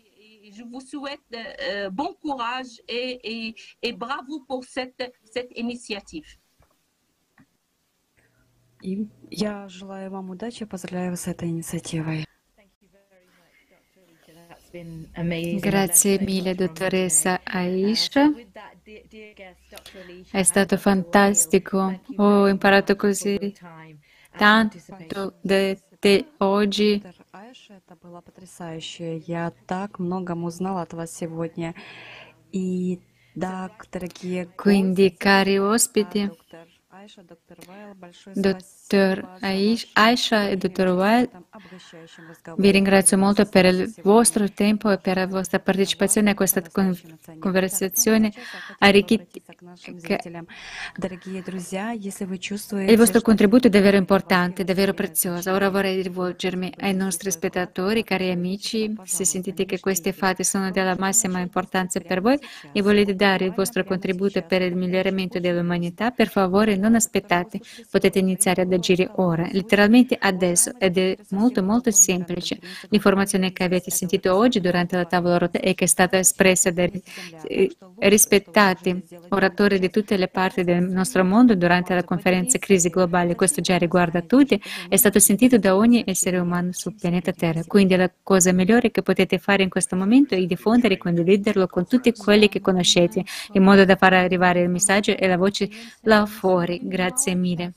Je 0.51 0.63
vous 0.63 0.83
souhaite 0.85 1.37
uh, 1.37 1.89
bon 1.91 2.15
courage 2.21 2.81
et, 2.85 3.19
et, 3.23 3.55
et 3.81 3.93
bravo 3.93 4.43
pour 4.45 4.63
cette, 4.65 5.13
cette 5.23 5.51
initiative. 5.55 6.25
И 8.81 9.07
я 9.29 9.67
желаю 9.67 10.09
вам 10.09 10.29
удачи, 10.29 10.65
поздравляю 10.65 11.11
вас 11.11 11.21
с 11.21 11.27
этой 11.27 11.49
инициативой. 11.49 12.25
Grazie 15.61 16.19
mille, 16.19 16.53
dottoressa 16.55 17.41
Aisha. 17.43 18.31
È 20.31 20.43
stato 20.43 20.77
fantastico. 20.77 21.99
Ho 22.17 22.47
imparato 22.47 22.95
così 22.95 23.53
tanto 24.37 25.33
da 25.41 25.75
te 25.99 26.25
oggi. 26.37 27.01
Это 27.69 27.95
было 28.01 28.21
потрясающе. 28.21 29.17
Я 29.17 29.51
так 29.67 29.99
многому 29.99 30.47
узнала 30.47 30.81
от 30.81 30.93
вас 30.93 31.15
сегодня. 31.15 31.73
И 32.51 32.99
да, 33.35 33.71
дорогие 33.91 34.45
Quindi, 34.45 35.15
cari 35.17 35.59
ospiti, 35.59 36.29
Dottor 38.34 39.38
Aisha 39.92 40.48
e 40.48 40.56
Dottor 40.56 40.88
Weil, 40.88 41.28
vi 42.56 42.70
ringrazio 42.70 43.18
molto 43.18 43.44
per 43.44 43.66
il 43.66 43.94
vostro 44.02 44.50
tempo 44.50 44.90
e 44.90 44.98
per 44.98 45.16
la 45.16 45.26
vostra 45.26 45.58
partecipazione 45.58 46.30
a 46.30 46.34
questa 46.34 46.62
conversazione 47.38 48.32
Il 52.86 52.96
vostro 52.96 53.20
contributo 53.20 53.66
è 53.66 53.70
davvero 53.70 53.96
importante, 53.96 54.64
davvero 54.64 54.94
prezioso. 54.94 55.52
Ora 55.52 55.68
vorrei 55.68 56.00
rivolgermi 56.00 56.72
ai 56.78 56.94
nostri 56.94 57.30
spettatori, 57.30 58.02
cari 58.02 58.30
amici, 58.30 58.94
se 59.04 59.24
sentite 59.26 59.66
che 59.66 59.78
questi 59.80 60.12
fatti 60.12 60.42
sono 60.42 60.70
della 60.70 60.96
massima 60.98 61.40
importanza 61.40 62.00
per 62.00 62.20
voi 62.22 62.38
e 62.72 62.80
volete 62.80 63.14
dare 63.14 63.44
il 63.44 63.52
vostro 63.52 63.84
contributo 63.84 64.40
per 64.42 64.62
il 64.62 64.74
miglioramento 64.74 65.38
dell'umanità, 65.38 66.10
per 66.10 66.28
favore 66.28 66.76
non 66.76 66.93
aspettate, 66.96 67.60
potete 67.90 68.18
iniziare 68.18 68.62
ad 68.62 68.72
agire 68.72 69.10
ora, 69.16 69.48
letteralmente 69.50 70.16
adesso, 70.18 70.72
ed 70.78 70.98
è 70.98 71.16
molto 71.30 71.62
molto 71.62 71.90
semplice. 71.90 72.58
L'informazione 72.88 73.52
che 73.52 73.64
avete 73.64 73.90
sentito 73.90 74.34
oggi 74.34 74.60
durante 74.60 74.96
la 74.96 75.04
tavola 75.04 75.38
rotta 75.38 75.58
e 75.58 75.74
che 75.74 75.84
è 75.84 75.88
stata 75.88 76.18
espressa 76.18 76.70
dai 76.70 77.02
eh, 77.46 77.70
rispettati 77.98 79.02
oratori 79.30 79.78
di 79.78 79.90
tutte 79.90 80.16
le 80.16 80.28
parti 80.28 80.64
del 80.64 80.82
nostro 80.82 81.24
mondo 81.24 81.54
durante 81.54 81.94
la 81.94 82.04
conferenza 82.04 82.58
Crisi 82.58 82.88
Globale, 82.88 83.34
questo 83.34 83.60
già 83.60 83.76
riguarda 83.76 84.22
tutti, 84.22 84.60
è 84.88 84.96
stato 84.96 85.18
sentito 85.18 85.58
da 85.58 85.76
ogni 85.76 86.02
essere 86.06 86.38
umano 86.38 86.70
sul 86.72 86.94
pianeta 86.94 87.32
Terra. 87.32 87.62
Quindi 87.66 87.96
la 87.96 88.10
cosa 88.22 88.52
migliore 88.52 88.90
che 88.90 89.02
potete 89.02 89.38
fare 89.38 89.62
in 89.62 89.68
questo 89.68 89.96
momento 89.96 90.34
è 90.34 90.42
diffondere 90.44 90.94
e 90.94 90.98
condividerlo 90.98 91.66
con 91.66 91.86
tutti 91.86 92.12
quelli 92.12 92.48
che 92.48 92.60
conoscete, 92.60 93.24
in 93.52 93.62
modo 93.62 93.84
da 93.84 93.96
far 93.96 94.14
arrivare 94.14 94.60
il 94.60 94.68
messaggio 94.68 95.16
e 95.16 95.26
la 95.26 95.36
voce 95.36 95.68
là 96.02 96.26
fuori. 96.26 96.80
Grazie 96.86 97.34
mille. 97.34 97.72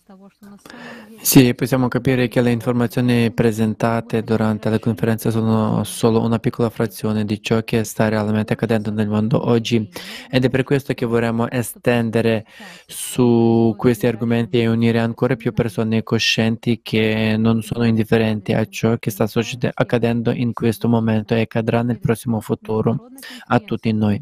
Sì, 1.22 1.53
possiamo 1.55 1.88
capire 1.88 2.28
che 2.28 2.41
le 2.41 2.51
informazioni 2.51 3.32
presentate 3.32 4.22
durante 4.22 4.70
la 4.70 4.80
conferenza 4.80 5.32
sono 5.32 5.86
solo 5.86 6.22
una 6.22 6.39
piccola 6.39 6.70
frazione 6.70 7.24
di 7.24 7.41
ciò 7.41 7.64
che 7.64 7.86
sta 7.86 8.10
realmente 8.10 8.51
accadendo 8.51 8.91
nel 8.91 9.08
mondo 9.08 9.47
oggi 9.47 9.89
ed 10.30 10.43
è 10.43 10.49
per 10.49 10.64
questo 10.64 10.93
che 10.93 11.05
vorremmo 11.05 11.49
estendere 11.49 12.45
su 12.86 13.74
questi 13.78 14.08
argomenti 14.08 14.60
e 14.60 14.68
unire 14.68 14.99
ancora 14.99 15.38
più 15.38 15.53
persone 15.53 16.03
coscienti 16.03 16.82
che 16.84 17.36
non 17.38 17.62
sono 17.62 17.86
indifferenti 17.86 18.51
a 18.51 18.66
ciò 18.66 18.97
che 18.97 19.10
sta 19.10 19.26
accadendo 19.74 20.32
in 20.32 20.51
questo 20.51 20.89
momento 20.89 21.34
e 21.34 21.41
accadrà 21.41 21.82
nel 21.82 21.99
prossimo 21.99 22.41
futuro 22.41 23.08
a 23.45 23.60
tutti 23.60 23.93
noi. 23.93 24.22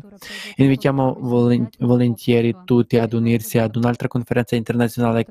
Invitiamo 0.57 1.17
volentieri 1.79 2.55
tutti 2.65 2.99
ad 2.99 3.13
unirsi 3.13 3.57
ad 3.57 3.75
un'altra 3.75 4.07
conferenza 4.07 4.53
internazionale 4.55 4.64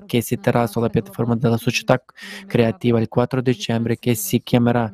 che 0.06 0.20
si 0.20 0.38
terrà 0.38 0.66
sulla 0.66 0.88
piattaforma 0.88 1.36
della 1.36 1.56
società 1.56 2.02
creativa. 2.46 3.00
Il 3.00 3.08
4 3.08 3.40
dicembre 3.40 3.98
che 3.98 4.14
si 4.14 4.42
chiamerà 4.42 4.90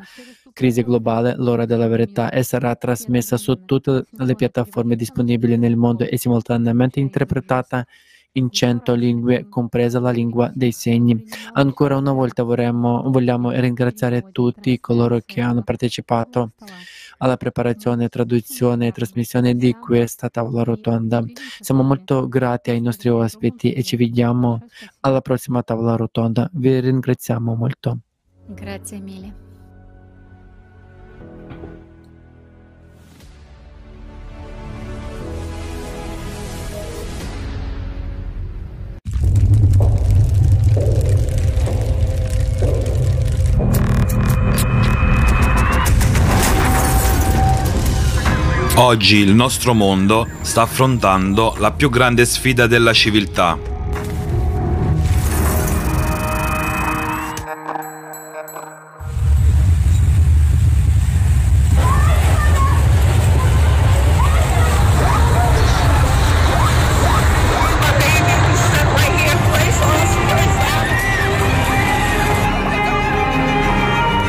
Crisi 0.53 0.83
globale, 0.83 1.35
l'ora 1.37 1.65
della 1.65 1.87
verità 1.87 2.31
e 2.31 2.43
sarà 2.43 2.75
trasmessa 2.75 3.37
su 3.37 3.65
tutte 3.65 4.05
le 4.11 4.35
piattaforme 4.35 4.97
disponibili 4.97 5.57
nel 5.57 5.77
mondo 5.77 6.05
e 6.05 6.19
simultaneamente 6.19 7.01
interpretata 7.01 7.87
in 8.33 8.51
cento 8.51 8.95
lingue, 8.95 9.49
compresa 9.49 10.01
la 10.01 10.11
lingua 10.11 10.51
dei 10.55 10.73
segni. 10.73 11.25
Ancora 11.53 11.97
una 11.97 12.13
volta 12.13 12.43
vorremmo, 12.43 13.03
vogliamo 13.07 13.51
ringraziare 13.51 14.31
tutti 14.33 14.79
coloro 14.81 15.21
che 15.25 15.41
hanno 15.41 15.63
partecipato 15.63 16.53
alla 17.21 17.37
preparazione, 17.37 18.09
traduzione 18.09 18.89
e 18.89 18.93
trasmissione 18.93 19.55
di 19.55 19.73
questa 19.75 20.29
tavola 20.29 20.63
rotonda. 20.63 21.23
Siamo 21.61 21.83
molto 21.83 22.29
grati 22.29 22.71
ai 22.71 22.81
nostri 22.81 23.09
ospiti 23.09 23.73
e 23.73 23.83
ci 23.83 23.97
vediamo 23.97 24.67
alla 25.01 25.21
prossima 25.21 25.63
tavola 25.63 25.97
rotonda. 25.97 26.49
Vi 26.53 26.81
ringraziamo 26.81 27.55
molto. 27.55 27.99
Grazie 28.47 29.01
mille. 29.01 29.49
Oggi 48.83 49.17
il 49.17 49.35
nostro 49.35 49.75
mondo 49.75 50.27
sta 50.41 50.63
affrontando 50.63 51.55
la 51.59 51.71
più 51.71 51.91
grande 51.91 52.25
sfida 52.25 52.67
della 52.67 52.95
civiltà. 52.95 53.59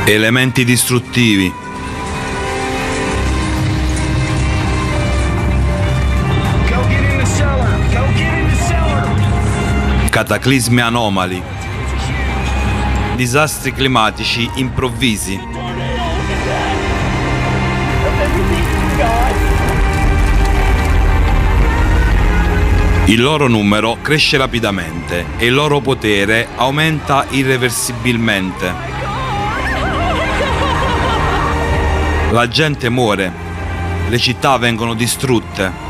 Elementi 0.04 0.66
distruttivi 0.66 1.70
cataclismi 10.12 10.82
anomali, 10.82 11.42
disastri 13.16 13.72
climatici 13.72 14.46
improvvisi. 14.56 15.40
Il 23.06 23.22
loro 23.22 23.48
numero 23.48 23.96
cresce 24.02 24.36
rapidamente 24.36 25.24
e 25.38 25.46
il 25.46 25.54
loro 25.54 25.80
potere 25.80 26.48
aumenta 26.56 27.24
irreversibilmente. 27.30 28.70
La 32.32 32.46
gente 32.48 32.90
muore, 32.90 33.32
le 34.10 34.18
città 34.18 34.58
vengono 34.58 34.92
distrutte, 34.92 35.81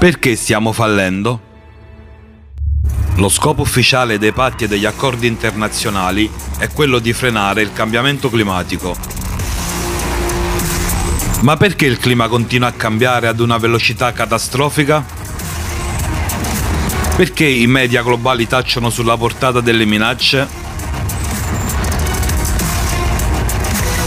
Perché 0.00 0.34
stiamo 0.34 0.72
fallendo? 0.72 1.40
Lo 3.16 3.28
scopo 3.28 3.60
ufficiale 3.60 4.16
dei 4.16 4.32
patti 4.32 4.64
e 4.64 4.66
degli 4.66 4.86
accordi 4.86 5.26
internazionali 5.26 6.30
è 6.56 6.68
quello 6.68 6.98
di 7.00 7.12
frenare 7.12 7.60
il 7.60 7.74
cambiamento 7.74 8.30
climatico. 8.30 8.96
Ma 11.42 11.58
perché 11.58 11.84
il 11.84 11.98
clima 11.98 12.28
continua 12.28 12.68
a 12.68 12.72
cambiare 12.72 13.28
ad 13.28 13.40
una 13.40 13.58
velocità 13.58 14.10
catastrofica? 14.12 15.04
Perché 17.14 17.44
i 17.44 17.66
media 17.66 18.02
globali 18.02 18.46
tacciono 18.46 18.88
sulla 18.88 19.18
portata 19.18 19.60
delle 19.60 19.84
minacce? 19.84 20.48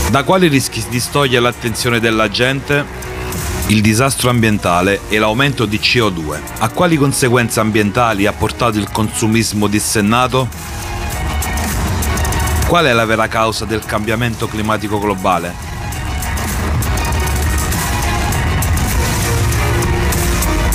Da 0.10 0.24
quali 0.24 0.48
rischi 0.48 0.84
distoglie 0.90 1.40
l'attenzione 1.40 2.00
della 2.00 2.32
gente? 2.32 3.03
Il 3.68 3.82
disastro 3.82 4.30
ambientale 4.30 5.02
e 5.08 5.18
l'aumento 5.18 5.66
di 5.66 5.78
CO2. 5.78 6.40
A 6.60 6.70
quali 6.70 6.98
conseguenze 6.98 7.60
ambientali 7.60 8.26
ha 8.26 8.34
portato 8.34 8.78
il 8.78 8.90
consumismo 8.92 9.68
dissennato? 9.68 10.48
Qual 12.68 12.86
è 12.86 12.92
la 12.92 13.06
vera 13.06 13.28
causa 13.28 13.66
del 13.66 13.86
cambiamento 13.86 14.48
climatico 14.48 15.00
globale? 15.00 15.72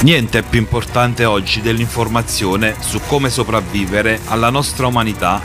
Niente 0.03 0.39
è 0.39 0.43
più 0.43 0.61
importante 0.61 1.25
oggi 1.25 1.61
dell'informazione 1.61 2.77
su 2.79 3.01
come 3.07 3.31
sopravvivere 3.31 4.21
alla 4.27 4.49
nostra 4.49 4.87
umanità 4.87 5.43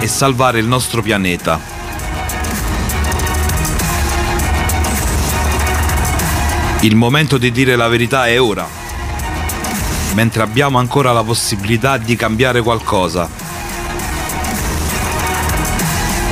e 0.00 0.08
salvare 0.08 0.58
il 0.58 0.66
nostro 0.66 1.02
pianeta. 1.02 1.79
Il 6.82 6.96
momento 6.96 7.36
di 7.36 7.50
dire 7.50 7.76
la 7.76 7.88
verità 7.88 8.26
è 8.26 8.40
ora, 8.40 8.66
mentre 10.14 10.42
abbiamo 10.42 10.78
ancora 10.78 11.12
la 11.12 11.22
possibilità 11.22 11.98
di 11.98 12.16
cambiare 12.16 12.62
qualcosa. 12.62 13.28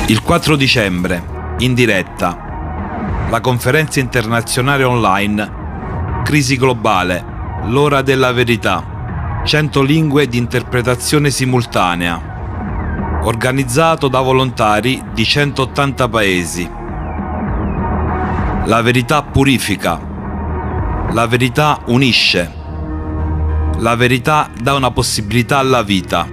Il 0.07 0.23
4 0.23 0.55
dicembre, 0.55 1.55
in 1.59 1.75
diretta, 1.75 3.27
la 3.29 3.39
conferenza 3.41 3.99
internazionale 3.99 4.83
online 4.83 5.57
Crisi 6.23 6.57
globale, 6.57 7.23
l'ora 7.65 8.01
della 8.01 8.31
verità, 8.31 9.41
100 9.45 9.81
lingue 9.83 10.27
di 10.27 10.37
interpretazione 10.37 11.29
simultanea, 11.29 13.19
organizzato 13.23 14.07
da 14.07 14.19
volontari 14.21 14.99
di 15.13 15.25
180 15.25 16.07
paesi. 16.07 16.69
La 18.65 18.81
verità 18.81 19.23
purifica, 19.23 20.08
la 21.11 21.25
verità 21.25 21.81
unisce. 21.87 22.53
La 23.77 23.95
verità 23.95 24.49
dà 24.61 24.75
una 24.75 24.91
possibilità 24.91 25.57
alla 25.57 25.81
vita. 25.81 26.27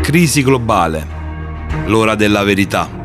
Crisi 0.00 0.42
globale. 0.42 1.18
L'ora 1.86 2.16
della 2.16 2.42
verità. 2.42 2.99